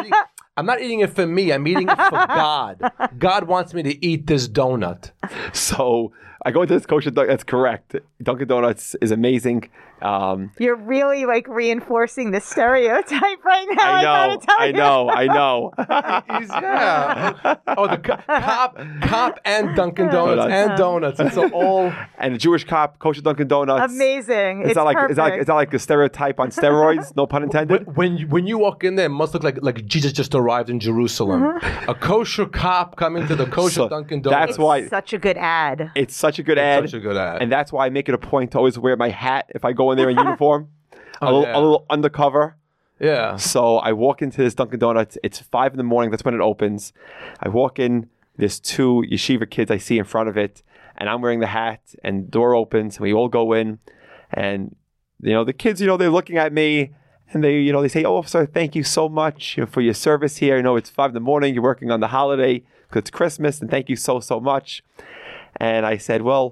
I'm, 0.56 0.66
not 0.66 0.80
eating 0.80 1.00
it 1.00 1.10
for 1.14 1.26
me. 1.26 1.52
I'm 1.52 1.66
eating 1.66 1.88
it 1.88 1.96
for 1.96 2.10
God. 2.28 2.92
God 3.18 3.44
wants 3.48 3.74
me 3.74 3.82
to 3.82 4.04
eat 4.04 4.26
this 4.26 4.48
donut. 4.48 5.10
so 5.52 6.12
I 6.44 6.50
go 6.50 6.62
into 6.62 6.74
this 6.74 6.86
kosher. 6.86 7.10
Dun- 7.10 7.26
That's 7.28 7.44
correct. 7.44 7.96
Dunkin' 8.22 8.48
Donuts 8.48 8.94
is 9.00 9.10
amazing. 9.10 9.70
Um, 10.02 10.50
You're 10.58 10.76
really 10.76 11.24
like 11.24 11.48
reinforcing 11.48 12.32
the 12.32 12.40
stereotype 12.40 13.42
right 13.44 13.66
now. 13.70 13.82
I, 13.82 13.98
I 13.98 14.02
know. 14.02 14.36
gotta 14.36 14.46
tell 14.46 14.58
I 14.58 14.66
you. 14.66 14.72
know. 14.74 15.10
I 15.10 15.26
know. 15.26 15.72
Yeah. 16.64 17.56
Oh, 17.76 17.86
the 17.88 17.98
co- 17.98 18.16
cop, 18.26 18.78
cop, 19.02 19.40
and 19.44 19.74
Dunkin' 19.76 20.08
Donuts 20.08 20.52
and 20.52 20.76
donuts. 20.78 21.20
It's 21.20 21.36
all. 21.36 21.92
and 22.18 22.34
the 22.34 22.38
Jewish 22.38 22.64
cop, 22.64 22.98
kosher 22.98 23.22
Dunkin' 23.22 23.48
Donuts. 23.48 23.92
Amazing. 23.94 24.60
It's, 24.60 24.70
It's, 24.70 24.76
not 24.76 24.84
like 24.84 24.96
it's 25.10 25.16
not 25.16 25.30
like 25.30 25.40
it's 25.40 25.48
not 25.48 25.54
like 25.56 25.72
a 25.74 25.78
stereotype 25.78 26.40
on 26.40 26.50
steroids. 26.50 27.14
no 27.16 27.26
pun 27.26 27.42
intended. 27.42 27.86
When, 27.86 27.94
when 27.94 28.16
you, 28.18 28.26
when 28.28 28.46
you 28.46 28.58
walk 28.58 28.84
in 28.84 28.96
there, 28.96 29.06
it 29.06 29.10
must 29.10 29.34
look 29.34 29.42
like 29.42 29.58
like 29.62 29.84
Jesus 29.86 30.12
just 30.12 30.34
arrived 30.34 30.70
in 30.70 30.80
Jerusalem. 30.80 31.42
A 31.88 31.94
kosher 31.94 32.46
cop 32.46 32.96
coming 32.96 33.26
to 33.26 33.36
the 33.36 33.46
kosher 33.46 33.74
So, 33.74 33.88
Dunkin' 33.88 34.22
Donuts. 34.22 34.46
that's 34.46 34.58
why- 34.58 34.86
Such 34.88 35.12
a 35.12 35.18
good 35.18 35.36
ad. 35.38 35.90
It's 35.94 36.14
such 36.16 36.33
a 36.38 36.42
good 36.42 36.58
ad. 36.58 36.84
such 36.84 36.94
a 36.94 37.00
good 37.00 37.16
ad. 37.16 37.42
And 37.42 37.50
that's 37.50 37.72
why 37.72 37.86
I 37.86 37.90
make 37.90 38.08
it 38.08 38.14
a 38.14 38.18
point 38.18 38.52
to 38.52 38.58
always 38.58 38.78
wear 38.78 38.96
my 38.96 39.10
hat 39.10 39.50
if 39.54 39.64
I 39.64 39.72
go 39.72 39.90
in 39.90 39.96
there 39.98 40.10
in 40.10 40.16
uniform. 40.26 40.68
Oh, 41.22 41.26
a, 41.26 41.26
little, 41.26 41.42
yeah. 41.42 41.56
a 41.56 41.60
little 41.60 41.86
undercover. 41.90 42.56
yeah. 42.98 43.36
So 43.36 43.78
I 43.78 43.92
walk 43.92 44.20
into 44.22 44.38
this 44.38 44.54
Dunkin' 44.54 44.80
Donuts. 44.80 45.16
It's 45.22 45.38
five 45.40 45.72
in 45.72 45.78
the 45.78 45.84
morning. 45.84 46.10
That's 46.10 46.24
when 46.24 46.34
it 46.34 46.40
opens. 46.40 46.92
I 47.40 47.48
walk 47.48 47.78
in. 47.78 48.08
There's 48.36 48.58
two 48.58 49.04
yeshiva 49.10 49.48
kids 49.48 49.70
I 49.70 49.78
see 49.78 49.96
in 49.98 50.04
front 50.04 50.28
of 50.28 50.36
it, 50.36 50.62
and 50.96 51.08
I'm 51.08 51.22
wearing 51.22 51.38
the 51.40 51.46
hat. 51.46 51.80
And 52.02 52.30
door 52.30 52.54
opens. 52.54 52.96
And 52.96 53.04
we 53.04 53.12
all 53.12 53.28
go 53.28 53.52
in, 53.52 53.78
and 54.32 54.74
you 55.22 55.32
know 55.32 55.44
the 55.44 55.52
kids. 55.52 55.80
You 55.80 55.86
know 55.86 55.96
they're 55.96 56.10
looking 56.10 56.36
at 56.36 56.52
me, 56.52 56.90
and 57.32 57.44
they 57.44 57.60
you 57.60 57.72
know 57.72 57.80
they 57.80 57.88
say, 57.88 58.02
"Oh, 58.02 58.16
officer, 58.16 58.44
thank 58.44 58.74
you 58.74 58.82
so 58.82 59.08
much 59.08 59.56
for 59.68 59.80
your 59.80 59.94
service 59.94 60.38
here. 60.38 60.56
You 60.56 60.64
know 60.64 60.74
it's 60.74 60.90
five 60.90 61.10
in 61.10 61.14
the 61.14 61.20
morning. 61.20 61.54
You're 61.54 61.62
working 61.62 61.92
on 61.92 62.00
the 62.00 62.08
holiday 62.08 62.64
because 62.88 63.00
it's 63.02 63.10
Christmas, 63.10 63.60
and 63.60 63.70
thank 63.70 63.88
you 63.88 63.94
so 63.94 64.18
so 64.18 64.40
much." 64.40 64.82
And 65.64 65.82
I 65.94 65.96
said, 66.08 66.20
"Well, 66.30 66.44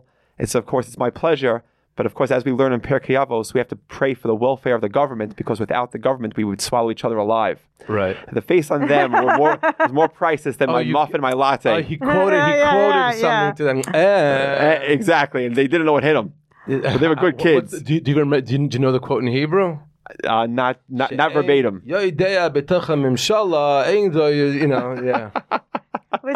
it's 0.42 0.55
of 0.55 0.64
course 0.72 0.87
it's 0.88 0.98
my 1.07 1.11
pleasure." 1.22 1.57
But 1.94 2.07
of 2.07 2.14
course, 2.18 2.31
as 2.37 2.42
we 2.46 2.53
learn 2.61 2.72
in 2.72 2.81
Pirkei 2.81 3.14
Avos, 3.22 3.53
we 3.55 3.59
have 3.62 3.68
to 3.68 3.77
pray 3.98 4.12
for 4.20 4.27
the 4.33 4.35
welfare 4.46 4.75
of 4.75 4.81
the 4.81 4.88
government 5.01 5.31
because 5.40 5.59
without 5.61 5.88
the 5.92 5.98
government, 6.09 6.33
we 6.40 6.44
would 6.48 6.61
swallow 6.68 6.90
each 6.90 7.05
other 7.07 7.18
alive. 7.27 7.59
Right. 7.87 8.16
The 8.33 8.40
face 8.40 8.68
on 8.70 8.81
them 8.88 9.12
were 9.12 9.37
more, 9.42 9.59
was 9.85 9.92
more 9.92 10.09
priceless 10.09 10.57
than 10.57 10.70
Oh, 10.70 10.75
my 10.79 10.81
you- 10.81 10.94
muffin, 10.98 11.20
my 11.20 11.35
latte. 11.44 11.70
Oh, 11.70 11.83
he 11.90 11.96
quoted. 11.98 12.40
He 12.48 12.53
Yeah, 12.61 12.70
quoted 12.72 12.96
yeah, 12.96 13.11
something 13.25 13.48
yeah. 13.48 13.53
to 13.61 13.64
them. 13.68 13.79
Eh. 13.94 14.66
Eh, 14.68 14.79
exactly, 14.96 15.42
and 15.46 15.55
they 15.55 15.66
didn't 15.72 15.85
know 15.88 15.92
what 15.98 16.03
hit 16.11 16.14
them. 16.14 16.29
But 16.66 16.98
they 17.01 17.09
were 17.12 17.14
good 17.27 17.35
What- 17.40 17.55
what- 17.57 17.68
kids. 17.68 17.83
do, 17.83 17.90
you, 17.94 18.01
do, 18.01 18.11
you 18.12 18.16
remember, 18.16 18.40
do, 18.40 18.53
you, 18.55 18.68
do 18.68 18.75
you 18.77 18.81
know 18.85 18.92
the 18.92 19.01
quote 19.09 19.22
in 19.22 19.29
Hebrew? 19.40 19.68
uh, 20.27 20.46
not 20.46 20.75
not 20.88 21.11
not 21.20 21.33
verbatim. 21.33 21.75
Yo 21.85 21.96
idea 21.98 22.51
betachem 22.51 23.01
inshallah. 23.07 23.87
Ain't 23.87 24.14
you 24.14 24.46
you 24.62 24.66
know 24.66 24.87
yeah. 25.11 25.31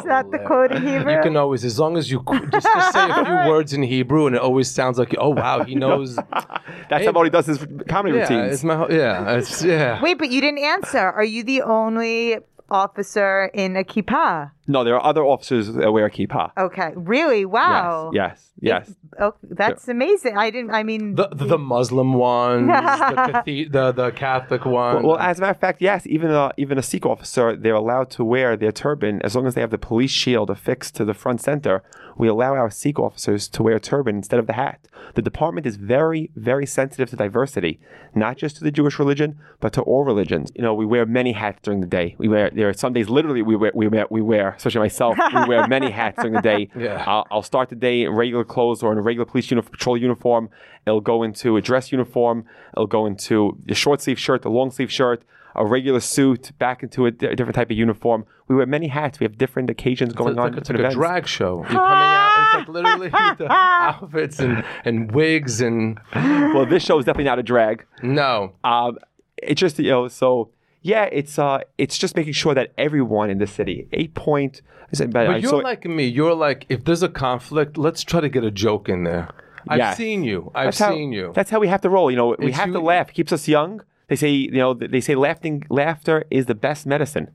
Was 0.07 0.23
that 0.25 0.31
the 0.31 0.39
quote 0.39 0.71
in 0.71 0.87
Hebrew? 0.87 1.13
You 1.17 1.23
can 1.23 1.37
always 1.37 1.65
as 1.65 1.79
long 1.81 1.97
as 1.97 2.11
you 2.11 2.21
qu- 2.21 2.47
just, 2.51 2.67
just 2.67 2.93
say 2.93 3.11
a 3.11 3.25
few 3.25 3.51
words 3.51 3.73
in 3.73 3.83
Hebrew 3.83 4.27
and 4.27 4.37
it 4.37 4.43
always 4.43 4.71
sounds 4.71 4.99
like 4.99 5.15
oh 5.19 5.31
wow 5.31 5.65
he 5.65 5.75
knows. 5.75 6.17
That's 6.89 7.05
how 7.07 7.23
he 7.25 7.31
does 7.31 7.47
his 7.47 7.67
comedy 7.89 8.17
yeah, 8.17 8.23
routines. 8.23 8.55
it's 8.55 8.65
my 8.65 8.77
whole- 8.77 8.93
yeah 8.93 9.37
it's 9.37 9.63
yeah. 9.65 10.01
Wait, 10.01 10.19
but 10.19 10.31
you 10.31 10.41
didn't 10.41 10.61
answer. 10.61 10.99
Are 10.99 11.25
you 11.25 11.43
the 11.43 11.63
only 11.63 12.39
officer 12.71 13.51
in 13.53 13.77
a 13.77 13.83
kippah? 13.85 14.53
No, 14.67 14.85
there 14.85 14.95
are 14.97 15.05
other 15.05 15.25
officers 15.25 15.73
that 15.73 15.93
wear 15.93 16.07
a 16.07 16.11
kippah. 16.11 16.51
Okay, 16.57 16.93
really? 16.97 17.45
Wow. 17.45 18.11
Yes, 18.13 18.51
yes, 18.61 18.87
yes. 18.89 18.97
Oh, 19.19 19.35
that's 19.43 19.89
amazing. 19.89 20.37
I 20.37 20.51
didn't. 20.51 20.73
I 20.73 20.83
mean, 20.83 21.15
The, 21.15 21.29
the, 21.29 21.47
the 21.47 21.59
Muslim 21.59 22.15
ones, 22.15 22.67
the, 22.67 22.73
cathe- 22.75 23.73
the 23.73 23.93
the 23.93 24.11
Catholic 24.11 24.65
one. 24.67 25.03
Well, 25.03 25.17
as 25.19 25.39
a 25.39 25.41
matter 25.43 25.53
of 25.53 25.61
fact, 25.61 25.81
yes. 25.81 26.07
Even 26.07 26.31
a, 26.31 26.53
even 26.57 26.77
a 26.79 26.83
Sikh 26.83 27.07
officer, 27.07 27.57
they're 27.57 27.75
allowed 27.75 28.11
to 28.11 28.25
wear 28.25 28.57
their 28.57 28.73
turban 28.73 29.23
as 29.23 29.35
long 29.35 29.47
as 29.47 29.55
they 29.55 29.61
have 29.61 29.71
the 29.71 29.79
police 29.79 30.11
shield 30.11 30.51
affixed 30.51 30.95
to 30.97 31.05
the 31.05 31.15
front 31.15 31.41
center. 31.41 31.83
We 32.19 32.29
allow 32.29 32.53
our 32.55 32.71
Sikh 32.71 32.99
officers 32.99 33.47
to 33.49 33.63
wear 33.63 33.77
a 33.77 33.81
turban 33.81 34.17
instead 34.17 34.41
of 34.41 34.47
the 34.47 34.55
hat. 34.55 34.87
The 35.15 35.23
department 35.23 35.67
is 35.67 35.77
very, 35.77 36.31
very 36.35 36.67
sensitive 36.67 37.11
to 37.11 37.17
diversity, 37.17 37.79
not 38.15 38.37
just 38.39 38.57
to 38.57 38.65
the 38.65 38.71
Jewish 38.71 38.99
religion, 38.99 39.39
but 39.61 39.73
to 39.75 39.83
all 39.83 40.05
religions. 40.05 40.51
You 40.55 40.63
know, 40.63 40.75
we 40.75 40.87
wear 40.87 41.05
many 41.07 41.33
hats 41.33 41.61
during 41.63 41.81
the 41.81 41.87
day. 41.87 42.17
We 42.19 42.29
wear 42.29 42.51
there 42.51 42.69
are 42.69 42.73
some 42.75 42.93
days 42.93 43.09
literally 43.09 43.43
we 43.43 43.55
wear 43.57 43.73
we 43.75 43.87
wear, 43.89 44.07
we 44.11 44.21
wear 44.23 44.56
especially 44.57 44.81
myself 44.81 45.17
we 45.35 45.45
wear 45.47 45.67
many 45.69 45.91
hats 45.91 46.17
during 46.19 46.35
the 46.35 46.43
day. 46.43 46.69
Yeah. 46.77 47.05
I'll, 47.07 47.27
I'll 47.31 47.43
start 47.43 47.69
the 47.71 47.77
day 47.77 48.03
in 48.03 48.13
regular 48.13 48.45
clothes 48.45 48.83
or 48.83 48.93
in 48.93 48.99
a 48.99 49.03
regular 49.03 49.25
police 49.27 49.51
uniform, 49.51 49.71
patrol 49.73 49.97
uniform. 49.97 50.51
It'll 50.87 51.01
go 51.01 51.23
into 51.23 51.57
a 51.57 51.61
dress 51.63 51.91
uniform. 51.93 52.45
It'll 52.75 52.87
go 52.87 53.07
into 53.07 53.59
a 53.69 53.75
short 53.75 54.01
sleeve 54.03 54.19
shirt, 54.19 54.45
a 54.45 54.49
long 54.49 54.71
sleeve 54.71 54.91
shirt, 54.93 55.23
a 55.55 55.65
regular 55.65 56.01
suit, 56.01 56.53
back 56.59 56.83
into 56.83 57.07
a, 57.07 57.11
different 57.11 57.55
type 57.55 57.71
of 57.71 57.77
uniform. 57.77 58.27
We 58.47 58.55
wear 58.57 58.67
many 58.67 58.89
hats. 58.89 59.19
We 59.19 59.25
have 59.25 59.39
different 59.39 59.71
occasions 59.71 60.11
It's 60.13 60.19
going 60.19 60.37
like, 60.37 60.53
on. 60.53 60.59
it's 60.59 60.69
like 60.69 60.77
a 60.79 60.81
events. 60.81 60.95
drag 60.97 61.27
show. 61.27 61.57
You're 61.61 61.67
coming 61.67 61.79
out. 61.81 62.45
It's 62.45 62.55
like 62.59 62.69
literally 62.69 63.09
the 63.39 63.47
outfits 63.51 64.39
and, 64.39 64.65
and 64.85 65.11
wigs 65.13 65.61
and 65.61 65.99
Well, 66.15 66.67
this 66.67 66.85
show 66.85 66.99
is 66.99 67.05
definitely 67.07 67.25
not 67.25 67.39
a 67.39 67.43
drag. 67.43 67.85
no. 68.03 68.53
Um, 68.65 68.99
it's 69.43 69.61
just 69.61 69.79
you 69.79 69.91
know, 69.91 70.09
so 70.09 70.51
yeah, 70.93 71.05
it's 71.21 71.35
uh, 71.39 71.59
it's 71.79 71.97
just 72.03 72.15
making 72.21 72.35
sure 72.43 72.55
that 72.55 72.73
everyone 72.87 73.29
in 73.35 73.39
the 73.39 73.47
city, 73.59 73.79
eight 74.01 74.15
point. 74.15 74.55
I 74.93 74.95
said, 74.99 75.13
but, 75.13 75.27
But 75.27 75.35
I 75.37 75.39
you're 75.39 75.63
like 75.63 75.85
me. 75.85 76.05
You're 76.19 76.35
like 76.47 76.61
if 76.69 76.81
there's 76.85 77.03
a 77.03 77.09
conflict, 77.27 77.77
let's 77.87 78.03
try 78.11 78.21
to 78.21 78.29
get 78.37 78.45
a 78.45 78.53
joke 78.67 78.89
in 78.89 79.01
there. 79.11 79.29
I've 79.69 79.97
seen 79.97 80.23
you. 80.23 80.41
I've 80.55 80.67
That's 80.67 80.79
how- 80.79 80.93
seen 80.95 81.11
you. 81.13 81.33
That's 81.35 81.51
how 81.51 81.59
we 81.65 81.69
have 81.75 81.81
to 81.87 81.91
roll. 81.91 82.09
You 82.13 82.17
know, 82.21 82.29
we 82.39 82.49
It's 82.49 82.57
have 82.57 82.73
to 82.73 82.79
laugh. 82.93 83.09
It 83.11 83.15
keeps 83.15 83.33
us 83.33 83.49
young. 83.49 83.83
They 84.09 84.15
say, 84.25 84.31
you 84.31 84.53
know, 84.63 84.75
they 84.75 85.01
say 85.01 85.17
laughing, 85.17 85.65
laughter 85.69 86.25
is 86.31 86.47
the 86.47 86.55
best 86.55 86.87
medicine, 86.87 87.27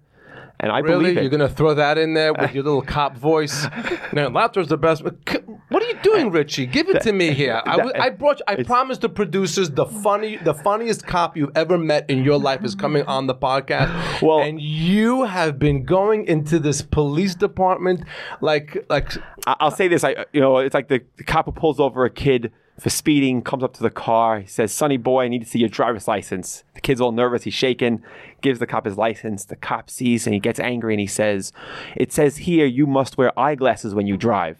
and 0.62 0.72
I 0.72 0.80
Really? 0.80 0.94
believe 1.00 1.18
it. 1.18 1.22
You're 1.24 1.30
gonna 1.30 1.50
throw 1.50 1.74
that 1.74 1.98
in 1.98 2.14
there 2.14 2.34
with 2.34 2.54
your 2.56 2.64
little 2.64 2.82
cop 2.82 3.18
voice? 3.18 3.68
no, 4.14 4.30
laughter's 4.30 4.68
the 4.70 4.78
best. 4.78 5.04
What 5.04 5.84
are 5.84 5.88
you 5.88 6.00
doing, 6.04 6.32
Richie? 6.40 6.66
Give 6.66 6.88
it 6.90 7.02
to 7.02 7.12
me 7.12 7.34
here. 7.34 7.62
I, 7.66 7.78
w- 7.78 7.96
I 8.00 8.10
brought. 8.10 8.40
You, 8.40 8.46
I 8.48 8.64
promised 8.64 9.02
the 9.02 9.10
producers 9.10 9.70
the 9.72 9.86
funny, 9.86 10.38
the 10.38 10.54
funniest 10.54 11.06
cop 11.06 11.36
you've 11.36 11.52
ever 11.56 11.78
met 11.78 12.10
in 12.10 12.24
your 12.24 12.38
life 12.40 12.64
is 12.64 12.76
coming 12.76 13.04
on 13.08 13.28
the 13.28 13.36
podcast. 13.36 13.92
Well- 14.22 14.42
and 14.42 14.62
you 14.62 15.24
have 15.24 15.58
been 15.60 15.84
going 15.84 16.26
into 16.26 16.60
this 16.60 16.82
police 16.82 17.36
department 17.36 18.04
like, 18.40 18.86
like. 18.90 19.12
I'll 19.48 19.72
say 19.72 19.88
this. 19.88 20.04
I, 20.04 20.26
you 20.34 20.40
know, 20.40 20.58
it's 20.60 20.76
like 20.76 20.88
the, 20.88 21.02
the 21.18 21.24
cop 21.24 21.46
who 21.46 21.52
pulls 21.52 21.80
over 21.80 22.06
a 22.06 22.10
kid 22.12 22.52
for 22.80 22.90
speeding, 22.90 23.42
comes 23.42 23.64
up 23.64 23.74
to 23.74 23.84
the 23.84 23.90
car. 23.90 24.40
He 24.40 24.48
says, 24.48 24.72
"Sonny 24.72 24.98
boy, 24.98 25.24
I 25.24 25.28
need 25.28 25.44
to 25.44 25.48
see 25.48 25.60
your 25.60 25.70
driver's 25.70 26.08
license." 26.08 26.64
The 26.74 26.82
kid's 26.82 27.02
all 27.02 27.12
nervous. 27.12 27.44
He's 27.44 27.54
shaking. 27.54 28.02
Gives 28.42 28.60
the 28.60 28.68
cop 28.68 28.86
his 28.86 28.98
license. 28.98 29.46
The 29.46 29.56
cop 29.56 29.90
sees 29.90 30.26
and 30.26 30.34
he 30.34 30.40
gets 30.40 30.60
angry 30.60 30.94
and 30.94 31.00
he 31.00 31.08
says, 31.08 31.54
"It 31.96 32.12
says 32.12 32.38
here 32.38 32.66
you 32.66 32.88
must 32.88 33.18
wear 33.18 33.38
eyeglasses 33.40 33.94
when 33.94 34.08
you 34.08 34.18
drive." 34.18 34.58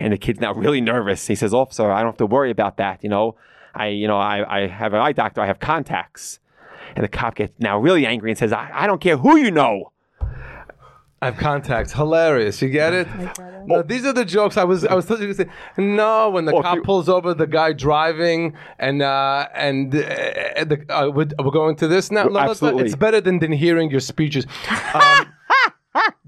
And 0.00 0.12
the 0.12 0.18
kid's 0.18 0.40
now 0.40 0.52
really 0.64 0.80
nervous. 0.80 1.26
He 1.26 1.34
says, 1.34 1.54
"Officer, 1.54 1.90
I 1.90 1.98
don't 2.00 2.12
have 2.12 2.16
to 2.18 2.26
worry 2.26 2.50
about 2.50 2.76
that. 2.78 3.02
You 3.02 3.10
know, 3.10 3.36
I, 3.74 3.88
you 3.88 4.08
know, 4.08 4.18
I, 4.18 4.62
I 4.62 4.66
have 4.66 4.92
an 4.94 5.00
eye 5.00 5.12
doctor. 5.12 5.40
I 5.40 5.46
have 5.46 5.60
contacts." 5.60 6.40
And 6.94 7.04
the 7.04 7.08
cop 7.08 7.36
gets 7.36 7.58
now 7.58 7.78
really 7.78 8.06
angry 8.06 8.30
and 8.30 8.38
says, 8.38 8.52
I, 8.52 8.70
I 8.72 8.86
don't 8.86 9.00
care 9.00 9.16
who 9.16 9.36
you 9.36 9.50
know. 9.50 9.91
I 11.22 11.26
have 11.26 11.36
contacts. 11.36 11.92
Hilarious. 11.92 12.60
You 12.60 12.68
get 12.68 12.92
it? 12.92 13.06
No, 13.64 13.80
these 13.82 14.04
are 14.04 14.12
the 14.12 14.24
jokes 14.24 14.56
I 14.56 14.64
was 14.64 14.84
I 14.84 14.94
was 14.94 15.04
supposed 15.06 15.22
to 15.22 15.34
say. 15.34 15.46
No, 15.76 16.30
when 16.30 16.44
the 16.46 16.52
Or 16.52 16.60
if 16.60 16.64
cop 16.64 16.76
you- 16.76 16.82
pulls 16.82 17.08
over 17.08 17.32
the 17.32 17.46
guy 17.46 17.72
driving 17.72 18.54
and 18.78 19.00
uh, 19.02 19.46
and 19.54 19.94
uh, 19.94 19.98
the, 20.64 20.84
uh, 20.88 21.10
we're, 21.10 21.28
we're 21.38 21.50
going 21.52 21.76
to 21.76 21.86
this 21.86 22.10
now. 22.10 22.24
No, 22.24 22.30
no, 22.30 22.38
it's- 22.40 22.50
Absolutely. 22.50 22.84
It's 22.86 22.96
better 22.96 23.20
than, 23.20 23.38
than 23.38 23.52
hearing 23.52 23.90
your 23.90 24.00
speeches. 24.00 24.46
Um, 24.94 25.32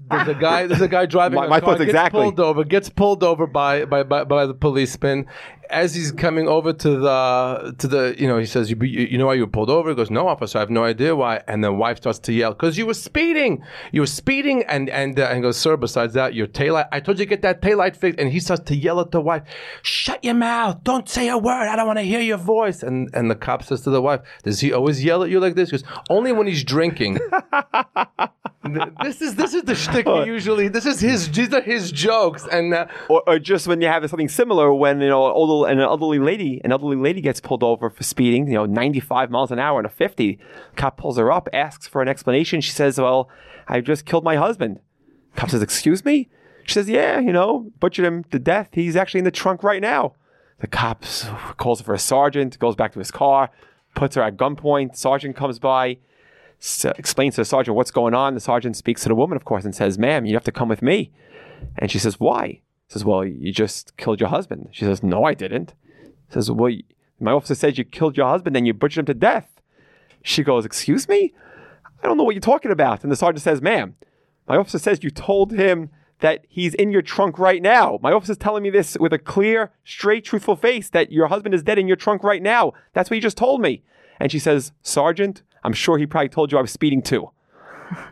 there's 0.09 0.27
a 0.27 0.33
guy. 0.35 0.67
There's 0.67 0.81
a 0.81 0.87
guy 0.87 1.05
driving. 1.15 1.35
My- 1.37 1.47
my 1.47 1.59
car, 1.59 1.69
thoughts 1.69 1.79
gets 1.79 1.89
exactly. 1.89 2.21
Pulled 2.21 2.39
over. 2.39 2.63
Gets 2.63 2.89
pulled 2.89 3.23
over 3.23 3.47
by, 3.47 3.85
by 3.85 4.03
by 4.03 4.23
by 4.23 4.45
the 4.45 4.53
policeman. 4.53 5.25
As 5.67 5.95
he's 5.95 6.11
coming 6.11 6.47
over 6.47 6.73
to 6.73 6.89
the 6.99 7.75
to 7.79 7.87
the 7.87 8.15
you 8.19 8.27
know 8.27 8.37
he 8.37 8.45
says 8.45 8.69
you 8.69 8.77
you, 8.81 9.07
you 9.07 9.17
know 9.17 9.25
why 9.25 9.33
you 9.33 9.41
were 9.41 9.47
pulled 9.47 9.71
over? 9.71 9.89
He 9.89 9.95
goes 9.95 10.11
no 10.11 10.27
officer 10.27 10.59
I 10.59 10.61
have 10.61 10.69
no 10.69 10.83
idea 10.83 11.15
why. 11.15 11.41
And 11.47 11.63
the 11.63 11.73
wife 11.73 11.97
starts 11.97 12.19
to 12.19 12.33
yell 12.33 12.51
because 12.53 12.77
you 12.77 12.85
were 12.85 12.93
speeding. 12.93 13.63
You 13.91 14.01
were 14.01 14.07
speeding 14.07 14.63
and 14.67 14.91
and 14.91 15.19
uh, 15.19 15.23
and 15.23 15.41
goes 15.41 15.57
sir. 15.57 15.75
Besides 15.75 16.13
that 16.13 16.35
your 16.35 16.45
taillight. 16.45 16.87
I 16.91 16.99
told 16.99 17.17
you 17.17 17.25
to 17.25 17.29
get 17.29 17.41
that 17.41 17.63
taillight 17.63 17.95
fixed. 17.95 18.19
And 18.19 18.31
he 18.31 18.39
starts 18.39 18.63
to 18.65 18.75
yell 18.75 18.99
at 18.99 19.09
the 19.09 19.19
wife. 19.21 19.41
Shut 19.81 20.23
your 20.23 20.35
mouth! 20.35 20.83
Don't 20.83 21.09
say 21.09 21.29
a 21.29 21.37
word. 21.37 21.67
I 21.67 21.75
don't 21.75 21.87
want 21.87 21.97
to 21.97 22.03
hear 22.03 22.21
your 22.21 22.37
voice. 22.37 22.83
And 22.83 23.09
and 23.15 23.31
the 23.31 23.35
cop 23.35 23.63
says 23.63 23.81
to 23.81 23.89
the 23.89 24.03
wife, 24.03 24.21
Does 24.43 24.59
he 24.59 24.71
always 24.71 25.03
yell 25.03 25.23
at 25.23 25.31
you 25.31 25.39
like 25.39 25.55
this? 25.55 25.71
He 25.71 25.77
goes 25.77 25.83
only 26.11 26.31
when 26.31 26.45
he's 26.45 26.63
drinking. 26.63 27.17
Th- 28.65 28.89
this 29.03 29.21
is 29.21 29.35
this 29.35 29.53
is 29.53 29.63
the 29.63 29.75
shtick 29.75 30.07
he 30.07 30.25
usually. 30.25 30.67
This 30.67 30.85
is 30.85 30.99
his. 30.99 31.29
These 31.31 31.53
are 31.53 31.61
his 31.61 31.91
jokes, 31.91 32.47
and 32.51 32.73
uh, 32.73 32.87
Or, 33.09 33.23
or 33.27 33.39
just 33.39 33.67
when 33.67 33.81
you 33.81 33.87
have 33.87 34.07
something 34.09 34.29
similar, 34.29 34.73
when 34.73 35.01
you 35.01 35.07
know, 35.07 35.23
older, 35.23 35.69
an 35.71 35.79
elderly 35.79 36.19
lady, 36.19 36.61
an 36.63 36.71
elderly 36.71 36.95
lady 36.95 37.21
gets 37.21 37.39
pulled 37.39 37.63
over 37.63 37.89
for 37.89 38.03
speeding, 38.03 38.47
you 38.47 38.53
know, 38.55 38.65
95 38.65 39.29
miles 39.29 39.51
an 39.51 39.59
hour 39.59 39.79
and 39.79 39.85
a 39.85 39.89
50. 39.89 40.39
Cop 40.75 40.97
pulls 40.97 41.17
her 41.17 41.31
up, 41.31 41.47
asks 41.53 41.87
for 41.87 42.01
an 42.01 42.07
explanation. 42.07 42.61
She 42.61 42.71
says, 42.71 42.97
"Well, 42.99 43.29
I 43.67 43.81
just 43.81 44.05
killed 44.05 44.23
my 44.23 44.35
husband." 44.35 44.79
Cop 45.35 45.49
says, 45.49 45.61
"Excuse 45.61 46.03
me." 46.03 46.29
She 46.65 46.73
says, 46.73 46.89
"Yeah, 46.89 47.19
you 47.19 47.31
know, 47.31 47.71
butchered 47.79 48.05
him 48.05 48.23
to 48.25 48.39
death. 48.39 48.69
He's 48.71 48.95
actually 48.95 49.19
in 49.19 49.25
the 49.25 49.31
trunk 49.31 49.63
right 49.63 49.81
now." 49.81 50.13
The 50.59 50.67
cop 50.67 51.03
calls 51.57 51.81
for 51.81 51.93
a 51.93 51.99
sergeant, 51.99 52.57
goes 52.59 52.75
back 52.75 52.93
to 52.93 52.99
his 52.99 53.11
car, 53.11 53.51
puts 53.93 54.15
her 54.15 54.21
at 54.21 54.37
gunpoint. 54.37 54.95
Sergeant 54.95 55.35
comes 55.35 55.59
by, 55.59 55.97
explains 56.59 57.35
to 57.35 57.41
the 57.41 57.45
sergeant 57.45 57.75
what's 57.75 57.91
going 57.91 58.13
on. 58.13 58.33
The 58.33 58.39
sergeant 58.39 58.75
speaks 58.75 59.03
to 59.03 59.09
the 59.09 59.15
woman, 59.15 59.35
of 59.35 59.45
course, 59.45 59.65
and 59.65 59.75
says, 59.75 59.97
"Ma'am, 59.97 60.25
you 60.25 60.33
have 60.35 60.43
to 60.45 60.51
come 60.51 60.69
with 60.69 60.81
me." 60.81 61.11
And 61.77 61.91
she 61.91 61.99
says, 61.99 62.19
"Why?" 62.19 62.61
Says, 62.87 63.03
"Well, 63.03 63.25
you 63.25 63.51
just 63.51 63.97
killed 63.97 64.19
your 64.19 64.29
husband." 64.29 64.69
She 64.71 64.85
says, 64.85 65.01
"No, 65.03 65.23
I 65.23 65.33
didn't." 65.33 65.73
Says, 66.29 66.51
"Well, 66.51 66.71
my 67.19 67.31
officer 67.31 67.55
says 67.55 67.77
you 67.77 67.83
killed 67.83 68.17
your 68.17 68.27
husband, 68.27 68.55
and 68.55 68.67
you 68.67 68.73
butchered 68.73 69.01
him 69.01 69.05
to 69.07 69.13
death." 69.13 69.61
She 70.21 70.43
goes, 70.43 70.65
"Excuse 70.65 71.07
me? 71.07 71.33
I 72.03 72.07
don't 72.07 72.17
know 72.17 72.23
what 72.23 72.35
you're 72.35 72.41
talking 72.41 72.71
about." 72.71 73.03
And 73.03 73.11
the 73.11 73.15
sergeant 73.15 73.43
says, 73.43 73.61
"Ma'am, 73.61 73.95
my 74.47 74.57
officer 74.57 74.79
says 74.79 75.03
you 75.03 75.09
told 75.09 75.51
him 75.51 75.89
that 76.19 76.45
he's 76.47 76.73
in 76.75 76.91
your 76.91 77.01
trunk 77.01 77.37
right 77.37 77.61
now. 77.61 77.99
My 78.01 78.11
officer's 78.11 78.37
telling 78.37 78.63
me 78.63 78.69
this 78.69 78.97
with 78.99 79.11
a 79.13 79.19
clear, 79.19 79.71
straight, 79.83 80.23
truthful 80.23 80.55
face 80.55 80.89
that 80.89 81.11
your 81.11 81.27
husband 81.27 81.53
is 81.53 81.63
dead 81.63 81.77
in 81.77 81.87
your 81.87 81.97
trunk 81.97 82.23
right 82.23 82.41
now. 82.41 82.73
That's 82.93 83.09
what 83.09 83.15
he 83.15 83.21
just 83.21 83.37
told 83.37 83.61
me." 83.61 83.83
And 84.19 84.31
she 84.31 84.39
says, 84.39 84.71
"Sergeant, 84.81 85.43
I'm 85.65 85.73
sure 85.73 85.97
he 85.97 86.05
probably 86.05 86.29
told 86.29 86.51
you 86.51 86.57
I 86.57 86.61
was 86.61 86.71
speeding 86.71 87.01
too." 87.01 87.29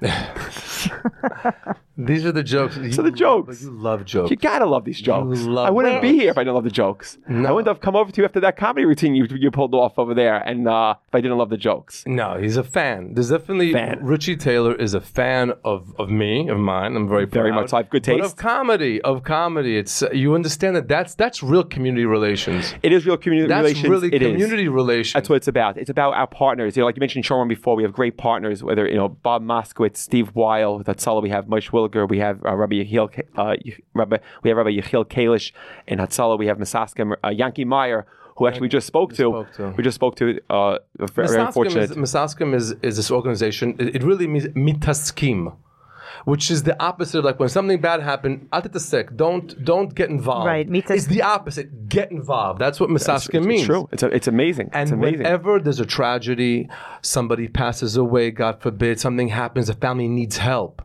these 1.97 2.25
are 2.25 2.31
the 2.31 2.43
jokes. 2.43 2.75
So 2.95 3.01
the 3.01 3.11
jokes. 3.11 3.61
You 3.61 3.71
love 3.71 4.05
jokes. 4.05 4.31
You 4.31 4.37
gotta 4.37 4.65
love 4.65 4.83
these 4.85 4.99
jokes. 4.99 5.41
love 5.41 5.67
I 5.67 5.69
wouldn't 5.69 5.95
them. 5.95 6.01
be 6.01 6.13
here 6.13 6.31
if 6.31 6.37
I 6.37 6.41
didn't 6.41 6.55
love 6.55 6.63
the 6.63 6.71
jokes. 6.71 7.17
I 7.29 7.51
wouldn't 7.51 7.67
have 7.67 7.81
come 7.81 7.95
over 7.95 8.11
to 8.11 8.21
you 8.21 8.25
after 8.25 8.39
that 8.41 8.57
comedy 8.57 8.85
routine 8.85 9.15
you, 9.15 9.25
you 9.29 9.51
pulled 9.51 9.75
off 9.75 9.99
over 9.99 10.13
there, 10.13 10.37
and 10.37 10.67
uh, 10.67 10.95
if 11.07 11.15
I 11.15 11.21
didn't 11.21 11.37
love 11.37 11.49
the 11.49 11.57
jokes. 11.57 12.03
No, 12.07 12.37
he's 12.39 12.57
a 12.57 12.63
fan. 12.63 13.13
There's 13.13 13.29
definitely 13.29 13.73
Fan. 13.73 13.99
Richie 14.03 14.35
Taylor 14.35 14.75
is 14.75 14.93
a 14.93 15.01
fan 15.01 15.53
of, 15.63 15.93
of 15.99 16.09
me, 16.09 16.47
of 16.49 16.57
mine. 16.57 16.95
I'm 16.95 17.07
very 17.07 17.25
Very 17.25 17.51
proud. 17.51 17.61
much 17.61 17.69
so. 17.71 17.77
I 17.77 17.81
have 17.81 17.89
good 17.89 18.03
But 18.05 18.21
of 18.21 18.35
comedy, 18.35 19.01
of 19.01 19.23
comedy. 19.23 19.77
It's 19.77 20.01
uh, 20.03 20.09
you 20.11 20.35
understand 20.35 20.75
that 20.75 20.87
that's 20.87 21.15
that's 21.15 21.41
real 21.43 21.63
community 21.63 22.05
relations. 22.05 22.73
It 22.83 22.91
is 22.91 23.05
real 23.05 23.17
community 23.17 23.47
That's 23.49 23.63
relations. 23.63 23.89
really 23.89 24.07
It 24.13 24.21
is. 24.21 24.31
community 24.31 24.67
relations. 24.67 25.13
That's 25.13 25.29
what 25.29 25.35
it's 25.35 25.47
about. 25.47 25.77
It's 25.77 25.89
about 25.89 26.13
our 26.15 26.27
partners. 26.27 26.75
You 26.75 26.81
know, 26.81 26.85
like 26.85 26.95
you 26.95 26.99
mentioned 27.01 27.25
Shomrim 27.25 27.47
before, 27.49 27.75
we 27.75 27.83
have 27.83 27.93
great 27.93 28.17
partners, 28.17 28.63
whether, 28.63 28.87
you 28.87 28.95
know, 28.95 29.09
Bob 29.09 29.43
Moskowitz, 29.43 29.97
Steve 29.97 30.31
Weil, 30.35 30.79
that's 30.79 31.05
all 31.07 31.21
we 31.21 31.29
have 31.29 31.45
Moshe 31.45 31.71
Williger, 31.89 32.09
we 32.09 32.19
have 32.19 32.43
uh, 32.45 32.55
Rabbi 32.55 32.75
Yehiel, 32.83 33.09
uh, 33.37 33.55
Rabbi, 33.93 34.17
we 34.43 34.49
have 34.49 34.57
Rabbi 34.57 34.69
Yehiel 34.71 35.05
Kalish, 35.05 35.51
and 35.87 35.99
Hatzalah, 35.99 36.37
we 36.37 36.47
have 36.47 36.57
Misaskim, 36.57 37.15
uh, 37.23 37.29
Yankee 37.29 37.65
Meyer, 37.65 38.05
who 38.37 38.47
actually 38.47 38.61
we 38.61 38.69
just 38.69 38.87
spoke 38.87 39.11
to. 39.13 39.15
spoke 39.15 39.53
to. 39.53 39.73
We 39.77 39.83
just 39.83 39.95
spoke 39.95 40.15
to, 40.17 40.39
uh, 40.49 40.79
very, 40.97 41.27
very 41.27 41.39
Misaskim 41.39 41.47
unfortunate. 41.47 41.91
is, 41.91 41.97
Misaskim 41.97 42.55
is, 42.55 42.71
is 42.81 42.95
this 42.97 43.11
organization. 43.11 43.75
It, 43.79 43.97
it 43.97 44.03
really 44.03 44.27
means 44.27 44.45
mitaskim. 44.47 45.55
which 46.25 46.49
is 46.49 46.63
the 46.63 46.81
opposite 46.81 47.19
of 47.19 47.25
like 47.25 47.39
when 47.39 47.49
something 47.49 47.79
bad 47.81 48.01
happened, 48.01 48.47
I'll 48.51 48.61
the 48.61 48.79
sick. 48.79 49.15
Don't 49.15 49.63
don't 49.63 49.93
get 49.93 50.09
involved. 50.09 50.47
Right, 50.47 50.67
me. 50.67 50.83
It's 50.87 51.07
the 51.07 51.21
opposite. 51.21 51.89
Get 51.89 52.11
involved. 52.11 52.59
That's 52.59 52.79
what 52.79 52.89
Misaskim 52.89 53.39
It's 53.39 53.45
means. 53.45 53.65
true. 53.65 53.89
It's, 53.91 54.03
a, 54.03 54.07
it's 54.07 54.27
amazing. 54.27 54.69
And 54.73 54.83
it's 54.83 54.91
amazing. 54.91 55.19
whenever 55.19 55.59
there's 55.59 55.79
a 55.79 55.85
tragedy, 55.85 56.69
somebody 57.01 57.47
passes 57.47 57.97
away, 57.97 58.31
God 58.31 58.61
forbid, 58.61 58.99
something 58.99 59.29
happens, 59.29 59.69
a 59.69 59.73
family 59.73 60.07
needs 60.07 60.37
help. 60.37 60.81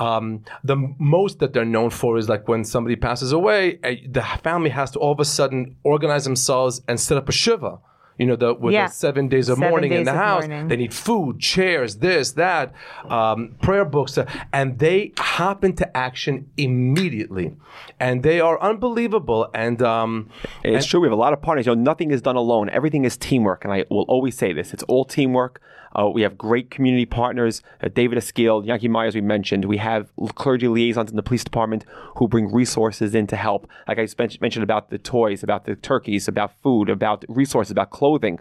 Um, 0.00 0.44
the 0.64 0.76
most 0.98 1.38
that 1.40 1.52
they're 1.52 1.64
known 1.76 1.90
for 1.90 2.16
is 2.18 2.28
like 2.28 2.48
when 2.48 2.64
somebody 2.64 2.96
passes 2.96 3.30
away, 3.32 3.78
eh, 3.84 3.96
the 4.08 4.22
family 4.42 4.70
has 4.70 4.90
to 4.92 4.98
all 4.98 5.12
of 5.12 5.20
a 5.20 5.24
sudden 5.24 5.76
organize 5.84 6.24
themselves 6.24 6.80
and 6.88 6.98
set 6.98 7.16
up 7.18 7.28
a 7.28 7.32
shiva. 7.32 7.78
You 8.18 8.26
know, 8.26 8.36
the 8.36 8.52
with 8.52 8.74
Yeah. 8.74 8.86
the 8.88 8.92
seven 8.92 9.28
days 9.28 9.48
of 9.48 9.56
Seven 9.56 9.70
mourning 9.70 9.92
in 9.92 10.04
the 10.04 10.12
house. 10.12 10.46
mourning. 10.46 10.68
They 10.68 10.76
need 10.76 10.92
food, 10.92 11.38
chairs, 11.40 11.96
this, 11.96 12.32
that, 12.32 12.72
um, 13.08 13.54
prayer 13.62 13.86
books, 13.86 14.18
uh, 14.18 14.26
and 14.52 14.78
they 14.78 15.12
hop 15.18 15.64
into 15.64 15.86
action 15.96 16.34
immediately, 16.58 17.54
and 17.98 18.22
they 18.22 18.38
are 18.40 18.60
unbelievable. 18.60 19.48
And 19.54 19.80
um, 19.82 20.28
It's 20.62 20.84
true. 20.86 21.00
We 21.00 21.06
have 21.06 21.12
a 21.12 21.22
lot 21.26 21.32
of 21.32 21.40
partners. 21.40 21.66
You 21.66 21.74
know, 21.74 21.80
nothing 21.82 22.10
is 22.10 22.20
done 22.20 22.36
alone. 22.36 22.68
Everything 22.70 23.04
is 23.06 23.16
teamwork, 23.16 23.64
and 23.64 23.72
I 23.72 23.84
will 23.90 24.04
always 24.08 24.36
say 24.36 24.52
this: 24.52 24.74
it's 24.74 24.82
all 24.84 25.04
teamwork. 25.06 25.60
Uh, 25.98 26.08
we 26.08 26.22
have 26.22 26.38
great 26.38 26.70
community 26.70 27.06
partners. 27.06 27.62
Uh, 27.82 27.88
David 27.88 28.18
Esquil, 28.18 28.64
Yankee 28.64 28.88
Myers, 28.88 29.14
we 29.14 29.20
mentioned. 29.20 29.64
We 29.64 29.78
have 29.78 30.10
clergy 30.34 30.68
liaisons 30.68 31.10
in 31.10 31.16
the 31.16 31.22
police 31.22 31.44
department 31.44 31.84
who 32.16 32.28
bring 32.28 32.52
resources 32.52 33.14
in 33.14 33.26
to 33.28 33.36
help. 33.36 33.68
Like 33.88 33.98
I 33.98 34.06
mentioned 34.40 34.62
about 34.62 34.90
the 34.90 34.98
toys, 34.98 35.42
about 35.42 35.64
the 35.64 35.76
turkeys, 35.76 36.28
about 36.28 36.52
food, 36.62 36.88
about 36.88 37.24
resources, 37.28 37.70
about 37.70 37.90
clothing. 37.90 38.38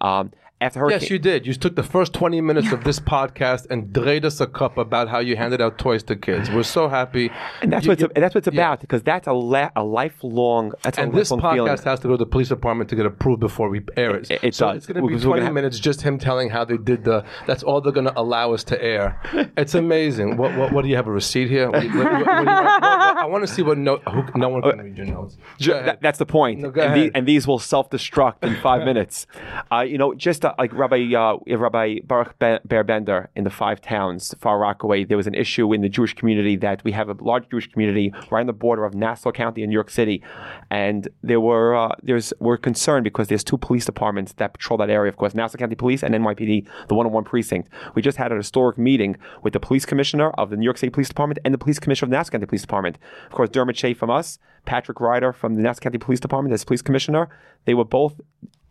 Um, 0.00 0.32
after 0.60 0.80
hurricane, 0.80 1.00
Yes, 1.02 1.10
you 1.10 1.18
did. 1.20 1.46
You 1.46 1.54
took 1.54 1.76
the 1.76 1.82
first 1.84 2.12
20 2.14 2.40
minutes 2.40 2.72
of 2.72 2.82
this 2.82 2.98
podcast 2.98 3.66
and 3.70 3.92
drayed 3.92 4.24
us 4.24 4.40
a 4.40 4.46
cup 4.46 4.76
about 4.76 5.08
how 5.08 5.20
you 5.20 5.36
handed 5.36 5.60
out 5.60 5.78
toys 5.78 6.02
to 6.04 6.16
kids. 6.16 6.50
We're 6.50 6.64
so 6.64 6.88
happy. 6.88 7.30
and 7.62 7.72
that's 7.72 7.84
You- 7.86 7.90
what 7.92 8.00
it's, 8.02 8.12
and 8.14 8.22
that's 8.24 8.34
what 8.34 8.46
it's 8.46 8.54
yeah. 8.54 8.60
about 8.62 8.80
because 8.80 9.02
that's 9.04 9.28
a, 9.28 9.32
la- 9.32 9.70
a 9.76 9.84
lifelong. 9.84 10.72
That's 10.82 10.98
And 10.98 11.12
a 11.12 11.16
this 11.16 11.30
lifelong 11.30 11.54
feeling. 11.54 11.72
podcast 11.72 11.84
has 11.84 12.00
to 12.00 12.08
go 12.08 12.14
to 12.14 12.18
the 12.18 12.26
police 12.26 12.48
department 12.48 12.90
to 12.90 12.96
get 12.96 13.06
approved 13.06 13.40
before 13.40 13.68
we 13.68 13.82
air 13.96 14.16
it. 14.16 14.30
It- 14.30 14.42
it 14.42 14.54
so 14.54 14.66
does. 14.68 14.78
It's 14.78 14.86
going 14.86 14.96
to 15.00 15.06
be 15.06 15.14
20 15.22 15.24
gonna 15.24 15.44
have- 15.44 15.54
minutes 15.54 15.78
just 15.78 16.02
him 16.02 16.18
telling 16.18 16.50
how 16.50 16.64
they 16.64 16.76
did 16.76 17.04
the. 17.04 17.24
That's 17.46 17.62
all 17.62 17.80
they're 17.80 17.92
going 17.92 18.06
to 18.08 18.18
allow 18.18 18.52
us 18.52 18.64
to 18.64 18.82
air. 18.82 19.20
It's 19.56 19.74
amazing. 19.74 20.36
What, 20.36 20.56
what, 20.56 20.72
what 20.72 20.82
do 20.82 20.88
you 20.88 20.96
have 20.96 21.06
a 21.06 21.12
receipt 21.12 21.48
here? 21.48 21.70
What, 21.70 21.84
what- 21.84 21.94
what 21.94 22.10
do 22.12 22.18
you 22.18 22.24
what- 22.24 22.44
what- 22.46 23.18
I 23.18 23.26
want 23.26 23.46
to 23.46 23.52
see 23.52 23.62
what 23.62 23.78
note. 23.78 24.02
No 24.34 24.48
one 24.48 24.62
can 24.62 24.78
read 24.80 24.96
your 24.98 25.06
notes. 25.06 25.36
That- 25.60 26.00
that's 26.02 26.18
the 26.18 26.26
point. 26.26 26.60
No, 26.60 26.68
and, 26.68 26.76
ahead. 26.78 27.10
and 27.14 27.26
these 27.26 27.46
will 27.46 27.58
self-destruct 27.58 28.42
in 28.42 28.56
five 28.56 28.84
minutes. 28.84 29.26
Uh, 29.70 29.80
you 29.80 29.98
know, 29.98 30.14
just 30.14 30.44
like 30.58 30.72
Rabbi 30.72 31.14
uh, 31.14 31.38
Rabbi 31.56 32.00
Baruch 32.04 32.38
Be- 32.38 32.58
Ber 32.64 32.84
Bender 32.84 33.30
in 33.34 33.44
the 33.44 33.50
Five 33.50 33.80
Towns, 33.80 34.34
Far 34.38 34.58
Rockaway, 34.58 35.04
there 35.04 35.16
was 35.16 35.26
an 35.26 35.34
issue 35.34 35.72
in 35.72 35.80
the 35.80 35.88
Jewish 35.88 36.14
community 36.14 36.56
that 36.56 36.82
we 36.84 36.92
have 36.92 37.08
a 37.08 37.16
large 37.20 37.48
Jewish 37.50 37.70
community 37.70 38.12
right 38.30 38.40
on 38.40 38.46
the 38.46 38.52
border 38.52 38.84
of 38.84 38.94
Nassau 38.94 39.32
County 39.32 39.62
and 39.62 39.70
New 39.70 39.74
York 39.74 39.90
City, 39.90 40.22
and 40.70 41.08
there 41.22 41.40
were 41.40 41.76
uh, 41.76 41.94
there's 42.02 42.32
we're 42.40 42.56
concerned 42.56 43.04
because 43.04 43.28
there's 43.28 43.44
two 43.44 43.58
police 43.58 43.84
departments 43.84 44.32
that 44.34 44.52
patrol 44.54 44.76
that 44.78 44.90
area. 44.90 45.08
Of 45.08 45.16
course, 45.16 45.34
Nassau 45.34 45.58
County 45.58 45.74
Police 45.76 46.02
and 46.02 46.14
NYPD, 46.14 46.66
the 46.88 46.94
101 46.94 47.24
precinct. 47.24 47.68
We 47.94 48.02
just 48.02 48.18
had 48.18 48.32
a 48.32 48.36
historic 48.36 48.78
meeting 48.78 49.16
with 49.42 49.52
the 49.52 49.60
police 49.60 49.84
commissioner 49.84 50.30
of 50.30 50.50
the 50.50 50.56
New 50.56 50.64
York 50.64 50.78
City 50.78 50.90
Police 50.90 51.08
Department 51.08 51.38
and 51.44 51.54
the 51.54 51.58
police 51.58 51.78
commissioner 51.78 52.06
of 52.06 52.10
Nassau 52.10 52.30
County 52.32 52.46
Police 52.46 52.62
Department. 52.62 52.98
Of 53.26 53.32
course, 53.32 53.50
Dermot 53.50 53.76
Shea 53.76 53.94
from 53.94 54.10
us, 54.10 54.38
Patrick 54.64 55.00
Ryder 55.00 55.32
from 55.32 55.54
the 55.54 55.62
Nassau 55.62 55.80
County 55.80 55.98
Police 55.98 56.20
Department 56.20 56.52
as 56.52 56.64
police 56.64 56.82
commissioner. 56.82 57.28
They 57.64 57.74
were 57.74 57.84
both 57.84 58.20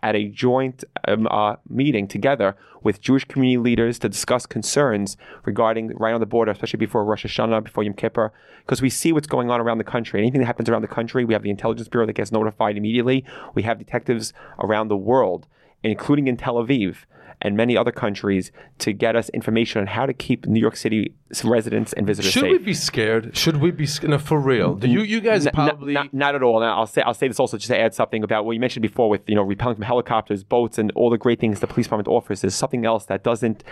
at 0.03 0.15
a 0.15 0.27
joint 0.29 0.83
um, 1.07 1.27
uh, 1.27 1.55
meeting 1.69 2.07
together 2.07 2.55
with 2.83 3.01
Jewish 3.01 3.25
community 3.25 3.57
leaders 3.57 3.99
to 3.99 4.09
discuss 4.09 4.45
concerns 4.45 5.17
regarding 5.45 5.89
right 5.97 6.13
on 6.13 6.19
the 6.19 6.25
border, 6.25 6.51
especially 6.51 6.77
before 6.77 7.03
Rosh 7.03 7.25
Hashanah, 7.25 7.63
before 7.63 7.83
Yom 7.83 7.93
Kippur, 7.93 8.31
because 8.59 8.81
we 8.81 8.89
see 8.89 9.11
what's 9.11 9.27
going 9.27 9.49
on 9.49 9.59
around 9.59 9.77
the 9.77 9.83
country. 9.83 10.21
Anything 10.21 10.41
that 10.41 10.47
happens 10.47 10.69
around 10.69 10.83
the 10.83 10.87
country, 10.87 11.25
we 11.25 11.33
have 11.33 11.43
the 11.43 11.49
intelligence 11.49 11.87
bureau 11.87 12.05
that 12.05 12.13
gets 12.13 12.31
notified 12.31 12.77
immediately. 12.77 13.25
We 13.55 13.63
have 13.63 13.79
detectives 13.79 14.33
around 14.59 14.87
the 14.87 14.97
world, 14.97 15.47
including 15.83 16.27
in 16.27 16.37
Tel 16.37 16.55
Aviv 16.55 16.97
and 17.41 17.55
many 17.55 17.77
other 17.77 17.91
countries, 17.91 18.51
to 18.79 18.93
get 18.93 19.15
us 19.15 19.29
information 19.29 19.79
on 19.81 19.87
how 19.87 20.05
to 20.05 20.13
keep 20.13 20.47
New 20.47 20.59
York 20.59 20.75
City 20.75 21.13
residents 21.43 21.93
and 21.93 22.07
visitors 22.07 22.31
Should 22.31 22.41
safe. 22.43 22.51
we 22.51 22.57
be 22.57 22.73
scared? 22.73 23.37
Should 23.37 23.57
we 23.57 23.69
be 23.71 23.85
scared? 23.85 24.09
No, 24.11 24.17
for 24.17 24.39
real. 24.39 24.75
Do 24.75 24.87
you, 24.87 25.01
you 25.01 25.21
guys 25.21 25.45
N- 25.45 25.51
n- 25.55 25.67
probably. 25.67 25.93
not, 25.93 26.13
not 26.13 26.35
at 26.35 26.41
all. 26.41 26.59
Now, 26.59 26.77
I'll 26.77 26.87
say 26.87 27.01
I'll 27.03 27.13
say 27.13 27.27
this 27.27 27.39
also 27.39 27.57
just 27.57 27.67
to 27.69 27.77
add 27.77 27.93
something 27.93 28.23
about 28.23 28.45
what 28.45 28.53
you 28.53 28.59
mentioned 28.59 28.81
before 28.81 29.09
with 29.09 29.21
you 29.27 29.35
know 29.35 29.43
repelling 29.43 29.75
from 29.75 29.83
helicopters, 29.85 30.43
boats, 30.43 30.77
and 30.77 30.91
all 30.95 31.09
the 31.09 31.17
great 31.17 31.39
things 31.39 31.59
the 31.59 31.67
police 31.67 31.85
department 31.85 32.07
offers. 32.07 32.43
Is 32.43 32.55
something 32.55 32.85
else 32.85 33.05
that 33.05 33.23
doesn't 33.23 33.63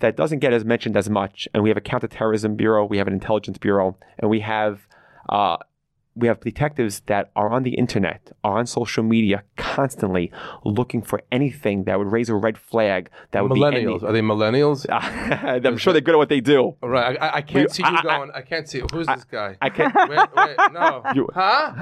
that 0.00 0.16
doesn't 0.16 0.40
get 0.40 0.52
as 0.52 0.64
mentioned 0.64 0.96
as 0.96 1.08
much. 1.08 1.46
And 1.54 1.62
we 1.62 1.68
have 1.70 1.76
a 1.76 1.82
counterterrorism 1.82 2.56
bureau, 2.56 2.84
we 2.84 2.98
have 2.98 3.06
an 3.06 3.12
intelligence 3.12 3.58
bureau, 3.58 3.96
and 4.18 4.28
we 4.30 4.40
have. 4.40 4.86
Uh, 5.28 5.56
we 6.14 6.28
have 6.28 6.40
detectives 6.40 7.00
that 7.06 7.30
are 7.34 7.50
on 7.50 7.62
the 7.62 7.74
internet, 7.74 8.32
are 8.44 8.58
on 8.58 8.66
social 8.66 9.02
media 9.02 9.42
constantly 9.56 10.30
looking 10.64 11.00
for 11.02 11.22
anything 11.32 11.84
that 11.84 11.98
would 11.98 12.12
raise 12.12 12.28
a 12.28 12.34
red 12.34 12.58
flag. 12.58 13.08
That 13.30 13.42
would 13.42 13.54
be. 13.54 13.60
millennials. 13.60 14.00
be 14.00 14.06
Are 14.06 14.12
they 14.12 14.20
millennials? 14.20 14.86
I'm 14.90 15.78
sure 15.78 15.92
they're 15.92 16.02
good 16.02 16.14
at 16.14 16.18
what 16.18 16.28
they 16.28 16.40
do. 16.40 16.76
Right. 16.82 17.16
I, 17.20 17.36
I 17.36 17.42
can't 17.42 17.70
see 17.70 17.82
you 17.82 17.88
I- 17.88 17.98
I- 17.98 18.02
going. 18.02 18.30
I, 18.34 18.42
can't 18.42 18.68
see. 18.68 18.82
Who's 18.92 19.06
this 19.06 19.24
guy? 19.24 19.56
I 19.62 19.70
can't. 19.70 19.94
Wait, 19.94 20.18
wait, 20.36 20.56
no. 20.72 21.02
You- 21.14 21.28
huh? 21.34 21.72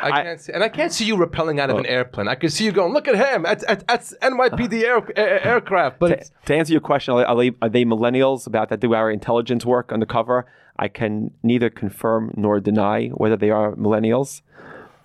I 0.00 0.22
can't 0.22 0.40
see. 0.40 0.52
And 0.52 0.62
I 0.62 0.68
can't 0.68 0.92
see 0.92 1.04
you 1.04 1.16
rappelling 1.16 1.60
out 1.60 1.70
of 1.70 1.78
an 1.78 1.86
oh. 1.86 1.92
airplane. 1.92 2.28
I 2.28 2.34
can 2.34 2.50
see 2.50 2.64
you 2.64 2.72
going, 2.72 2.92
look 2.92 3.08
at 3.08 3.16
him. 3.16 3.42
That's, 3.42 3.64
that's, 3.64 3.84
that's 3.88 4.14
NYPD 4.22 4.84
uh-huh. 4.84 5.02
air, 5.16 5.18
air, 5.18 5.46
aircraft. 5.46 5.98
But 5.98 6.10
it's, 6.12 6.30
to 6.46 6.54
answer 6.54 6.72
your 6.72 6.80
question, 6.80 7.14
are 7.14 7.36
they, 7.36 7.52
are 7.60 7.68
they 7.68 7.84
millennials 7.84 8.46
about 8.46 8.68
that 8.68 8.80
do 8.80 8.94
our 8.94 9.10
intelligence 9.10 9.64
work 9.66 9.92
undercover? 9.92 10.46
I 10.78 10.88
can 10.88 11.30
neither 11.42 11.70
confirm 11.70 12.32
nor 12.36 12.60
deny 12.60 13.08
whether 13.08 13.36
they 13.36 13.50
are 13.50 13.72
millennials. 13.76 14.42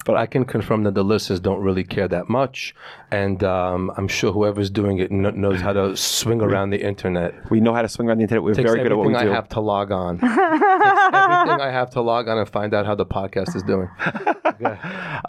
but 0.06 0.16
I 0.16 0.26
can 0.26 0.46
confirm 0.46 0.84
that 0.84 0.94
the 0.96 1.04
listeners 1.04 1.42
don't 1.42 1.62
really 1.62 1.84
care 1.84 2.08
that 2.08 2.30
much. 2.30 2.74
And 3.12 3.44
um, 3.44 3.92
I'm 3.98 4.08
sure 4.08 4.32
whoever's 4.32 4.70
doing 4.70 5.00
it 5.00 5.10
kn- 5.10 5.42
knows 5.42 5.60
how 5.60 5.74
to 5.74 5.98
swing 5.98 6.40
around 6.42 6.70
the 6.70 6.82
internet. 6.82 7.34
We 7.52 7.60
know 7.60 7.74
how 7.74 7.82
to 7.82 7.90
swing 7.90 8.08
around 8.08 8.20
the 8.20 8.24
internet. 8.24 8.42
We're 8.44 8.54
very 8.54 8.82
good 8.84 8.94
at 8.94 8.98
what 8.98 9.08
we 9.08 9.14
do. 9.14 9.18
everything 9.20 9.34
I 9.34 9.36
have 9.36 9.50
to 9.50 9.60
log 9.60 9.92
on. 9.92 10.20
Everything 10.24 11.62
I 11.62 11.72
have 11.72 11.90
to 11.92 12.02
log 12.02 12.28
on 12.28 12.38
and 12.38 12.48
find 12.50 12.74
out 12.74 12.86
how 12.86 12.96
the 12.96 13.06
podcast 13.06 13.56
is 13.56 13.64
doing. 13.64 13.90
Uh, 14.00 14.76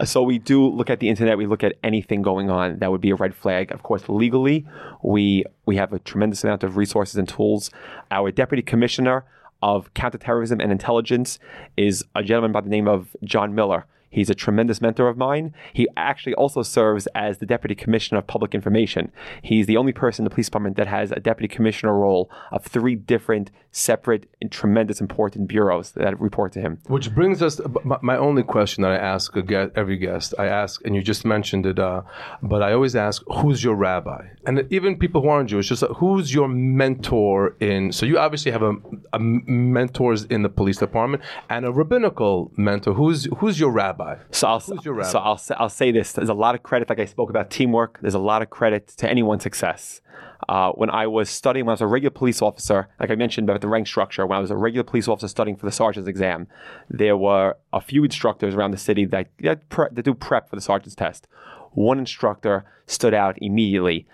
So 0.05 0.23
we 0.23 0.39
do 0.39 0.69
look 0.69 0.91
at 0.91 1.01
the 1.01 1.09
internet. 1.09 1.37
We 1.39 1.47
look 1.47 1.65
at 1.65 1.75
anything 1.83 2.23
going 2.23 2.51
on 2.51 2.79
that 2.79 2.91
would 2.93 3.01
be 3.01 3.11
a 3.11 3.17
red 3.17 3.35
flag. 3.35 3.73
Of 3.73 3.83
course, 3.83 4.09
legally, 4.09 4.67
we 5.03 5.45
we 5.67 5.75
have 5.77 5.93
a 5.93 5.99
tremendous 5.99 6.45
amount 6.45 6.63
of 6.63 6.77
resources 6.77 7.17
and 7.17 7.29
tools. 7.29 7.71
Our 8.11 8.31
deputy 8.31 8.63
commissioner 8.63 9.25
of 9.63 9.93
counterterrorism 9.95 10.61
and 10.61 10.71
intelligence 10.71 11.39
is 11.77 12.05
a 12.15 12.23
gentleman 12.23 12.53
by 12.53 12.61
the 12.61 12.69
name 12.69 12.89
of 12.89 13.17
John 13.25 13.55
Miller. 13.55 13.87
He's 14.11 14.31
a 14.31 14.35
tremendous 14.35 14.81
mentor 14.81 15.09
of 15.09 15.17
mine. 15.17 15.55
He 15.73 15.87
actually 15.97 16.35
also 16.35 16.63
serves 16.63 17.07
as 17.15 17.39
the 17.39 17.47
Deputy 17.47 17.75
Commissioner 17.75 18.19
of 18.19 18.27
Public 18.27 18.55
Information. 18.55 19.13
He's 19.43 19.67
the 19.67 19.77
only 19.77 19.93
person 19.93 20.23
in 20.23 20.25
the 20.25 20.35
police 20.35 20.47
department 20.47 20.77
that 20.77 20.87
has 20.87 21.13
a 21.13 21.21
Deputy 21.21 21.49
Commissioner 21.49 21.97
role 21.97 22.31
of 22.51 22.65
three 22.65 22.95
different, 22.95 23.51
separate, 23.71 24.29
and 24.41 24.51
tremendous 24.51 25.01
important 25.01 25.49
bureaus 25.49 25.93
that 25.93 26.19
report 26.21 26.53
to 26.53 26.61
him. 26.61 26.79
Which 26.87 27.15
brings 27.15 27.43
us 27.43 27.61
my, 27.85 28.17
only 28.17 28.43
question 28.43 28.83
that 28.83 28.93
I 28.93 28.97
ask 28.97 29.37
every 29.37 29.97
guest. 29.99 30.35
I 30.39 30.47
ask, 30.47 30.85
and 30.85 30.95
you 30.95 31.03
just 31.03 31.25
mentioned 31.25 31.67
it, 31.67 31.79
uh, 31.79 32.03
but 32.43 32.63
I 32.63 32.73
always 32.73 32.97
ask, 32.97 33.23
who's 33.29 33.63
your 33.63 33.75
rabbi? 33.75 34.27
And 34.47 34.67
even 34.71 34.99
people 34.99 35.23
who 35.23 35.29
aren't 35.29 35.51
Jewish, 35.51 35.69
just 35.69 35.83
uh, 35.83 35.89
who's 35.89 36.33
your 36.33 36.49
mentor 36.49 37.55
in? 37.61 37.93
So 37.93 38.07
you 38.07 38.19
obviously 38.19 38.53
have 38.53 38.63
a, 38.63 38.75
a 39.13 39.19
mentors 39.19 40.25
in 40.25 40.43
the 40.43 40.49
police 40.49 40.79
department 40.79 41.23
and 41.51 41.67
a 41.67 41.71
rabbinical 41.71 42.51
mentor. 42.57 42.95
Who's 42.95 43.29
who's 43.39 43.61
your 43.61 43.71
rabbi? 43.71 43.98
So 44.31 44.49
I'll, 44.49 44.61
Who's 44.61 44.85
your 44.85 44.95
rabbi? 44.95 45.09
so 45.09 45.19
I'll, 45.19 45.37
say- 45.39 45.55
I'll 45.59 45.69
say 45.69 45.91
this. 45.93 46.13
There's 46.13 46.29
a 46.29 46.35
lot 46.35 46.55
of 46.55 46.63
credit, 46.63 46.89
like 46.89 47.01
I 47.01 47.05
spoke 47.05 47.31
about 47.31 47.51
teamwork. 47.51 47.99
There's 48.01 48.15
a 48.15 48.19
lot 48.19 48.43
of 48.43 48.51
credit 48.51 48.89
to 48.99 49.09
anyone's 49.09 49.43
success. 49.43 50.01
Uh, 50.49 50.71
when 50.73 50.89
I 50.91 51.07
was 51.07 51.29
studying, 51.29 51.67
when 51.67 51.73
I 51.73 51.75
was 51.75 51.81
a 51.81 51.87
regular 51.87 52.11
police 52.11 52.41
officer, 52.41 52.89
like 53.01 53.11
I 53.11 53.17
mentioned 53.17 53.49
about 53.51 53.61
the 53.61 53.69
rank 53.69 53.87
structure, 53.87 54.27
when 54.27 54.39
I 54.39 54.41
was 54.41 54.51
a 54.51 54.57
regular 54.57 54.85
police 54.85 55.09
officer 55.09 55.29
studying 55.29 55.57
for 55.57 55.67
the 55.67 55.73
sergeant's 55.73 56.09
exam, 56.09 56.47
there 56.89 57.17
were 57.17 57.57
a 57.73 57.81
few 57.81 58.05
instructors 58.05 58.55
around 58.55 58.71
the 58.71 58.79
city 58.79 59.05
that, 59.07 59.29
that, 59.41 59.69
pre- 59.69 59.89
that 59.93 60.05
do 60.05 60.15
prep 60.15 60.49
for 60.49 60.57
the 60.57 60.63
sergeant's 60.63 60.95
test. 60.95 61.27
One 61.73 61.99
instructor 61.99 62.65
stood 62.87 63.15
out 63.15 63.37
immediately, 63.43 64.07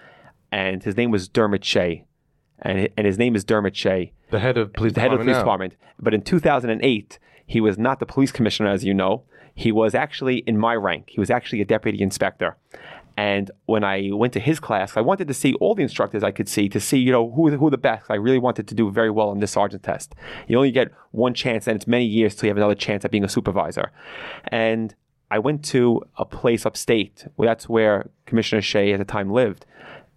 and 0.50 0.82
his 0.82 0.96
name 0.96 1.10
was 1.10 1.28
Dermot 1.28 1.64
Shea. 1.64 2.04
And, 2.60 2.88
and 2.96 3.06
his 3.06 3.18
name 3.18 3.34
is 3.36 3.44
Dermot 3.44 3.76
Shea 3.76 4.12
The 4.30 4.38
head 4.38 4.56
of 4.56 4.72
police 4.72 4.92
the 4.94 5.00
head 5.00 5.12
of 5.12 5.20
police 5.20 5.36
department. 5.36 5.76
But 6.00 6.14
in 6.14 6.22
2008, 6.22 7.18
he 7.46 7.60
was 7.60 7.76
not 7.76 7.98
the 8.00 8.06
police 8.06 8.32
commissioner, 8.32 8.70
as 8.70 8.84
you 8.84 8.94
know. 8.94 9.24
He 9.54 9.72
was 9.72 9.94
actually 9.94 10.38
in 10.38 10.58
my 10.58 10.74
rank. 10.74 11.10
He 11.10 11.20
was 11.20 11.30
actually 11.30 11.60
a 11.60 11.64
deputy 11.64 12.02
inspector. 12.02 12.56
And 13.16 13.50
when 13.66 13.84
I 13.84 14.10
went 14.12 14.32
to 14.32 14.40
his 14.40 14.58
class, 14.58 14.96
I 14.96 15.00
wanted 15.00 15.28
to 15.28 15.34
see 15.34 15.54
all 15.54 15.76
the 15.76 15.84
instructors 15.84 16.24
I 16.24 16.32
could 16.32 16.48
see 16.48 16.68
to 16.70 16.80
see, 16.80 16.98
you 16.98 17.12
know, 17.12 17.30
who 17.30 17.56
who 17.56 17.70
the 17.70 17.78
best. 17.78 18.10
I 18.10 18.14
really 18.16 18.40
wanted 18.40 18.66
to 18.68 18.74
do 18.74 18.90
very 18.90 19.10
well 19.10 19.28
on 19.28 19.38
this 19.38 19.52
sergeant 19.52 19.84
test. 19.84 20.14
You 20.48 20.56
only 20.56 20.72
get 20.72 20.90
one 21.12 21.32
chance, 21.32 21.68
and 21.68 21.76
it's 21.76 21.86
many 21.86 22.06
years 22.06 22.34
till 22.34 22.46
you 22.46 22.50
have 22.50 22.56
another 22.56 22.74
chance 22.74 23.04
at 23.04 23.12
being 23.12 23.24
a 23.24 23.28
supervisor. 23.28 23.92
And 24.48 24.94
I 25.30 25.38
went 25.38 25.64
to 25.66 26.02
a 26.16 26.24
place 26.24 26.66
upstate. 26.66 27.26
That's 27.38 27.68
where 27.68 28.10
Commissioner 28.26 28.62
Shea 28.62 28.92
at 28.92 28.98
the 28.98 29.04
time 29.04 29.30
lived. 29.30 29.64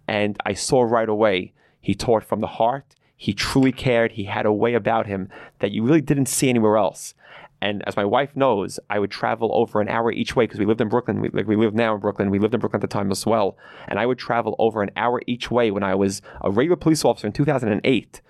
And 0.08 0.36
I 0.44 0.54
saw 0.54 0.82
right 0.82 1.08
away 1.08 1.52
he 1.80 1.94
taught 1.94 2.24
from 2.24 2.40
the 2.40 2.46
heart. 2.46 2.96
He 3.16 3.32
truly 3.32 3.72
cared. 3.72 4.12
He 4.12 4.24
had 4.24 4.46
a 4.46 4.52
way 4.52 4.74
about 4.74 5.06
him 5.06 5.28
that 5.58 5.72
you 5.72 5.82
really 5.82 6.00
didn't 6.00 6.26
see 6.26 6.48
anywhere 6.48 6.76
else. 6.76 7.14
And 7.60 7.82
as 7.86 7.96
my 7.96 8.04
wife 8.04 8.36
knows, 8.36 8.78
I 8.88 8.98
would 8.98 9.10
travel 9.10 9.50
over 9.52 9.80
an 9.80 9.88
hour 9.88 10.12
each 10.12 10.36
way 10.36 10.44
because 10.44 10.60
we 10.60 10.66
lived 10.66 10.80
in 10.80 10.88
Brooklyn. 10.88 11.20
We, 11.20 11.28
like 11.30 11.46
we 11.46 11.56
live 11.56 11.74
now 11.74 11.94
in 11.94 12.00
Brooklyn. 12.00 12.30
We 12.30 12.38
lived 12.38 12.54
in 12.54 12.60
Brooklyn 12.60 12.78
at 12.82 12.88
the 12.88 12.92
time 12.92 13.10
as 13.10 13.26
well. 13.26 13.56
And 13.88 13.98
I 13.98 14.06
would 14.06 14.18
travel 14.18 14.54
over 14.58 14.82
an 14.82 14.90
hour 14.96 15.20
each 15.26 15.50
way 15.50 15.70
when 15.70 15.82
I 15.82 15.94
was 15.94 16.22
a 16.42 16.50
regular 16.50 16.76
police 16.76 17.04
officer 17.04 17.26
in 17.26 17.32
2008 17.32 18.20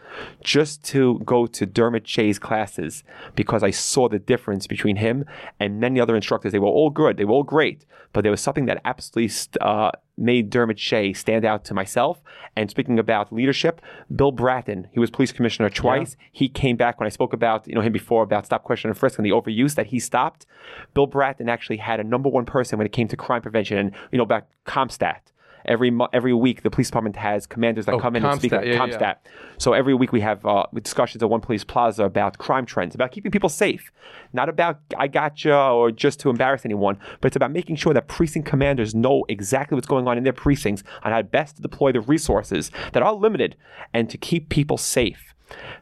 just 0.43 0.83
to 0.85 1.21
go 1.25 1.47
to 1.47 1.67
Dermot 1.67 2.09
Shea's 2.09 2.39
classes 2.39 3.05
because 3.35 3.63
I 3.63 3.71
saw 3.71 4.09
the 4.09 4.19
difference 4.19 4.67
between 4.67 4.97
him 4.97 5.25
and 5.61 5.81
many 5.81 6.01
other 6.01 6.17
instructors. 6.17 6.53
They 6.53 6.59
were 6.59 6.67
all 6.67 6.91
good. 6.91 7.19
They 7.19 7.27
were 7.27 7.35
all 7.35 7.43
great. 7.43 7.85
But 8.13 8.23
there 8.23 8.31
was 8.31 8.41
something 8.41 8.67
that 8.67 8.81
absolutely 8.85 9.35
uh, 9.61 9.91
made 10.19 10.51
Dermot 10.51 10.79
Shea 10.79 11.13
stand 11.13 11.45
out 11.45 11.65
to 11.67 11.75
myself. 11.75 12.21
And 12.57 12.71
speaking 12.71 12.99
about 12.99 13.33
leadership, 13.33 13.81
Bill 14.15 14.33
Bratton, 14.33 14.89
he 14.93 15.01
was 15.01 15.11
police 15.11 15.33
commissioner 15.33 15.71
twice. 15.71 16.17
Yeah. 16.19 16.27
He 16.33 16.49
came 16.49 16.77
back 16.77 16.99
when 16.99 17.07
I 17.07 17.11
spoke 17.11 17.33
about 17.33 17.67
you 17.69 17.75
know 17.75 17.81
him 17.81 17.93
before 17.93 18.23
about 18.23 18.47
stop, 18.47 18.65
question, 18.65 18.91
and 18.91 18.99
frisk 18.99 19.19
and 19.19 19.27
the 19.27 19.31
overuse 19.31 19.75
that 19.77 19.87
he 19.87 19.99
stopped. 19.99 20.47
Bill 20.95 21.07
Bratton 21.07 21.49
actually 21.49 21.79
had 21.79 22.01
a 22.01 22.05
number 22.05 22.29
one 22.29 22.45
person 22.45 22.79
when 22.79 22.87
it 22.87 22.93
came 22.93 23.09
to 23.09 23.17
crime 23.17 23.43
prevention 23.43 23.79
and 23.79 23.93
you 24.11 24.19
know 24.19 24.25
about 24.25 24.47
CompStat 24.67 25.21
every 25.69 25.97
every 26.13 26.33
week 26.33 26.63
the 26.63 26.71
police 26.71 26.89
department 26.89 27.17
has 27.17 27.47
commanders 27.47 27.87
that 27.87 27.95
oh, 27.95 28.01
come 28.01 28.17
in 28.17 28.25
and 28.25 28.39
speak. 28.39 28.51
Yeah, 28.51 28.63
CompStat. 28.63 29.01
Yeah. 29.01 29.15
So 29.59 29.73
every 29.75 29.95
week 29.95 30.11
we 30.13 30.21
have 30.23 30.45
uh, 30.45 30.65
discussions 30.75 31.23
at 31.23 31.31
One 31.31 31.41
Police 31.41 31.63
Plaza 31.63 32.05
about 32.05 32.39
crime 32.39 32.67
trends, 32.67 32.95
about 32.95 33.13
keeping 33.13 33.31
people 33.31 33.49
safe, 33.49 33.93
not 34.33 34.49
about 34.49 34.81
I 34.97 35.07
gotcha 35.07 35.55
or 35.55 35.93
just 35.93 36.19
to 36.21 36.31
embarrass 36.31 36.65
anyone, 36.65 36.99
but 37.21 37.29
it's 37.29 37.37
about 37.37 37.53
making 37.53 37.77
sure 37.77 37.95
that 37.95 38.09
precinct 38.09 38.49
commanders 38.49 38.95
know 38.95 39.25
exactly 39.29 39.77
what's 39.77 39.87
going 39.87 40.09
on 40.09 40.19
in 40.19 40.25
their 40.25 40.33
precincts 40.33 40.83
on 41.05 41.13
how 41.13 41.23
best 41.23 41.57
to 41.57 41.63
deploy 41.63 41.93
the 41.93 42.01
resources 42.01 42.71
that 42.93 43.03
are 43.03 43.15
limited 43.15 43.57
and 43.93 44.11
to 44.11 44.19
keep 44.19 44.49
people 44.49 44.79
safe. 44.79 45.35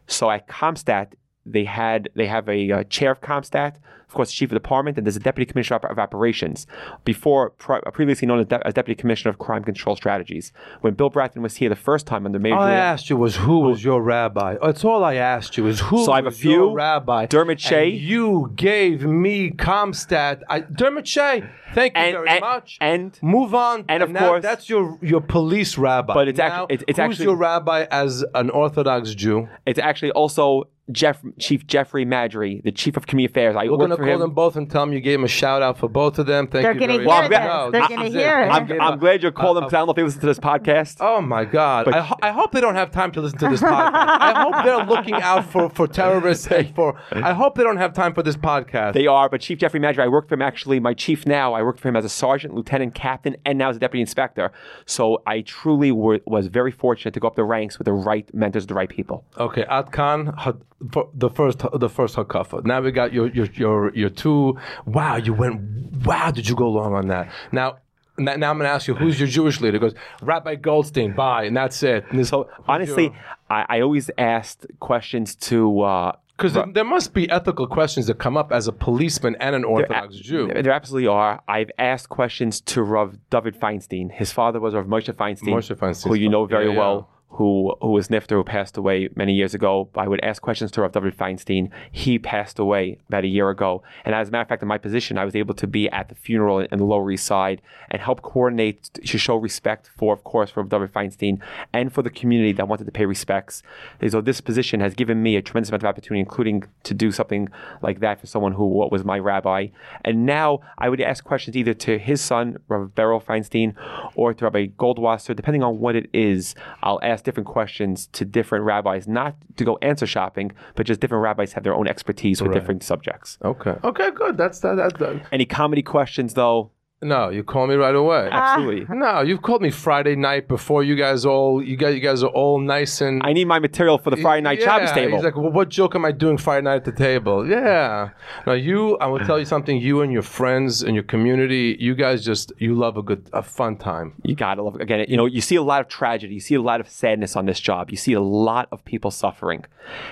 So 0.07 0.30
at 0.30 0.49
CompStat, 0.49 1.14
they 1.45 1.64
had 1.64 2.09
they 2.14 2.26
have 2.26 2.49
a 2.49 2.70
uh, 2.72 2.84
chair 2.84 3.12
of 3.12 3.20
CompStat, 3.20 3.76
of 4.09 4.14
course, 4.14 4.28
the 4.28 4.34
chief 4.34 4.52
of 4.52 4.57
department, 4.57 4.96
and 4.96 5.07
there's 5.07 5.16
a 5.16 5.20
deputy 5.20 5.50
commissioner 5.50 5.80
of 5.88 5.98
operations. 5.98 6.66
Before, 7.04 7.52
uh, 7.68 7.90
previously 7.90 8.28
known 8.28 8.38
as, 8.38 8.46
de- 8.46 8.64
as, 8.64 8.74
deputy 8.74 8.98
commissioner 9.00 9.30
of 9.30 9.38
crime 9.38 9.64
control 9.64 9.96
strategies. 9.96 10.52
When 10.80 10.94
Bill 10.94 11.11
Bratton 11.11 11.42
was 11.42 11.57
here 11.57 11.68
the 11.68 11.76
first 11.76 12.07
time 12.07 12.24
under 12.24 12.38
Major, 12.38 12.54
all 12.54 12.62
I 12.62 12.74
asked 12.74 13.11
you 13.11 13.16
was 13.16 13.36
who 13.36 13.61
was 13.61 13.82
your 13.82 14.00
rabbi. 14.00 14.57
That's 14.62 14.84
all 14.84 15.02
I 15.02 15.14
asked 15.14 15.57
you 15.57 15.66
is 15.66 15.80
who. 15.80 16.04
So 16.04 16.12
I 16.12 16.16
have 16.16 16.26
a 16.26 16.30
few. 16.30 16.72
rabbi. 16.72 17.26
Dermot 17.26 17.61
Shea. 17.61 17.88
you 17.88 18.52
gave 18.54 19.02
me 19.04 19.50
CompStat. 19.50 20.42
I, 20.48 20.61
Dermot 20.61 21.09
Shea. 21.09 21.42
Thank 21.74 21.96
you 21.96 22.02
and, 22.02 22.12
very 22.14 22.28
and, 22.28 22.40
much. 22.40 22.78
And 22.80 23.18
move 23.22 23.54
on. 23.54 23.80
And, 23.88 24.02
and 24.02 24.16
of 24.16 24.16
course, 24.16 24.42
that's 24.42 24.68
your 24.68 24.98
your 25.02 25.20
police 25.20 25.76
rabbi. 25.76 26.14
But 26.14 26.28
it's 26.28 26.38
now, 26.38 26.62
actually 26.62 26.74
it's, 26.74 26.84
it's 26.86 26.98
who's 26.98 27.04
actually 27.11 27.24
your 27.24 27.36
rabbi 27.36 27.86
as 27.90 28.24
an 28.34 28.50
Orthodox 28.50 29.14
Jew. 29.14 29.48
It's 29.66 29.80
actually 29.80 30.12
also 30.12 30.68
Jeff, 30.93 31.20
Chief 31.39 31.66
Jeffrey 31.66 32.07
Maddrey, 32.07 32.62
the 32.62 32.70
Chief 32.70 32.97
of 32.97 33.07
Community 33.07 33.32
Affairs. 33.32 33.57
I 33.57 33.64
We're 33.64 33.76
going 33.76 33.91
to 33.91 33.97
call 33.97 34.07
him. 34.07 34.20
them 34.20 34.30
both 34.34 34.57
and 34.57 34.70
tell 34.70 34.82
them 34.82 34.93
you 34.93 35.01
gave 35.01 35.18
them 35.18 35.24
a 35.24 35.28
shout 35.28 35.61
out 35.61 35.78
for 35.78 35.89
both 35.89 36.18
of 36.18 36.26
them. 36.26 36.47
Thank 36.47 36.62
They're 36.62 36.74
you 36.74 36.80
gonna 36.80 36.93
very 36.93 37.05
hear 37.05 37.28
much. 37.28 37.30
No, 37.30 37.70
They're 37.72 37.89
going 37.89 38.12
to 38.12 38.18
hear 38.18 38.43
it. 38.43 38.49
I'm, 38.49 38.80
I'm, 38.80 38.99
glad 38.99 39.22
you're 39.22 39.32
calling 39.32 39.57
uh, 39.57 39.61
them 39.61 39.64
because 39.64 39.74
I 39.74 39.78
don't 39.78 39.87
know 39.87 39.91
if 39.91 39.97
they 39.97 40.03
listen 40.05 40.20
to 40.20 40.26
this 40.26 40.39
podcast. 40.39 40.99
Oh 41.01 41.20
my 41.20 41.45
God! 41.45 41.89
I, 41.89 42.01
ho- 42.01 42.16
I, 42.22 42.30
hope 42.30 42.53
they 42.53 42.61
don't 42.61 42.76
have 42.76 42.91
time 42.91 43.11
to 43.12 43.20
listen 43.20 43.39
to 43.41 43.49
this 43.49 43.61
podcast. 43.61 43.93
I 43.95 44.43
hope 44.43 44.64
they're 44.64 44.87
looking 44.87 45.14
out 45.14 45.45
for, 45.51 45.68
for 45.70 45.87
terrorists 45.89 46.47
and 46.47 46.74
for. 46.74 47.01
I 47.11 47.32
hope 47.32 47.57
they 47.57 47.64
don't 47.64 47.76
have 47.78 47.93
time 47.93 48.14
for 48.14 48.22
this 48.22 48.37
podcast. 48.37 48.95
They 48.95 49.07
are, 49.07 49.28
but 49.28 49.41
Chief 49.41 49.59
Jeffrey 49.59 49.80
Maddrey, 49.80 50.05
I 50.05 50.09
worked 50.09 50.28
for 50.28 50.34
him 50.34 50.43
actually. 50.43 50.78
My 50.78 50.95
chief 50.95 51.26
now, 51.26 51.53
I 51.53 51.62
worked 51.62 51.80
for 51.80 51.89
him 51.89 51.97
as 51.97 52.05
a 52.05 52.09
sergeant, 52.09 52.55
lieutenant, 52.55 52.95
captain, 52.95 53.37
and 53.45 53.59
now 53.59 53.70
as 53.70 53.76
a 53.76 53.80
deputy 53.80 54.01
inspector. 54.01 54.53
So 54.84 55.22
I 55.26 55.41
truly 55.41 55.91
were, 55.91 56.20
was 56.26 56.47
very 56.47 56.70
fortunate 56.70 57.14
to 57.14 57.20
go 57.20 57.26
up 57.26 57.37
the 57.37 57.45
ranks 57.45 57.78
with 57.78 57.87
the 57.87 57.93
right 57.93 58.32
mentors, 58.34 58.66
the 58.66 58.74
right 58.74 58.89
people. 58.89 59.24
Okay, 59.39 59.64
Atkan, 59.64 60.37
the 60.81 61.31
first, 61.31 61.62
the 61.72 61.89
first 61.89 62.16
hakafa. 62.16 62.64
Now 62.64 62.81
we 62.81 62.91
got 62.91 63.12
your 63.12 63.29
your 63.29 63.47
your 63.55 63.95
your 63.95 64.11
two. 64.11 64.59
Wow, 64.85 65.16
you 65.16 65.33
went. 65.33 65.61
Wow, 66.05 66.31
did 66.31 66.49
you 66.49 66.55
go 66.55 66.68
long 66.68 66.95
on 66.95 67.09
that? 67.09 67.31
Now 67.53 67.79
now 68.18 68.33
I'm 68.33 68.59
going 68.59 68.61
to 68.61 68.68
ask 68.68 68.87
you, 68.89 68.95
who's 68.95 69.18
your 69.18 69.29
Jewish 69.29 69.61
leader? 69.61 69.77
He 69.77 69.81
goes, 69.81 69.95
Rabbi 70.22 70.57
Goldstein, 70.57 71.14
bye, 71.14 71.45
and 71.45 71.57
that's 71.57 71.83
it. 71.83 72.05
And 72.11 72.27
so 72.27 72.49
honestly, 72.66 73.12
I, 73.51 73.66
I, 73.68 73.81
always 73.81 74.11
asked 74.16 74.66
questions 74.81 75.35
to. 75.37 76.12
because 76.37 76.57
uh, 76.57 76.66
there 76.72 76.85
must 76.85 77.12
be 77.12 77.29
ethical 77.31 77.66
questions 77.66 78.07
that 78.07 78.18
come 78.18 78.37
up 78.37 78.53
as 78.53 78.68
a 78.68 78.72
policeman 78.72 79.37
and 79.41 79.55
an 79.55 79.64
Orthodox 79.64 80.14
there, 80.14 80.22
Jew. 80.22 80.47
There 80.49 80.72
absolutely 80.72 81.09
are. 81.09 81.43
I've 81.47 81.70
asked 81.79 82.09
questions 82.09 82.61
to 82.62 82.83
Rav 82.83 83.18
David 83.31 83.59
Feinstein. 83.61 84.11
His 84.11 84.33
father 84.33 84.61
was 84.61 84.74
Rav 84.74 84.87
Moshe 84.87 85.12
Feinstein, 85.12 85.55
Moshe 85.55 85.77
Feinstein, 85.77 86.09
who 86.09 86.14
you 86.14 86.29
know 86.29 86.47
very 86.47 86.70
yeah, 86.70 86.79
well. 86.79 87.11
Who 87.31 87.77
who 87.81 87.91
was 87.91 88.09
Nifter, 88.09 88.31
who 88.31 88.45
passed 88.45 88.77
away 88.77 89.09
many 89.14 89.35
years 89.35 89.53
ago. 89.53 89.91
I 89.95 90.09
would 90.09 90.20
ask 90.22 90.41
questions 90.41 90.70
to 90.72 90.81
Rav 90.81 90.93
David 90.93 91.16
Feinstein. 91.16 91.70
He 91.93 92.18
passed 92.18 92.59
away 92.59 92.99
about 93.09 93.24
a 93.24 93.29
year 93.29 93.51
ago. 93.51 93.83
And 94.05 94.14
as 94.14 94.29
a 94.29 94.31
matter 94.31 94.43
of 94.43 94.49
fact, 94.49 94.62
in 94.62 94.68
my 94.68 94.79
position, 94.79 95.18
I 95.18 95.24
was 95.24 95.37
able 95.37 95.55
to 95.55 95.66
be 95.66 95.91
at 95.91 96.09
the 96.09 96.14
funeral 96.14 96.61
in 96.61 96.79
the 96.79 96.85
Lower 96.85 97.11
East 97.11 97.27
Side 97.27 97.61
and 97.91 98.01
help 98.01 98.22
coordinate 98.22 98.85
to 98.95 99.18
show 99.18 99.37
respect 99.37 99.91
for, 99.97 100.14
of 100.14 100.24
course, 100.24 100.51
for 100.51 100.62
Rav 100.62 100.70
David 100.70 100.93
Feinstein 100.93 101.41
and 101.72 101.93
for 101.93 102.03
the 102.03 102.11
community 102.11 102.53
that 102.53 102.68
wanted 102.68 102.85
to 102.85 102.93
pay 102.93 103.05
respects. 103.05 103.62
So 104.09 104.20
this 104.20 104.41
position 104.41 104.81
has 104.81 104.95
given 104.95 105.22
me 105.22 105.37
a 105.37 105.43
tremendous 105.43 105.68
amount 105.68 105.83
of 105.83 105.89
opportunity, 105.89 106.20
including 106.20 106.64
to 106.85 106.95
do 106.95 107.12
something 107.12 107.49
like 107.83 108.01
that 108.01 108.18
for 108.20 108.27
someone 108.27 108.53
who 108.53 108.66
was 108.66 109.05
my 109.05 109.18
rabbi. 109.18 109.68
And 110.05 110.24
now 110.24 110.61
I 110.79 110.89
would 110.89 111.01
ask 111.01 111.22
questions 111.22 111.57
either 111.57 111.74
to 111.74 111.99
his 111.99 112.20
son, 112.20 112.59
Rav 112.68 112.95
Beryl 112.95 113.20
Feinstein, 113.20 113.74
or 114.14 114.33
to 114.33 114.45
Rabbi 114.45 114.68
Goldwasser, 114.79 115.37
depending 115.37 115.62
on 115.62 115.81
what 115.81 115.97
it 115.97 116.09
is. 116.12 116.55
I'll 116.83 117.01
ask 117.03 117.15
different 117.22 117.46
questions 117.46 118.06
to 118.08 118.24
different 118.24 118.64
rabbis, 118.64 119.06
not 119.08 119.36
to 119.56 119.64
go 119.64 119.78
answer 119.82 120.06
shopping, 120.06 120.52
but 120.74 120.86
just 120.86 121.00
different 121.00 121.22
rabbis 121.22 121.52
have 121.52 121.64
their 121.64 121.74
own 121.74 121.88
expertise 121.88 122.40
with 122.42 122.50
right. 122.50 122.60
different 122.60 122.82
subjects. 122.82 123.38
Okay. 123.44 123.76
Okay, 123.84 124.10
good. 124.10 124.36
That's 124.36 124.60
that. 124.60 124.76
That's 124.76 124.98
that. 124.98 125.26
Any 125.32 125.44
comedy 125.44 125.82
questions 125.82 126.34
though? 126.34 126.70
No, 127.07 127.30
you 127.30 127.44
call 127.44 127.66
me 127.66 127.74
right 127.74 127.94
away. 127.94 128.28
Ah. 128.32 128.54
Absolutely. 128.54 128.96
No, 128.96 129.20
you've 129.20 129.42
called 129.42 129.62
me 129.62 129.70
Friday 129.70 130.16
night 130.16 130.48
before 130.48 130.82
you 130.82 130.96
guys 130.96 131.24
all 131.24 131.62
you 131.62 131.76
guys 131.76 131.94
you 131.94 132.00
guys 132.00 132.22
are 132.22 132.30
all 132.30 132.59
nice 132.59 133.00
and 133.00 133.22
I 133.24 133.32
need 133.32 133.46
my 133.46 133.59
material 133.59 133.98
for 133.98 134.11
the 134.11 134.16
Friday 134.16 134.42
night 134.42 134.59
yeah, 134.61 134.66
Shabbos 134.66 134.92
table. 134.92 135.16
He's 135.16 135.24
like, 135.24 135.36
well, 135.36 135.50
what 135.50 135.68
joke 135.68 135.94
am 135.94 136.04
I 136.04 136.12
doing 136.12 136.36
Friday 136.38 136.64
night 136.64 136.76
at 136.76 136.84
the 136.84 136.92
table? 136.92 137.48
Yeah. 137.48 138.11
Now 138.46 138.54
you 138.54 138.96
I 138.98 139.07
will 139.07 139.20
tell 139.20 139.38
you 139.38 139.44
something, 139.44 139.78
you 139.78 140.00
and 140.02 140.12
your 140.12 140.22
friends 140.22 140.82
and 140.82 140.94
your 140.94 141.04
community, 141.04 141.76
you 141.78 141.94
guys 141.94 142.24
just 142.24 142.52
you 142.59 142.74
love 142.74 142.96
a 142.96 143.02
good 143.02 143.28
a 143.32 143.42
fun 143.42 143.76
time. 143.76 144.14
You 144.24 144.34
gotta 144.34 144.62
love 144.62 144.76
again, 144.76 145.07
you 145.09 145.16
know, 145.16 145.26
you 145.26 145.40
see 145.40 145.57
a 145.57 145.62
lot 145.62 145.80
of 145.80 145.88
tragedy, 145.88 146.34
you 146.34 146.40
see 146.40 146.54
a 146.54 146.62
lot 146.62 146.80
of 146.80 146.88
sadness 146.88 147.36
on 147.36 147.46
this 147.46 147.61
job, 147.61 147.90
you 147.90 147.96
see 147.96 148.12
a 148.14 148.20
lot 148.20 148.68
of 148.72 148.84
people 148.84 149.11
suffering. 149.11 149.64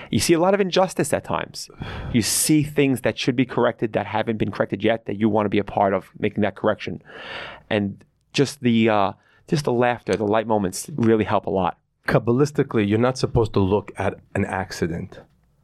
You 0.09 0.19
see 0.19 0.33
a 0.33 0.39
lot 0.39 0.53
of 0.53 0.61
injustice 0.61 1.11
at 1.11 1.23
times. 1.25 1.69
You 2.13 2.21
see 2.21 2.63
things 2.63 3.01
that 3.01 3.17
should 3.17 3.35
be 3.35 3.45
corrected 3.45 3.93
that 3.93 4.05
haven't 4.05 4.37
been 4.37 4.51
corrected 4.51 4.83
yet 4.83 5.05
that 5.05 5.19
you 5.19 5.27
want 5.27 5.45
to 5.45 5.49
be 5.49 5.59
a 5.59 5.63
part 5.63 5.93
of 5.93 6.09
making 6.17 6.43
that 6.43 6.55
correction 6.55 6.84
direction. 6.85 7.01
And 7.69 8.03
just 8.33 8.61
the 8.61 8.89
uh, 8.89 9.11
just 9.47 9.65
the 9.65 9.73
laughter, 9.73 10.15
the 10.15 10.25
light 10.25 10.47
moments 10.47 10.89
really 10.95 11.25
help 11.25 11.45
a 11.45 11.49
lot. 11.49 11.77
Kabbalistically, 12.07 12.87
you're 12.87 12.99
not 12.99 13.17
supposed 13.17 13.53
to 13.53 13.59
look 13.59 13.91
at 13.97 14.19
an 14.35 14.45
accident. 14.45 15.19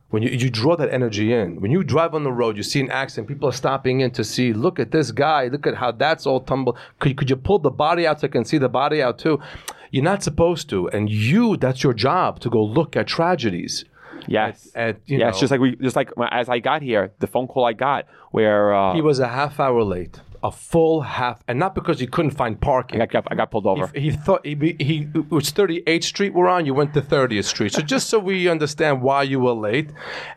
When 0.10 0.24
you, 0.24 0.30
you 0.30 0.50
draw 0.50 0.76
that 0.76 0.92
energy 0.92 1.32
in, 1.32 1.62
when 1.62 1.72
you 1.72 1.84
drive 1.84 2.14
on 2.14 2.24
the 2.24 2.34
road, 2.34 2.58
you 2.58 2.64
see 2.64 2.82
an 2.82 2.92
accident, 2.92 3.30
people 3.30 3.48
are 3.48 3.54
stopping 3.54 4.02
in 4.02 4.12
to 4.12 4.26
see, 4.26 4.52
look 4.52 4.78
at 4.78 4.92
this 4.92 5.12
guy, 5.12 5.48
look 5.48 5.66
at 5.66 5.76
how 5.76 5.92
that's 5.94 6.26
all 6.26 6.42
tumbled. 6.42 6.78
Could, 7.00 7.16
could 7.16 7.30
you 7.30 7.38
pull 7.38 7.60
the 7.60 7.70
body 7.70 8.06
out 8.06 8.20
so 8.20 8.28
I 8.28 8.30
can 8.30 8.44
see 8.44 8.58
the 8.58 8.68
body 8.68 9.02
out 9.02 9.20
too? 9.20 9.40
You're 9.90 10.04
not 10.04 10.22
supposed 10.22 10.70
to. 10.72 10.90
And 10.90 11.10
you, 11.10 11.56
that's 11.56 11.82
your 11.82 11.94
job 11.94 12.42
to 12.42 12.50
go 12.50 12.62
look 12.62 12.98
at 12.98 13.08
tragedies. 13.08 13.86
Yes, 14.28 14.70
at, 14.76 14.90
at, 14.90 15.02
you 15.06 15.20
yes. 15.20 15.36
Know, 15.36 15.40
just 15.40 15.52
like 15.52 15.62
we, 15.62 15.76
just 15.78 15.96
like 15.96 16.12
as 16.30 16.50
I 16.50 16.60
got 16.60 16.82
here, 16.82 17.14
the 17.20 17.28
phone 17.28 17.48
call 17.48 17.66
I 17.66 17.74
got 17.74 18.06
where 18.32 18.74
uh, 18.74 18.94
he 18.94 19.02
was 19.02 19.20
a 19.20 19.28
half 19.28 19.60
hour 19.60 19.82
late 19.84 20.20
a 20.44 20.52
full 20.52 21.02
half, 21.02 21.42
and 21.48 21.60
not 21.60 21.76
because 21.76 22.00
he 22.00 22.08
couldn't 22.08 22.32
find 22.32 22.60
parking. 22.60 23.02
I 23.02 23.06
got, 23.06 23.26
I 23.32 23.36
got 23.36 23.52
pulled 23.52 23.68
over. 23.68 23.88
He, 23.94 24.02
he 24.02 24.12
thought 24.12 24.46
he, 24.46 24.56
he 24.80 25.08
it 25.14 25.30
was 25.32 25.52
38th 25.52 26.04
Street 26.04 26.34
we're 26.34 26.48
on. 26.48 26.66
You 26.66 26.74
went 26.74 26.94
to 26.96 27.02
30th 27.02 27.46
Street. 27.46 27.74
So 27.74 27.82
just 27.82 28.10
so 28.10 28.18
we 28.20 28.48
understand 28.50 29.02
why 29.02 29.24
you 29.24 29.40
were 29.40 29.54
late, 29.54 29.92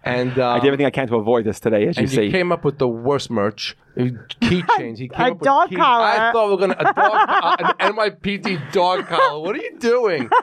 and 0.05 0.39
um, 0.39 0.57
I 0.57 0.61
did 0.61 0.67
everything 0.69 0.87
I 0.87 0.91
can 0.91 1.09
to 1.09 1.17
avoid 1.17 1.45
this 1.45 1.59
today, 1.61 1.87
as 1.89 1.97
you 1.99 2.07
see. 2.07 2.27
he 2.27 2.31
came 2.31 2.53
up 2.53 2.65
with 2.65 2.79
the 2.79 2.89
worst 2.89 3.31
merch. 3.31 3.77
Keychains. 3.97 4.99
He 4.99 5.09
came 5.09 5.21
a 5.21 5.31
up 5.33 5.41
dog 5.41 5.63
with 5.71 5.71
key- 5.71 5.77
collar. 5.77 6.05
I 6.05 6.33
thought 6.33 6.47
we 6.47 6.51
were 6.53 6.61
gonna 6.61 6.77
a 6.79 6.93
dog, 6.93 7.29
uh, 7.29 7.75
an 7.79 7.95
NYPD 7.95 8.73
dog 8.73 9.07
collar. 9.07 9.41
What 9.41 9.55
are 9.57 9.63
you 9.63 9.79
doing? 9.79 10.31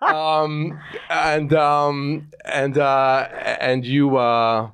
Um, 0.00 0.78
and 1.10 1.52
um, 1.52 2.28
and 2.44 2.78
uh, 2.78 3.28
and 3.60 3.84
you. 3.84 4.16
Uh, 4.16 4.70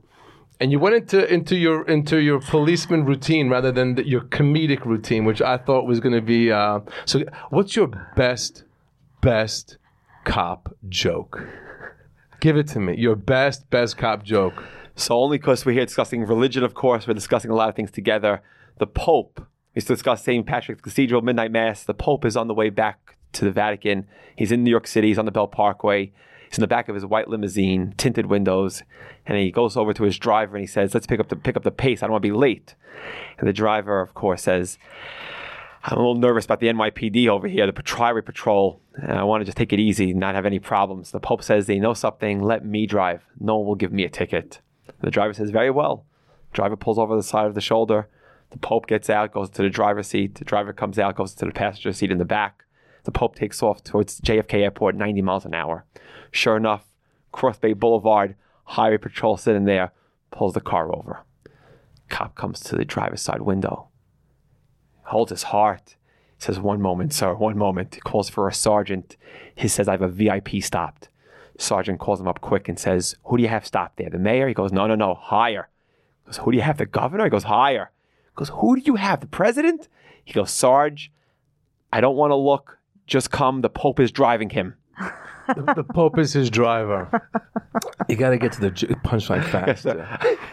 and 0.65 0.73
you 0.73 0.79
went 0.79 0.95
into 0.95 1.31
into 1.31 1.57
your 1.57 1.87
into 1.87 2.17
your 2.23 2.41
policeman 2.41 3.05
routine 3.05 3.51
rather 3.51 3.71
than 3.71 3.97
the, 3.97 4.09
your 4.09 4.23
comedic 4.23 4.87
routine, 4.87 5.27
which 5.27 5.43
I 5.43 5.59
thought 5.59 5.87
was 5.87 6.01
going 6.01 6.15
to 6.15 6.23
be. 6.23 6.51
Uh, 6.51 6.81
so, 7.05 7.23
what's 7.51 7.77
your 7.77 7.89
best 8.17 8.65
best 9.21 9.77
cop 10.25 10.75
joke? 10.89 11.47
Give 12.41 12.57
it 12.57 12.67
to 12.69 12.81
me. 12.81 12.97
Your 12.97 13.15
best 13.15 13.69
best 13.69 13.99
cop 13.99 14.23
joke. 14.23 14.65
So 14.97 15.15
only 15.19 15.37
because 15.37 15.67
we're 15.67 15.73
here 15.73 15.85
discussing 15.85 16.25
religion, 16.25 16.65
of 16.65 16.73
course, 16.73 17.07
we're 17.07 17.13
discussing 17.13 17.51
a 17.51 17.55
lot 17.55 17.69
of 17.69 17.77
things 17.77 17.91
together. 17.91 18.41
The 18.79 18.87
Pope 18.87 19.47
is 19.75 19.85
to 19.85 19.93
discuss 19.93 20.25
St. 20.25 20.47
Patrick's 20.47 20.81
Cathedral 20.81 21.21
midnight 21.21 21.53
mass. 21.53 21.85
The 21.85 21.93
Pope 21.93 22.25
is 22.25 22.39
on 22.39 22.49
the 22.49 22.55
way 22.55 22.71
back 22.71 23.19
to 23.33 23.45
the 23.45 23.51
Vatican. 23.51 24.07
He's 24.35 24.51
in 24.51 24.65
New 24.65 24.71
York 24.71 24.87
City. 24.87 25.09
He's 25.09 25.19
on 25.19 25.27
the 25.27 25.31
Belt 25.31 25.53
Parkway 25.53 26.13
He's 26.49 26.59
in 26.59 26.63
the 26.63 26.69
back 26.69 26.89
of 26.89 26.95
his 26.95 27.05
white 27.07 27.29
limousine, 27.29 27.95
tinted 27.97 28.27
windows, 28.27 28.83
and 29.27 29.39
he 29.39 29.51
goes 29.51 29.77
over 29.77 29.93
to 29.93 30.05
his 30.05 30.19
driver 30.19 30.57
and 30.57 30.63
he 30.63 30.67
says, 30.67 30.95
"Let's 30.95 31.07
pick 31.07 31.21
up 31.21 31.29
the 31.29 31.37
pick 31.37 31.57
up 31.57 31.63
the 31.63 31.71
pace. 31.71 32.03
I 32.03 32.07
don't 32.07 32.13
want 32.13 32.23
to 32.23 32.29
be 32.29 32.37
late." 32.37 32.75
And 33.39 33.49
the 33.49 33.53
driver, 33.53 34.01
of 34.01 34.15
course, 34.15 34.43
says, 34.43 34.79
"I'm 35.85 35.97
a 35.97 36.01
little 36.01 36.15
nervous 36.15 36.45
about 36.45 36.61
the 36.61 36.69
NYPD 36.69 37.29
over 37.29 37.49
here, 37.49 37.71
the 37.71 37.83
Highway 37.85 38.21
Patrol. 38.21 38.81
I 39.03 39.25
want 39.25 39.41
to 39.41 39.45
just 39.45 39.59
take 39.59 39.73
it 39.73 39.81
easy, 39.81 40.15
not 40.15 40.35
have 40.35 40.47
any 40.47 40.59
problems." 40.59 41.11
The 41.11 41.21
Pope 41.21 41.43
says, 41.43 41.67
"They 41.67 41.79
know 41.79 41.95
something. 41.95 42.43
Let 42.43 42.65
me 42.65 42.87
drive. 42.87 43.25
No 43.41 43.57
one 43.57 43.67
will 43.67 43.75
give 43.75 43.93
me 43.93 44.05
a 44.05 44.09
ticket." 44.09 44.61
The 45.01 45.11
driver 45.11 45.33
says, 45.33 45.51
"Very 45.51 45.71
well." 45.71 46.05
Driver 46.53 46.77
pulls 46.77 46.99
over 46.99 47.17
the 47.17 47.23
side 47.23 47.47
of 47.47 47.55
the 47.55 47.61
shoulder. 47.61 48.09
The 48.51 48.59
Pope 48.59 48.87
gets 48.87 49.11
out, 49.11 49.33
goes 49.33 49.51
to 49.51 49.63
the 49.63 49.71
driver's 49.71 50.07
seat. 50.07 50.37
The 50.37 50.45
driver 50.45 50.73
comes 50.73 50.99
out, 50.99 51.17
goes 51.17 51.35
to 51.35 51.45
the 51.45 51.51
passenger 51.51 51.93
seat 51.93 52.13
in 52.13 52.19
the 52.19 52.25
back. 52.25 52.65
The 53.05 53.13
Pope 53.13 53.37
takes 53.37 53.63
off 53.63 53.85
towards 53.85 54.21
JFK 54.21 54.63
Airport, 54.63 54.97
90 54.97 55.23
miles 55.23 55.45
an 55.45 55.55
hour. 55.55 55.85
Sure 56.31 56.57
enough, 56.57 56.87
Cross 57.33 57.59
Bay 57.59 57.73
Boulevard, 57.73 58.35
highway 58.65 58.99
patrol 58.99 59.37
sitting 59.37 59.65
there, 59.65 59.93
pulls 60.31 60.55
the 60.55 60.61
car 60.61 60.95
over. 60.95 61.21
Cop 62.09 62.35
comes 62.35 62.61
to 62.61 62.77
the 62.77 62.85
driver's 62.85 63.23
side 63.23 63.43
window, 63.43 63.89
holds 65.05 65.31
his 65.31 65.45
heart, 65.45 65.97
says, 66.39 66.59
One 66.61 66.81
moment, 66.81 67.13
sir, 67.13 67.35
one 67.35 67.59
moment. 67.59 67.95
He 67.95 68.01
calls 68.01 68.29
for 68.29 68.49
a 68.49 68.55
sergeant. 68.55 69.17
He 69.55 69.69
says, 69.69 69.89
I 69.89 69.93
have 69.93 70.03
a 70.03 70.09
VIP 70.09 70.63
stopped. 70.63 71.09
Sergeant 71.59 72.01
calls 72.01 72.21
him 72.21 72.29
up 72.29 72.41
quick 72.41 72.69
and 72.69 72.79
says, 72.79 73.17
Who 73.25 73.37
do 73.37 73.43
you 73.43 73.49
have 73.49 73.67
stopped 73.67 73.97
there? 73.97 74.11
The 74.11 74.19
mayor? 74.19 74.49
He 74.49 74.55
goes, 74.55 74.73
No, 74.73 74.87
no, 74.87 74.95
no, 74.95 75.15
higher. 75.15 75.69
He 76.23 76.27
goes, 76.27 76.39
Who 76.39 76.51
do 76.53 76.57
you 76.57 76.63
have? 76.63 76.79
The 76.79 76.87
governor? 76.87 77.25
He 77.25 77.31
goes, 77.31 77.45
Higher. 77.45 77.91
He 78.25 78.33
goes, 78.35 78.51
Who 78.55 78.77
do 78.77 78.83
you 78.85 78.97
have? 78.97 79.21
The 79.21 79.27
president? 79.27 79.89
He 80.25 80.33
goes, 80.33 80.51
Sarge, 80.51 81.13
I 81.93 82.01
don't 82.01 82.17
want 82.17 82.31
to 82.33 82.37
look. 82.37 82.79
Just 83.07 83.31
come. 83.31 83.61
The 83.61 83.69
Pope 83.71 84.01
is 84.01 84.11
driving 84.11 84.51
him. 84.51 84.75
the, 85.49 85.75
the 85.77 85.85
Pope 85.85 86.19
is 86.19 86.33
his 86.33 86.49
driver. 86.51 87.29
You 88.09 88.17
got 88.17 88.31
to 88.31 88.39
get 88.39 88.53
to 88.53 88.61
the 88.61 88.71
j- 88.71 88.87
punchline 89.05 89.45
faster. 89.45 90.07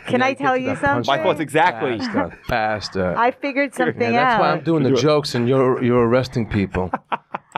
Can 0.08 0.22
I 0.22 0.34
tell 0.34 0.58
you 0.58 0.68
that 0.76 0.82
something? 0.82 1.06
My 1.08 1.22
thoughts 1.24 1.40
exactly. 1.40 2.00
Faster, 2.00 2.40
faster. 2.48 3.16
I 3.18 3.32
figured 3.32 3.74
something 3.74 4.02
Yeah, 4.02 4.12
that's 4.12 4.34
out. 4.36 4.40
why 4.42 4.52
I'm 4.52 4.64
doing 4.64 4.84
the 4.84 4.92
jokes 4.94 5.34
and 5.36 5.48
you're 5.48 5.82
you're 5.84 6.08
arresting 6.08 6.50
people. 6.50 6.92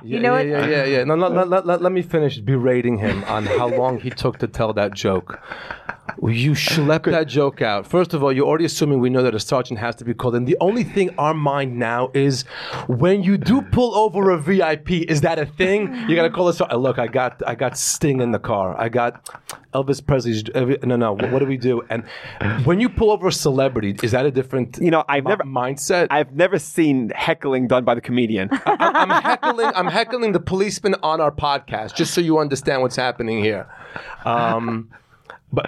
Yeah, 0.06 0.20
know 0.20 0.38
yeah, 0.38 0.60
what? 0.60 0.70
yeah, 0.70 0.84
yeah, 0.84 0.86
yeah. 0.98 1.04
No, 1.06 1.16
let, 1.16 1.32
let, 1.32 1.48
let, 1.48 1.66
let, 1.66 1.82
let 1.82 1.92
me 1.94 2.02
finish 2.02 2.38
berating 2.40 2.98
him 2.98 3.24
on 3.26 3.46
how 3.46 3.68
long 3.70 4.02
he 4.02 4.10
took 4.10 4.38
to 4.40 4.48
tell 4.48 4.74
that 4.74 4.94
joke. 4.94 5.40
You 6.22 6.52
schlepped 6.52 7.10
that 7.12 7.28
joke 7.28 7.62
out. 7.62 7.88
First 7.88 8.14
of 8.14 8.24
all, 8.24 8.32
you're 8.32 8.46
already 8.46 8.66
assuming 8.66 9.00
we 9.00 9.10
know 9.10 9.24
that 9.24 9.34
a 9.36 9.40
sergeant 9.40 9.80
has 9.80 9.96
to 9.96 10.06
be 10.06 10.14
called. 10.14 10.36
And 10.36 10.48
the 10.48 10.58
only 10.62 10.84
thing 10.84 11.10
our 11.18 11.34
mind 11.34 11.78
now 11.78 12.12
is 12.14 12.44
when 12.88 13.24
you 13.24 13.38
do 13.38 13.62
pull 13.62 13.96
over 13.96 14.30
a 14.30 14.38
VIP, 14.38 14.92
is 14.92 15.22
that 15.22 15.40
a 15.40 15.46
thing? 15.46 15.94
You 16.08 16.16
gotta 16.16 16.30
call 16.30 16.48
us. 16.48 16.62
Look, 16.62 17.00
I 17.00 17.08
got 17.08 17.42
I 17.48 17.56
got 17.56 17.78
Sting 17.78 18.22
in 18.22 18.32
the 18.32 18.40
car. 18.40 18.80
I 18.80 18.90
got 18.90 19.30
Elvis 19.74 20.06
Presley's. 20.06 20.44
No, 20.84 20.96
no. 20.96 21.14
What, 21.14 21.32
what 21.32 21.40
do 21.40 21.46
we 21.46 21.58
do? 21.58 21.82
And 21.90 22.04
when 22.66 22.80
you 22.80 22.90
pull 22.90 23.12
over 23.12 23.28
a 23.28 23.32
celebrity, 23.32 23.96
is 24.04 24.12
that 24.12 24.26
a 24.26 24.32
different 24.32 24.78
You 24.80 24.92
know, 24.92 25.04
I've 25.08 25.24
mi- 25.24 25.30
never, 25.30 25.44
mindset? 25.44 26.08
I've 26.12 26.34
never 26.34 26.60
seen 26.60 27.10
heckling 27.16 27.68
done 27.68 27.84
by 27.86 27.96
the 27.96 28.02
comedian. 28.02 28.50
I'm 28.66 29.10
heckling. 29.10 29.72
I'm 29.76 29.88
heckling 29.88 30.32
the 30.32 30.40
policeman 30.40 30.96
on 31.04 31.20
our 31.22 31.32
podcast, 31.32 31.96
just 31.96 32.14
so 32.14 32.22
you 32.22 32.40
understand 32.40 32.82
what's 32.82 32.96
happening 32.96 33.44
here. 33.44 33.68
Um, 34.26 34.90
but 35.54 35.66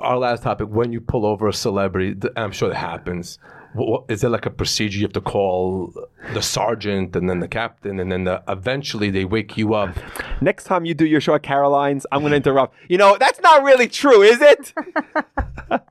our 0.00 0.18
last 0.18 0.42
topic: 0.42 0.68
when 0.68 0.92
you 0.92 1.00
pull 1.00 1.24
over 1.24 1.48
a 1.48 1.52
celebrity, 1.52 2.14
th- 2.14 2.32
I'm 2.36 2.52
sure 2.52 2.70
it 2.70 2.76
happens. 2.76 3.38
What, 3.74 4.04
is 4.08 4.22
there 4.22 4.30
like 4.30 4.46
a 4.46 4.50
procedure 4.50 4.98
you 4.98 5.04
have 5.04 5.12
to 5.12 5.20
call 5.20 5.94
the 6.32 6.40
sergeant 6.42 7.14
and 7.14 7.28
then 7.30 7.38
the 7.40 7.46
captain, 7.48 8.00
and 8.00 8.10
then 8.10 8.24
the, 8.24 8.42
eventually 8.48 9.10
they 9.10 9.24
wake 9.24 9.56
you 9.56 9.74
up? 9.74 9.94
Next 10.40 10.64
time 10.64 10.84
you 10.84 10.94
do 10.94 11.06
your 11.06 11.20
show 11.20 11.34
at 11.34 11.42
Caroline's, 11.42 12.06
I'm 12.10 12.20
going 12.20 12.30
to 12.30 12.36
interrupt. 12.36 12.74
You 12.88 12.98
know, 12.98 13.16
that's 13.20 13.40
not 13.40 13.62
really 13.62 13.86
true, 13.86 14.22
is 14.22 14.40
it? 14.40 14.72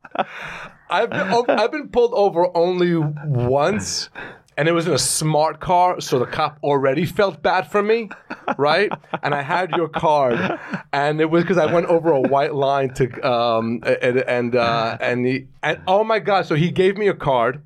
I've 0.89 1.09
been, 1.09 1.27
o- 1.31 1.45
I've 1.49 1.71
been 1.71 1.89
pulled 1.89 2.13
over 2.13 2.55
only 2.57 2.95
once, 2.95 4.09
and 4.57 4.67
it 4.67 4.71
was 4.71 4.87
in 4.87 4.93
a 4.93 4.97
smart 4.99 5.59
car, 5.59 6.01
so 6.01 6.17
the 6.17 6.25
cop 6.25 6.57
already 6.63 7.05
felt 7.05 7.43
bad 7.43 7.69
for 7.69 7.83
me, 7.83 8.09
right? 8.57 8.91
And 9.23 9.33
I 9.33 9.41
had 9.41 9.71
your 9.71 9.89
card, 9.89 10.59
and 10.93 11.19
it 11.21 11.29
was 11.29 11.43
because 11.43 11.57
I 11.57 11.71
went 11.71 11.87
over 11.87 12.11
a 12.11 12.21
white 12.21 12.53
line 12.53 12.93
to 12.95 13.27
um 13.29 13.81
and 13.85 14.17
and 14.19 14.55
uh, 14.55 14.97
and 15.01 15.25
he 15.25 15.47
and 15.63 15.81
oh 15.87 16.03
my 16.03 16.19
god! 16.19 16.45
So 16.45 16.55
he 16.55 16.71
gave 16.71 16.97
me 16.97 17.07
a 17.07 17.13
card, 17.13 17.61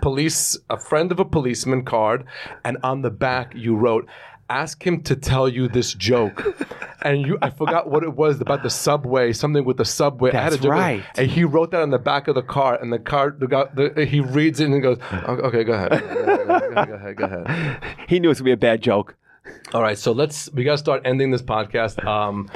police, 0.00 0.56
a 0.70 0.78
friend 0.78 1.12
of 1.12 1.20
a 1.20 1.24
policeman 1.24 1.84
card, 1.84 2.24
and 2.64 2.78
on 2.82 3.02
the 3.02 3.10
back 3.10 3.52
you 3.54 3.76
wrote. 3.76 4.06
Ask 4.50 4.86
him 4.86 5.00
to 5.04 5.16
tell 5.16 5.48
you 5.48 5.68
this 5.68 5.94
joke, 5.94 6.44
and 7.00 7.24
you. 7.26 7.38
I 7.40 7.48
forgot 7.48 7.88
what 7.90 8.02
it 8.02 8.12
was 8.14 8.42
about 8.42 8.62
the 8.62 8.68
subway. 8.68 9.32
Something 9.32 9.64
with 9.64 9.78
the 9.78 9.86
subway. 9.86 10.32
I 10.32 10.36
had 10.36 10.46
a 10.48 10.50
That's 10.50 10.56
joke 10.62 10.70
with- 10.72 10.78
right. 10.80 11.02
and 11.16 11.30
he 11.30 11.44
wrote 11.44 11.70
that 11.70 11.80
on 11.80 11.88
the 11.88 11.98
back 11.98 12.28
of 12.28 12.34
the 12.34 12.42
car, 12.42 12.78
and 12.78 12.92
the 12.92 12.98
car, 12.98 13.34
the 13.36 13.46
guy, 13.46 13.64
the, 13.74 14.04
he 14.04 14.20
reads 14.20 14.60
it 14.60 14.68
and 14.68 14.82
goes, 14.82 14.98
"O- 15.26 15.36
"Okay, 15.48 15.64
go 15.64 15.72
ahead, 15.72 15.92
go 15.92 15.96
ahead, 15.96 16.88
go 16.88 16.94
ahead, 16.94 17.16
go 17.16 17.24
ahead." 17.24 17.82
he 18.06 18.20
knew 18.20 18.28
it 18.28 18.32
was 18.32 18.40
going 18.42 18.50
to 18.52 18.56
be 18.56 18.66
a 18.66 18.70
bad 18.70 18.82
joke. 18.82 19.16
All 19.72 19.82
right, 19.82 19.98
so 19.98 20.12
let's 20.12 20.50
we 20.52 20.64
gotta 20.64 20.78
start 20.78 21.02
ending 21.04 21.30
this 21.30 21.42
podcast. 21.42 22.04
Um, 22.04 22.48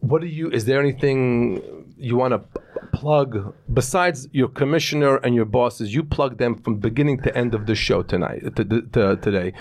what 0.00 0.20
do 0.20 0.26
you? 0.26 0.50
Is 0.50 0.64
there 0.64 0.80
anything 0.80 1.94
you 1.98 2.16
want 2.16 2.32
to 2.32 2.60
plug 2.92 3.54
besides 3.72 4.28
your 4.32 4.48
commissioner 4.48 5.16
and 5.16 5.34
your 5.34 5.44
bosses? 5.44 5.94
You 5.94 6.04
plug 6.04 6.38
them 6.38 6.54
from 6.56 6.76
beginning 6.76 7.20
to 7.22 7.36
end 7.36 7.54
of 7.54 7.66
the 7.66 7.74
show 7.74 8.02
tonight, 8.02 8.42
to, 8.56 8.64
to, 8.64 9.16
today. 9.16 9.52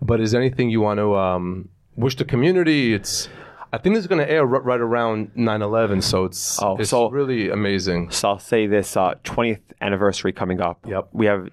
But 0.00 0.20
is 0.20 0.32
there 0.32 0.40
anything 0.40 0.70
you 0.70 0.80
want 0.80 0.98
to 0.98 1.14
um, 1.16 1.68
wish 1.96 2.16
the 2.16 2.24
community? 2.24 2.94
It's. 2.94 3.28
I 3.74 3.78
think 3.78 3.94
this 3.94 4.02
is 4.04 4.08
going 4.08 4.18
to 4.20 4.30
air 4.30 4.40
r- 4.42 4.60
right 4.60 4.80
around 4.80 5.30
9/11, 5.34 6.02
so 6.02 6.26
it's 6.26 6.60
Oh, 6.60 6.76
it's 6.76 6.90
so- 6.90 7.08
really 7.10 7.48
amazing. 7.48 8.10
So 8.10 8.28
I'll 8.30 8.38
say 8.38 8.66
this: 8.66 8.96
uh, 8.98 9.14
20th 9.24 9.60
anniversary 9.80 10.32
coming 10.32 10.60
up. 10.60 10.84
Yep. 10.86 11.08
We 11.12 11.24
have 11.26 11.48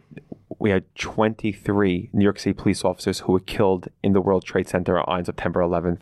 we 0.60 0.70
had 0.72 0.84
23 0.96 2.10
New 2.12 2.24
York 2.24 2.38
City 2.38 2.54
police 2.54 2.84
officers 2.84 3.20
who 3.20 3.32
were 3.32 3.40
killed 3.40 3.88
in 4.04 4.12
the 4.12 4.22
World 4.22 4.44
Trade 4.44 4.68
Center 4.68 5.00
on 5.10 5.24
September 5.24 5.62
11th. 5.62 6.02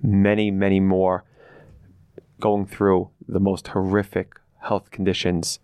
Many, 0.00 0.52
many 0.52 0.78
more 0.78 1.24
going 2.38 2.66
through 2.66 3.10
the 3.26 3.40
most 3.40 3.68
horrific 3.68 4.34
health 4.60 4.92
conditions. 4.92 5.58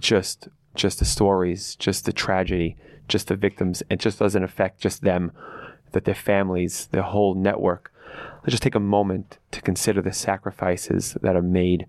Just, 0.00 0.48
just 0.74 1.00
the 1.00 1.04
stories, 1.04 1.76
just 1.76 2.06
the 2.06 2.12
tragedy, 2.12 2.76
just 3.08 3.28
the 3.28 3.36
victims. 3.36 3.82
It 3.90 3.98
just 3.98 4.18
doesn't 4.18 4.42
affect 4.42 4.80
just 4.80 5.02
them, 5.02 5.32
that 5.92 6.06
their 6.06 6.14
families, 6.14 6.86
their 6.86 7.02
whole 7.02 7.34
network. 7.34 7.92
Let's 8.38 8.52
just 8.52 8.62
take 8.62 8.74
a 8.74 8.80
moment 8.80 9.38
to 9.50 9.60
consider 9.60 10.00
the 10.00 10.12
sacrifices 10.14 11.16
that 11.20 11.36
are 11.36 11.42
made 11.42 11.86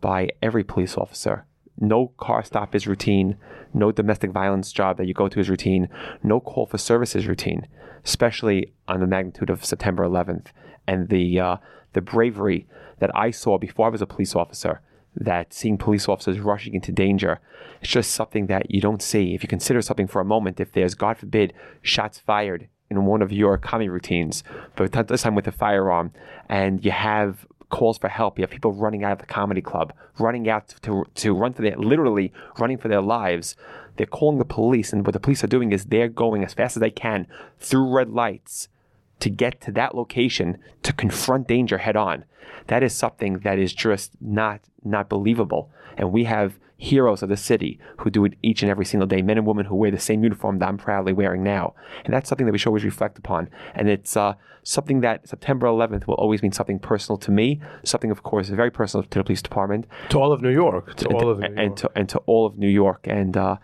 by 0.00 0.30
every 0.40 0.64
police 0.64 0.96
officer. 0.96 1.44
No 1.80 2.08
car 2.18 2.44
stop 2.44 2.74
is 2.74 2.86
routine. 2.86 3.36
No 3.72 3.90
domestic 3.90 4.30
violence 4.30 4.70
job 4.70 4.98
that 4.98 5.06
you 5.06 5.14
go 5.14 5.28
to 5.28 5.40
is 5.40 5.48
routine. 5.48 5.88
No 6.22 6.38
call 6.38 6.66
for 6.66 6.78
service 6.78 7.16
is 7.16 7.26
routine, 7.26 7.66
especially 8.04 8.74
on 8.86 9.00
the 9.00 9.06
magnitude 9.06 9.48
of 9.48 9.64
September 9.64 10.04
11th 10.04 10.48
and 10.86 11.08
the 11.08 11.40
uh, 11.40 11.56
the 11.92 12.00
bravery 12.00 12.66
that 12.98 13.10
I 13.16 13.30
saw 13.30 13.58
before 13.58 13.86
I 13.86 13.90
was 13.90 14.02
a 14.02 14.06
police 14.06 14.36
officer. 14.36 14.82
That 15.16 15.52
seeing 15.52 15.76
police 15.76 16.08
officers 16.08 16.38
rushing 16.38 16.74
into 16.74 16.92
danger, 16.92 17.40
it's 17.80 17.90
just 17.90 18.12
something 18.12 18.46
that 18.46 18.70
you 18.70 18.80
don't 18.80 19.02
see. 19.02 19.34
If 19.34 19.42
you 19.42 19.48
consider 19.48 19.82
something 19.82 20.06
for 20.06 20.20
a 20.20 20.24
moment, 20.24 20.60
if 20.60 20.70
there's 20.70 20.94
God 20.94 21.18
forbid 21.18 21.52
shots 21.82 22.18
fired 22.18 22.68
in 22.88 23.04
one 23.06 23.20
of 23.20 23.32
your 23.32 23.58
comedy 23.58 23.88
routines, 23.88 24.44
but 24.76 24.92
this 25.08 25.22
time 25.22 25.34
with 25.34 25.48
a 25.48 25.52
firearm, 25.52 26.12
and 26.48 26.84
you 26.84 26.92
have 26.92 27.46
calls 27.70 27.98
for 27.98 28.08
help. 28.08 28.38
You 28.38 28.42
have 28.42 28.50
people 28.50 28.72
running 28.72 29.04
out 29.04 29.12
of 29.12 29.18
the 29.18 29.26
comedy 29.26 29.62
club, 29.62 29.92
running 30.18 30.48
out 30.48 30.74
to, 30.82 31.04
to 31.14 31.32
run 31.34 31.52
for 31.52 31.62
their, 31.62 31.76
literally 31.76 32.32
running 32.58 32.78
for 32.78 32.88
their 32.88 33.00
lives. 33.00 33.56
They're 33.96 34.06
calling 34.06 34.38
the 34.38 34.44
police, 34.44 34.92
and 34.92 35.06
what 35.06 35.12
the 35.12 35.20
police 35.20 35.42
are 35.42 35.48
doing 35.48 35.72
is 35.72 35.86
they're 35.86 36.08
going 36.08 36.44
as 36.44 36.54
fast 36.54 36.76
as 36.76 36.80
they 36.80 36.90
can 36.90 37.26
through 37.58 37.94
red 37.94 38.10
lights 38.10 38.68
to 39.20 39.30
get 39.30 39.60
to 39.62 39.72
that 39.72 39.94
location 39.94 40.58
to 40.82 40.92
confront 40.92 41.48
danger 41.48 41.78
head 41.78 41.96
on. 41.96 42.24
That 42.66 42.82
is 42.82 42.94
something 42.94 43.40
that 43.40 43.58
is 43.58 43.72
just 43.72 44.12
not 44.20 44.60
not 44.84 45.08
believable. 45.08 45.70
And 45.96 46.12
we 46.12 46.24
have 46.24 46.58
heroes 46.80 47.22
of 47.22 47.28
the 47.28 47.36
city 47.36 47.78
who 47.98 48.10
do 48.10 48.24
it 48.24 48.34
each 48.42 48.62
and 48.62 48.70
every 48.70 48.84
single 48.86 49.06
day, 49.06 49.20
men 49.20 49.36
and 49.36 49.46
women 49.46 49.66
who 49.66 49.76
wear 49.76 49.90
the 49.90 49.98
same 49.98 50.22
uniform 50.22 50.58
that 50.58 50.68
I'm 50.68 50.78
proudly 50.78 51.12
wearing 51.12 51.42
now. 51.42 51.74
And 52.04 52.14
that's 52.14 52.28
something 52.28 52.46
that 52.46 52.52
we 52.52 52.58
should 52.58 52.68
always 52.68 52.84
reflect 52.84 53.18
upon. 53.18 53.50
And 53.74 53.88
it's 53.88 54.16
uh, 54.16 54.34
something 54.62 55.00
that 55.02 55.28
September 55.28 55.66
11th 55.66 56.06
will 56.06 56.14
always 56.14 56.42
mean 56.42 56.52
something 56.52 56.78
personal 56.78 57.18
to 57.18 57.30
me, 57.30 57.60
something, 57.84 58.10
of 58.10 58.22
course, 58.22 58.48
very 58.48 58.70
personal 58.70 59.04
to 59.04 59.18
the 59.18 59.24
police 59.24 59.42
department, 59.42 59.86
To 60.08 60.18
all 60.18 60.32
of 60.32 60.40
New 60.40 60.50
York, 60.50 60.94
to 60.96 61.08
and, 61.08 61.14
all 61.16 61.28
of 61.30 61.38
New 61.38 61.46
York. 61.48 61.58
and, 61.58 61.76
to, 61.76 61.90
and 61.94 62.08
to 62.08 62.18
all 62.20 62.46
of 62.46 62.56
New 62.58 62.68
York. 62.68 63.06
And 63.06 63.36
uh, 63.36 63.56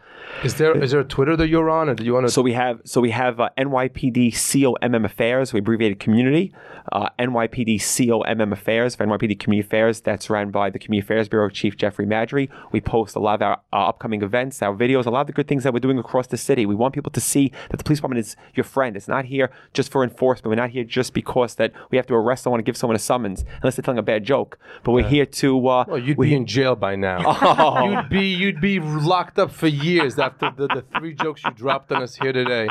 Is 0.44 0.54
there 0.56 0.76
is 0.82 0.90
there 0.90 1.00
a 1.00 1.04
Twitter 1.04 1.36
that 1.36 1.48
you're 1.48 1.70
on, 1.70 1.88
or 1.88 1.94
do 1.94 2.04
you 2.04 2.12
want 2.14 2.26
to? 2.26 2.32
so 2.32 2.42
we 2.42 2.52
have 2.52 2.80
so 2.84 3.00
we 3.00 3.10
have 3.12 3.40
uh, 3.40 3.48
NYPD 3.58 4.32
COMM 4.32 5.04
Affairs, 5.04 5.52
we 5.52 5.60
abbreviated 5.60 6.00
community, 6.00 6.52
uh, 6.92 7.08
NYPD 7.18 7.76
COMM 7.76 8.52
Affairs, 8.52 8.94
for 8.96 9.06
NYPD 9.06 9.38
Community 9.38 9.66
Affairs. 9.66 10.00
That's 10.00 10.28
run 10.30 10.50
by 10.50 10.70
the 10.70 10.78
Community 10.78 11.06
Affairs 11.06 11.28
Bureau 11.28 11.48
Chief 11.50 11.76
Jeffrey 11.76 12.06
Maddrey. 12.06 12.48
We 12.72 12.80
post 12.80 13.05
a 13.14 13.20
lot 13.20 13.34
of 13.34 13.42
our 13.42 13.60
uh, 13.72 13.88
upcoming 13.88 14.22
events, 14.22 14.62
our 14.62 14.74
videos, 14.74 15.06
a 15.06 15.10
lot 15.10 15.20
of 15.22 15.26
the 15.28 15.32
good 15.32 15.46
things 15.48 15.62
that 15.64 15.72
we're 15.72 15.80
doing 15.80 15.98
across 15.98 16.26
the 16.26 16.36
city. 16.36 16.66
We 16.66 16.74
want 16.74 16.94
people 16.94 17.12
to 17.12 17.20
see 17.20 17.52
that 17.70 17.76
the 17.76 17.84
police 17.84 17.98
department 17.98 18.20
is 18.26 18.36
your 18.54 18.64
friend. 18.64 18.96
It's 18.96 19.08
not 19.08 19.26
here 19.26 19.50
just 19.72 19.92
for 19.92 20.02
enforcement. 20.02 20.48
We're 20.50 20.56
not 20.62 20.70
here 20.70 20.84
just 20.84 21.14
because 21.14 21.54
that 21.56 21.72
we 21.90 21.96
have 21.96 22.06
to 22.06 22.14
arrest 22.14 22.42
someone 22.44 22.60
and 22.60 22.66
give 22.66 22.76
someone 22.76 22.96
a 22.96 22.98
summons, 22.98 23.44
unless 23.62 23.76
they're 23.76 23.82
telling 23.82 23.98
a 23.98 24.02
bad 24.02 24.24
joke. 24.24 24.58
But 24.82 24.92
we're 24.92 25.08
here 25.08 25.26
to. 25.26 25.68
Uh, 25.68 25.84
Well, 25.88 25.98
you'd 25.98 26.18
we- 26.18 26.28
be 26.30 26.34
in 26.34 26.46
jail 26.46 26.74
by 26.74 26.96
now. 26.96 27.22
Oh. 27.58 27.90
You'd 27.90 28.08
be 28.08 28.26
you'd 28.34 28.60
be 28.60 28.80
locked 28.80 29.38
up 29.38 29.50
for 29.50 29.66
years 29.68 30.18
after 30.18 30.50
the, 30.56 30.66
the 30.68 30.84
three 30.98 31.14
jokes 31.14 31.42
you 31.44 31.50
dropped 31.52 31.92
on 31.92 32.02
us 32.02 32.16
here 32.16 32.32
today. 32.32 32.68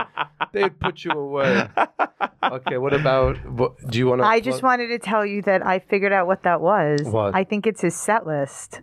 They'd 0.51 0.79
put 0.79 1.03
you 1.03 1.11
away. 1.11 1.67
Okay, 2.43 2.77
what 2.77 2.93
about? 2.93 3.37
What, 3.49 3.77
do 3.89 3.97
you 3.97 4.07
want 4.07 4.21
to? 4.21 4.25
I 4.27 4.39
just 4.39 4.63
wanted 4.63 4.87
to 4.87 4.99
tell 4.99 5.25
you 5.25 5.41
that 5.43 5.65
I 5.65 5.79
figured 5.79 6.13
out 6.13 6.27
what 6.27 6.43
that 6.43 6.61
was. 6.61 7.01
What? 7.03 7.35
I 7.35 7.43
think 7.43 7.65
it's 7.67 7.81
his 7.81 7.95
set 7.95 8.25
list. 8.27 8.81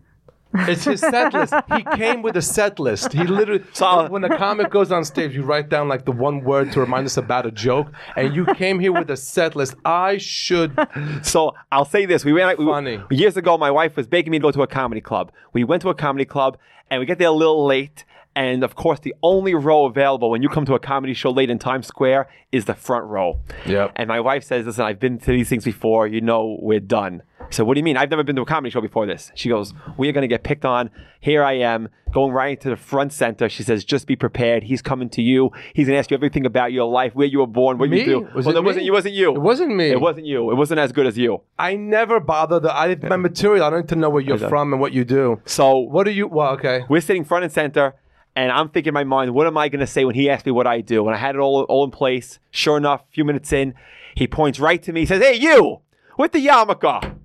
It's 0.54 0.84
his 0.84 1.00
set 1.00 1.32
list. 1.32 1.54
He 1.76 1.84
came 1.96 2.22
with 2.22 2.36
a 2.36 2.42
set 2.42 2.78
list. 2.78 3.12
He 3.12 3.24
literally. 3.24 3.64
So- 3.72 3.86
uh, 3.86 4.08
when 4.08 4.22
the 4.22 4.28
comic 4.28 4.70
goes 4.70 4.92
on 4.92 5.04
stage, 5.04 5.34
you 5.34 5.42
write 5.42 5.68
down 5.68 5.88
like 5.88 6.04
the 6.04 6.12
one 6.12 6.44
word 6.44 6.72
to 6.72 6.80
remind 6.80 7.06
us 7.06 7.16
about 7.16 7.46
a 7.46 7.50
joke, 7.50 7.88
and 8.16 8.34
you 8.34 8.44
came 8.54 8.78
here 8.78 8.92
with 8.92 9.10
a 9.10 9.16
set 9.16 9.56
list. 9.56 9.74
I 9.84 10.18
should. 10.18 10.76
So 11.22 11.54
I'll 11.70 11.84
say 11.84 12.06
this: 12.06 12.24
we 12.24 12.32
went 12.32 12.58
we- 12.58 12.66
Funny. 12.66 13.00
years 13.10 13.36
ago. 13.36 13.56
My 13.58 13.70
wife 13.70 13.96
was 13.96 14.06
begging 14.06 14.30
me 14.30 14.38
to 14.38 14.42
go 14.42 14.50
to 14.50 14.62
a 14.62 14.66
comedy 14.66 15.00
club. 15.00 15.32
We 15.52 15.64
went 15.64 15.82
to 15.82 15.88
a 15.88 15.94
comedy 15.94 16.24
club, 16.24 16.58
and 16.90 17.00
we 17.00 17.06
get 17.06 17.18
there 17.18 17.28
a 17.28 17.32
little 17.32 17.64
late. 17.66 18.04
And 18.34 18.64
of 18.64 18.74
course, 18.76 18.98
the 19.00 19.14
only 19.22 19.54
row 19.54 19.84
available 19.84 20.30
when 20.30 20.40
you 20.42 20.48
come 20.48 20.64
to 20.64 20.74
a 20.74 20.78
comedy 20.78 21.12
show 21.12 21.30
late 21.30 21.50
in 21.50 21.58
Times 21.58 21.86
Square 21.86 22.28
is 22.50 22.64
the 22.64 22.74
front 22.74 23.04
row. 23.04 23.38
Yep. 23.66 23.92
And 23.96 24.08
my 24.08 24.20
wife 24.20 24.42
says, 24.44 24.64
"Listen, 24.64 24.84
I've 24.86 24.98
been 24.98 25.18
to 25.18 25.32
these 25.32 25.50
things 25.50 25.64
before. 25.64 26.06
You 26.06 26.20
know, 26.22 26.56
we're 26.60 26.80
done." 26.80 27.22
So 27.52 27.64
what 27.64 27.74
do 27.74 27.80
you 27.80 27.84
mean? 27.84 27.96
I've 27.96 28.10
never 28.10 28.24
been 28.24 28.36
to 28.36 28.42
a 28.42 28.46
comedy 28.46 28.70
show 28.70 28.80
before 28.80 29.06
this. 29.06 29.30
She 29.34 29.48
goes, 29.48 29.74
"We 29.96 30.08
are 30.08 30.12
going 30.12 30.22
to 30.22 30.28
get 30.28 30.42
picked 30.42 30.64
on." 30.64 30.90
Here 31.20 31.42
I 31.44 31.52
am 31.58 31.88
going 32.10 32.32
right 32.32 32.56
into 32.56 32.70
the 32.70 32.76
front 32.76 33.12
center. 33.12 33.48
She 33.48 33.62
says, 33.62 33.84
"Just 33.84 34.06
be 34.06 34.16
prepared. 34.16 34.62
He's 34.62 34.80
coming 34.82 35.08
to 35.10 35.22
you. 35.22 35.50
He's 35.74 35.86
going 35.86 35.94
to 35.94 35.98
ask 35.98 36.10
you 36.10 36.16
everything 36.16 36.46
about 36.46 36.72
your 36.72 36.90
life, 36.90 37.14
where 37.14 37.26
you 37.26 37.40
were 37.40 37.46
born, 37.46 37.78
what 37.78 37.90
Me? 37.90 38.00
you 38.00 38.04
do." 38.04 38.28
Was 38.34 38.46
well, 38.46 38.56
it 38.56 38.64
wasn't. 38.64 38.86
It 38.86 38.90
wasn't 38.90 39.14
you. 39.14 39.34
It 39.34 39.40
wasn't 39.40 39.76
me. 39.76 39.90
It 39.90 40.00
wasn't 40.00 40.26
you. 40.26 40.50
It 40.50 40.54
wasn't 40.54 40.80
as 40.80 40.92
good 40.92 41.06
as 41.06 41.18
you. 41.18 41.42
I 41.58 41.76
never 41.76 42.20
bother. 42.20 42.58
The, 42.58 42.74
I 42.74 42.96
my 43.08 43.16
material. 43.16 43.64
I 43.64 43.70
don't 43.70 43.80
need 43.80 43.88
to 43.90 43.96
know 43.96 44.10
where 44.10 44.22
you're 44.22 44.38
from 44.38 44.72
and 44.72 44.80
what 44.80 44.92
you 44.92 45.04
do. 45.04 45.40
So 45.44 45.78
What 45.78 46.04
do 46.04 46.10
you? 46.10 46.28
Well, 46.28 46.52
okay. 46.54 46.84
we're 46.88 47.00
sitting 47.00 47.24
front 47.24 47.44
and 47.44 47.52
center, 47.52 47.94
and 48.34 48.50
I'm 48.50 48.70
thinking 48.70 48.90
in 48.90 48.94
my 48.94 49.04
mind, 49.04 49.34
what 49.34 49.46
am 49.46 49.58
I 49.58 49.68
going 49.68 49.80
to 49.80 49.86
say 49.86 50.04
when 50.04 50.14
he 50.14 50.30
asks 50.30 50.46
me 50.46 50.52
what 50.52 50.66
I 50.66 50.80
do? 50.80 51.06
And 51.06 51.14
I 51.14 51.18
had 51.18 51.34
it 51.34 51.38
all, 51.38 51.62
all 51.64 51.84
in 51.84 51.90
place. 51.90 52.38
Sure 52.50 52.76
enough, 52.78 53.02
a 53.02 53.12
few 53.12 53.24
minutes 53.24 53.52
in, 53.52 53.74
he 54.14 54.26
points 54.26 54.58
right 54.58 54.82
to 54.82 54.92
me. 54.92 55.00
He 55.00 55.06
says, 55.06 55.22
Hey, 55.22 55.34
you 55.34 55.80
with 56.18 56.32
the 56.32 56.46
yarmulke, 56.46 57.16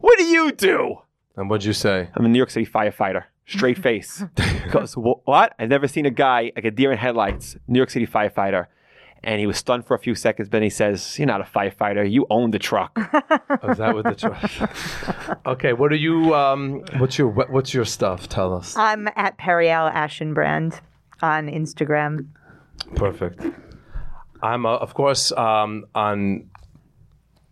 what 0.00 0.18
do 0.18 0.24
you 0.24 0.52
do? 0.52 0.96
And 1.36 1.48
what'd 1.48 1.64
you 1.64 1.72
say? 1.72 2.08
I'm 2.14 2.24
a 2.24 2.28
New 2.28 2.38
York 2.38 2.50
City 2.50 2.66
firefighter. 2.66 3.24
Straight 3.46 3.78
face. 3.82 4.22
Goes, 4.70 4.94
what? 4.94 5.54
I've 5.58 5.68
never 5.68 5.88
seen 5.88 6.06
a 6.06 6.10
guy 6.10 6.52
like 6.54 6.64
a 6.64 6.70
deer 6.70 6.92
in 6.92 6.98
headlights, 6.98 7.56
New 7.68 7.78
York 7.78 7.90
City 7.90 8.06
firefighter. 8.06 8.66
And 9.22 9.38
he 9.38 9.46
was 9.46 9.58
stunned 9.58 9.86
for 9.86 9.94
a 9.94 9.98
few 9.98 10.14
seconds, 10.14 10.48
but 10.48 10.52
then 10.52 10.62
he 10.62 10.70
says, 10.70 11.18
You're 11.18 11.26
not 11.26 11.42
a 11.42 11.44
firefighter. 11.44 12.10
You 12.10 12.26
own 12.30 12.52
the 12.52 12.58
truck. 12.58 12.92
Oh, 13.62 13.70
is 13.70 13.76
that 13.76 13.94
with 13.94 14.06
the 14.06 14.14
truck? 14.14 15.38
okay. 15.46 15.74
What 15.74 15.92
are 15.92 15.96
you? 15.96 16.34
Um. 16.34 16.82
What's 16.96 17.18
your? 17.18 17.28
What, 17.28 17.50
what's 17.50 17.74
your 17.74 17.84
stuff? 17.84 18.30
Tell 18.30 18.54
us. 18.54 18.74
I'm 18.78 19.08
at 19.16 19.36
Periel 19.36 19.92
Ashenbrand 19.92 20.80
on 21.20 21.48
Instagram. 21.48 22.28
Perfect. 22.96 23.44
I'm 24.42 24.64
uh, 24.64 24.76
of 24.76 24.94
course 24.94 25.32
um, 25.32 25.84
on 25.94 26.48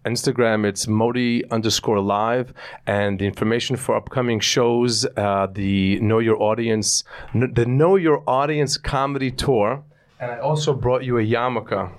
Instagram. 0.04 0.64
It's 0.64 0.86
Modi 0.86 1.44
underscore 1.50 2.00
live, 2.00 2.52
and 2.86 3.18
the 3.18 3.26
information 3.26 3.76
for 3.76 3.96
upcoming 3.96 4.40
shows, 4.40 5.06
uh, 5.16 5.46
the 5.52 6.00
Know 6.00 6.18
Your 6.18 6.40
Audience, 6.42 7.04
the 7.34 7.66
Know 7.66 7.96
Your 7.96 8.22
Audience 8.26 8.76
comedy 8.76 9.30
tour, 9.30 9.82
and 10.20 10.30
I 10.32 10.38
also 10.38 10.72
brought 10.72 11.04
you 11.04 11.18
a 11.18 11.22
yarmulke. 11.22 11.92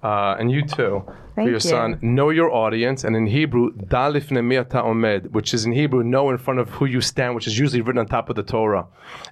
Uh, 0.00 0.36
and 0.38 0.48
you 0.52 0.62
too, 0.62 1.02
for 1.34 1.42
your 1.42 1.54
you. 1.54 1.58
son. 1.60 1.98
Know 2.02 2.30
your 2.30 2.52
audience, 2.54 3.02
and 3.02 3.16
in 3.16 3.26
Hebrew, 3.26 3.72
dalif 3.72 4.28
nemir 4.28 4.64
omed, 4.68 5.30
which 5.32 5.52
is 5.52 5.64
in 5.66 5.72
Hebrew, 5.72 6.04
know 6.04 6.30
in 6.30 6.38
front 6.38 6.60
of 6.60 6.68
who 6.70 6.84
you 6.86 7.00
stand, 7.00 7.34
which 7.34 7.48
is 7.48 7.58
usually 7.58 7.80
written 7.80 7.98
on 7.98 8.06
top 8.06 8.30
of 8.30 8.36
the 8.36 8.44
Torah, 8.44 8.86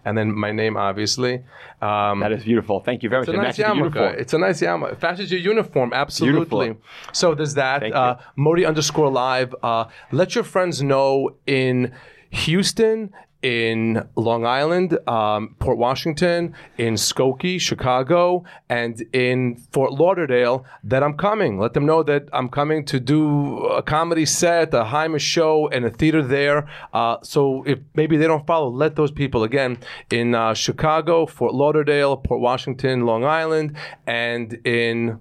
and 0.05 0.19
then 0.19 0.35
my 0.35 0.51
name, 0.51 0.77
obviously. 0.77 1.45
Um, 1.81 2.19
That 2.19 2.33
is 2.33 2.43
beautiful. 2.43 2.81
Thank 2.81 3.05
you 3.05 3.09
very 3.09 3.21
much. 3.27 3.29
it's 3.29 3.39
a 3.39 3.43
nice 3.43 3.59
yarmulke. 3.59 4.19
It's 4.19 4.35
a 4.35 4.39
nice 4.39 4.61
yarmulke. 4.61 4.93
It 4.95 5.03
matches 5.03 5.31
your 5.31 5.41
uniform, 5.41 5.93
absolutely. 5.93 6.67
Beautiful. 6.71 6.83
So 7.13 7.35
there's 7.37 7.55
that. 7.55 7.83
Thank 7.83 7.95
Uh, 7.95 8.17
Modi 8.35 8.67
underscore 8.67 9.11
live. 9.11 9.55
Uh, 9.63 9.85
let 10.11 10.35
your 10.35 10.43
friends 10.45 10.83
know 10.83 11.37
in 11.47 11.93
Houston, 12.31 13.13
in 13.43 14.09
Long 14.17 14.45
Island, 14.45 14.99
um, 15.09 15.55
Port 15.59 15.79
Washington, 15.79 16.55
in 16.79 16.95
Skokie, 16.95 17.61
Chicago, 17.61 18.45
and 18.69 19.01
in 19.13 19.57
Fort 19.73 19.93
Lauderdale 19.93 20.65
that 20.85 21.03
I'm 21.03 21.17
coming. 21.17 21.59
Let 21.59 21.75
them 21.75 21.87
know 21.87 22.03
that 22.03 22.29
I'm 22.33 22.49
coming 22.49 22.85
to 22.87 22.99
do 22.99 23.59
a 23.67 23.83
comedy 23.83 24.27
set, 24.27 24.75
a 24.75 24.85
Hyman 24.85 25.21
show, 25.21 25.69
and 25.69 25.85
a 25.85 25.91
theater 25.91 26.23
there. 26.23 26.69
Uh, 26.93 27.19
so 27.23 27.63
if 27.67 27.79
maybe 27.95 28.17
they 28.17 28.27
don't 28.27 28.47
follow, 28.47 28.69
let 28.69 28.97
those 28.97 29.11
people 29.11 29.45
again 29.45 29.79
in 30.11 30.35
uh, 30.35 30.55
Chicago, 30.55 31.27
Fort 31.27 31.55
Lauderdale, 31.55 32.17
Port 32.17 32.41
Washington, 32.41 33.07
Long 33.07 33.25
Island, 33.25 33.77
and 34.07 34.55
in 34.65 35.21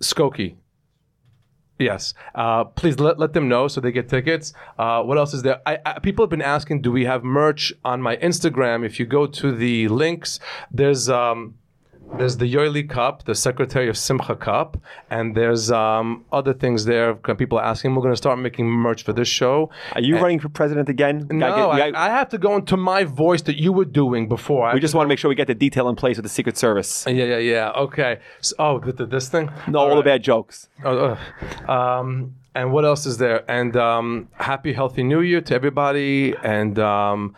Skokie. 0.00 0.56
Yes. 1.82 2.14
Uh, 2.34 2.64
please 2.64 2.98
let, 2.98 3.18
let 3.18 3.32
them 3.32 3.48
know 3.48 3.68
so 3.68 3.80
they 3.80 3.92
get 3.92 4.08
tickets. 4.08 4.52
Uh, 4.78 5.02
what 5.02 5.18
else 5.18 5.34
is 5.34 5.42
there? 5.42 5.60
I, 5.66 5.78
I, 5.84 5.98
people 5.98 6.24
have 6.24 6.30
been 6.30 6.42
asking, 6.42 6.82
do 6.82 6.92
we 6.92 7.04
have 7.04 7.24
merch 7.24 7.72
on 7.84 8.00
my 8.00 8.16
Instagram? 8.16 8.84
If 8.86 9.00
you 9.00 9.06
go 9.06 9.26
to 9.26 9.52
the 9.52 9.88
links, 9.88 10.38
there's 10.70 11.08
um, 11.08 11.54
there's 12.18 12.36
the 12.36 12.52
Yoeli 12.52 12.88
Cup, 12.88 13.24
the 13.24 13.34
Secretary 13.34 13.88
of 13.88 13.96
Simcha 13.96 14.36
Cup, 14.36 14.76
and 15.10 15.34
there's 15.34 15.70
um, 15.70 16.24
other 16.30 16.52
things 16.52 16.84
there. 16.84 17.14
People 17.14 17.58
are 17.58 17.64
asking. 17.64 17.94
We're 17.94 18.02
going 18.02 18.12
to 18.12 18.16
start 18.16 18.38
making 18.38 18.66
merch 18.66 19.02
for 19.02 19.12
this 19.12 19.28
show. 19.28 19.70
Are 19.94 20.00
you 20.00 20.16
running 20.18 20.38
for 20.38 20.48
president 20.48 20.88
again? 20.88 21.26
No, 21.30 21.48
get- 21.48 21.58
I, 21.58 21.78
gotta- 21.78 21.98
I 21.98 22.08
have 22.10 22.28
to 22.30 22.38
go 22.38 22.56
into 22.56 22.76
my 22.76 23.04
voice 23.04 23.42
that 23.42 23.58
you 23.60 23.72
were 23.72 23.84
doing 23.86 24.28
before. 24.28 24.66
I 24.68 24.74
we 24.74 24.80
just 24.80 24.94
want 24.94 25.06
to 25.06 25.08
make 25.08 25.18
sure 25.18 25.28
we 25.28 25.34
get 25.34 25.46
the 25.46 25.54
detail 25.54 25.88
in 25.88 25.96
place 25.96 26.16
with 26.16 26.24
the 26.24 26.28
Secret 26.30 26.56
Service. 26.56 27.04
yeah, 27.08 27.24
yeah, 27.24 27.38
yeah. 27.38 27.70
Okay. 27.70 28.18
So, 28.40 28.54
oh, 28.58 28.78
the, 28.78 28.92
the, 28.92 29.06
this 29.06 29.28
thing. 29.28 29.50
No, 29.68 29.78
all 29.80 29.88
the 29.90 29.96
right. 29.96 30.04
bad 30.04 30.22
jokes. 30.22 30.68
Oh, 30.84 31.18
um, 31.68 32.34
and 32.54 32.72
what 32.72 32.84
else 32.84 33.06
is 33.06 33.16
there? 33.16 33.50
And 33.50 33.76
um, 33.76 34.28
happy, 34.34 34.74
healthy 34.74 35.02
New 35.02 35.20
Year 35.22 35.40
to 35.40 35.54
everybody. 35.54 36.34
And 36.42 36.78
um, 36.78 37.34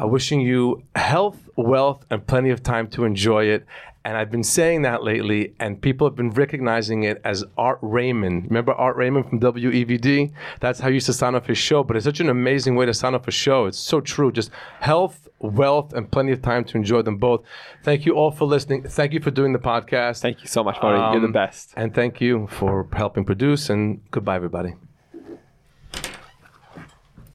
uh, 0.00 0.06
wishing 0.06 0.40
you 0.40 0.82
health, 0.94 1.48
wealth, 1.56 2.04
and 2.10 2.24
plenty 2.26 2.50
of 2.50 2.62
time 2.62 2.86
to 2.90 3.04
enjoy 3.04 3.44
it. 3.46 3.66
And 4.04 4.16
I've 4.16 4.30
been 4.32 4.42
saying 4.42 4.82
that 4.82 5.04
lately, 5.04 5.54
and 5.60 5.80
people 5.80 6.06
have 6.08 6.16
been 6.16 6.30
recognizing 6.30 7.04
it 7.04 7.20
as 7.24 7.44
Art 7.56 7.78
Raymond. 7.82 8.46
Remember 8.46 8.72
Art 8.72 8.96
Raymond 8.96 9.28
from 9.28 9.38
WEVD? 9.38 10.32
That's 10.60 10.80
how 10.80 10.88
he 10.88 10.94
used 10.94 11.06
to 11.06 11.12
sign 11.12 11.34
off 11.36 11.46
his 11.46 11.58
show. 11.58 11.84
But 11.84 11.96
it's 11.96 12.04
such 12.04 12.18
an 12.18 12.28
amazing 12.28 12.74
way 12.74 12.84
to 12.86 12.94
sign 12.94 13.14
off 13.14 13.28
a 13.28 13.30
show. 13.30 13.66
It's 13.66 13.78
so 13.78 14.00
true. 14.00 14.32
Just 14.32 14.50
health, 14.80 15.28
wealth, 15.38 15.92
and 15.92 16.10
plenty 16.10 16.32
of 16.32 16.42
time 16.42 16.64
to 16.64 16.76
enjoy 16.76 17.02
them 17.02 17.16
both. 17.16 17.42
Thank 17.84 18.04
you 18.04 18.14
all 18.14 18.32
for 18.32 18.44
listening. 18.44 18.82
Thank 18.82 19.12
you 19.12 19.20
for 19.20 19.30
doing 19.30 19.52
the 19.52 19.60
podcast. 19.60 20.20
Thank 20.20 20.40
you 20.42 20.48
so 20.48 20.64
much, 20.64 20.78
Marty. 20.82 20.98
You're 21.12 21.20
the 21.20 21.26
Um, 21.26 21.32
best. 21.32 21.72
And 21.76 21.94
thank 21.94 22.20
you 22.20 22.48
for 22.48 22.88
helping 22.92 23.24
produce. 23.24 23.70
And 23.70 24.00
goodbye, 24.10 24.34
everybody. 24.36 24.74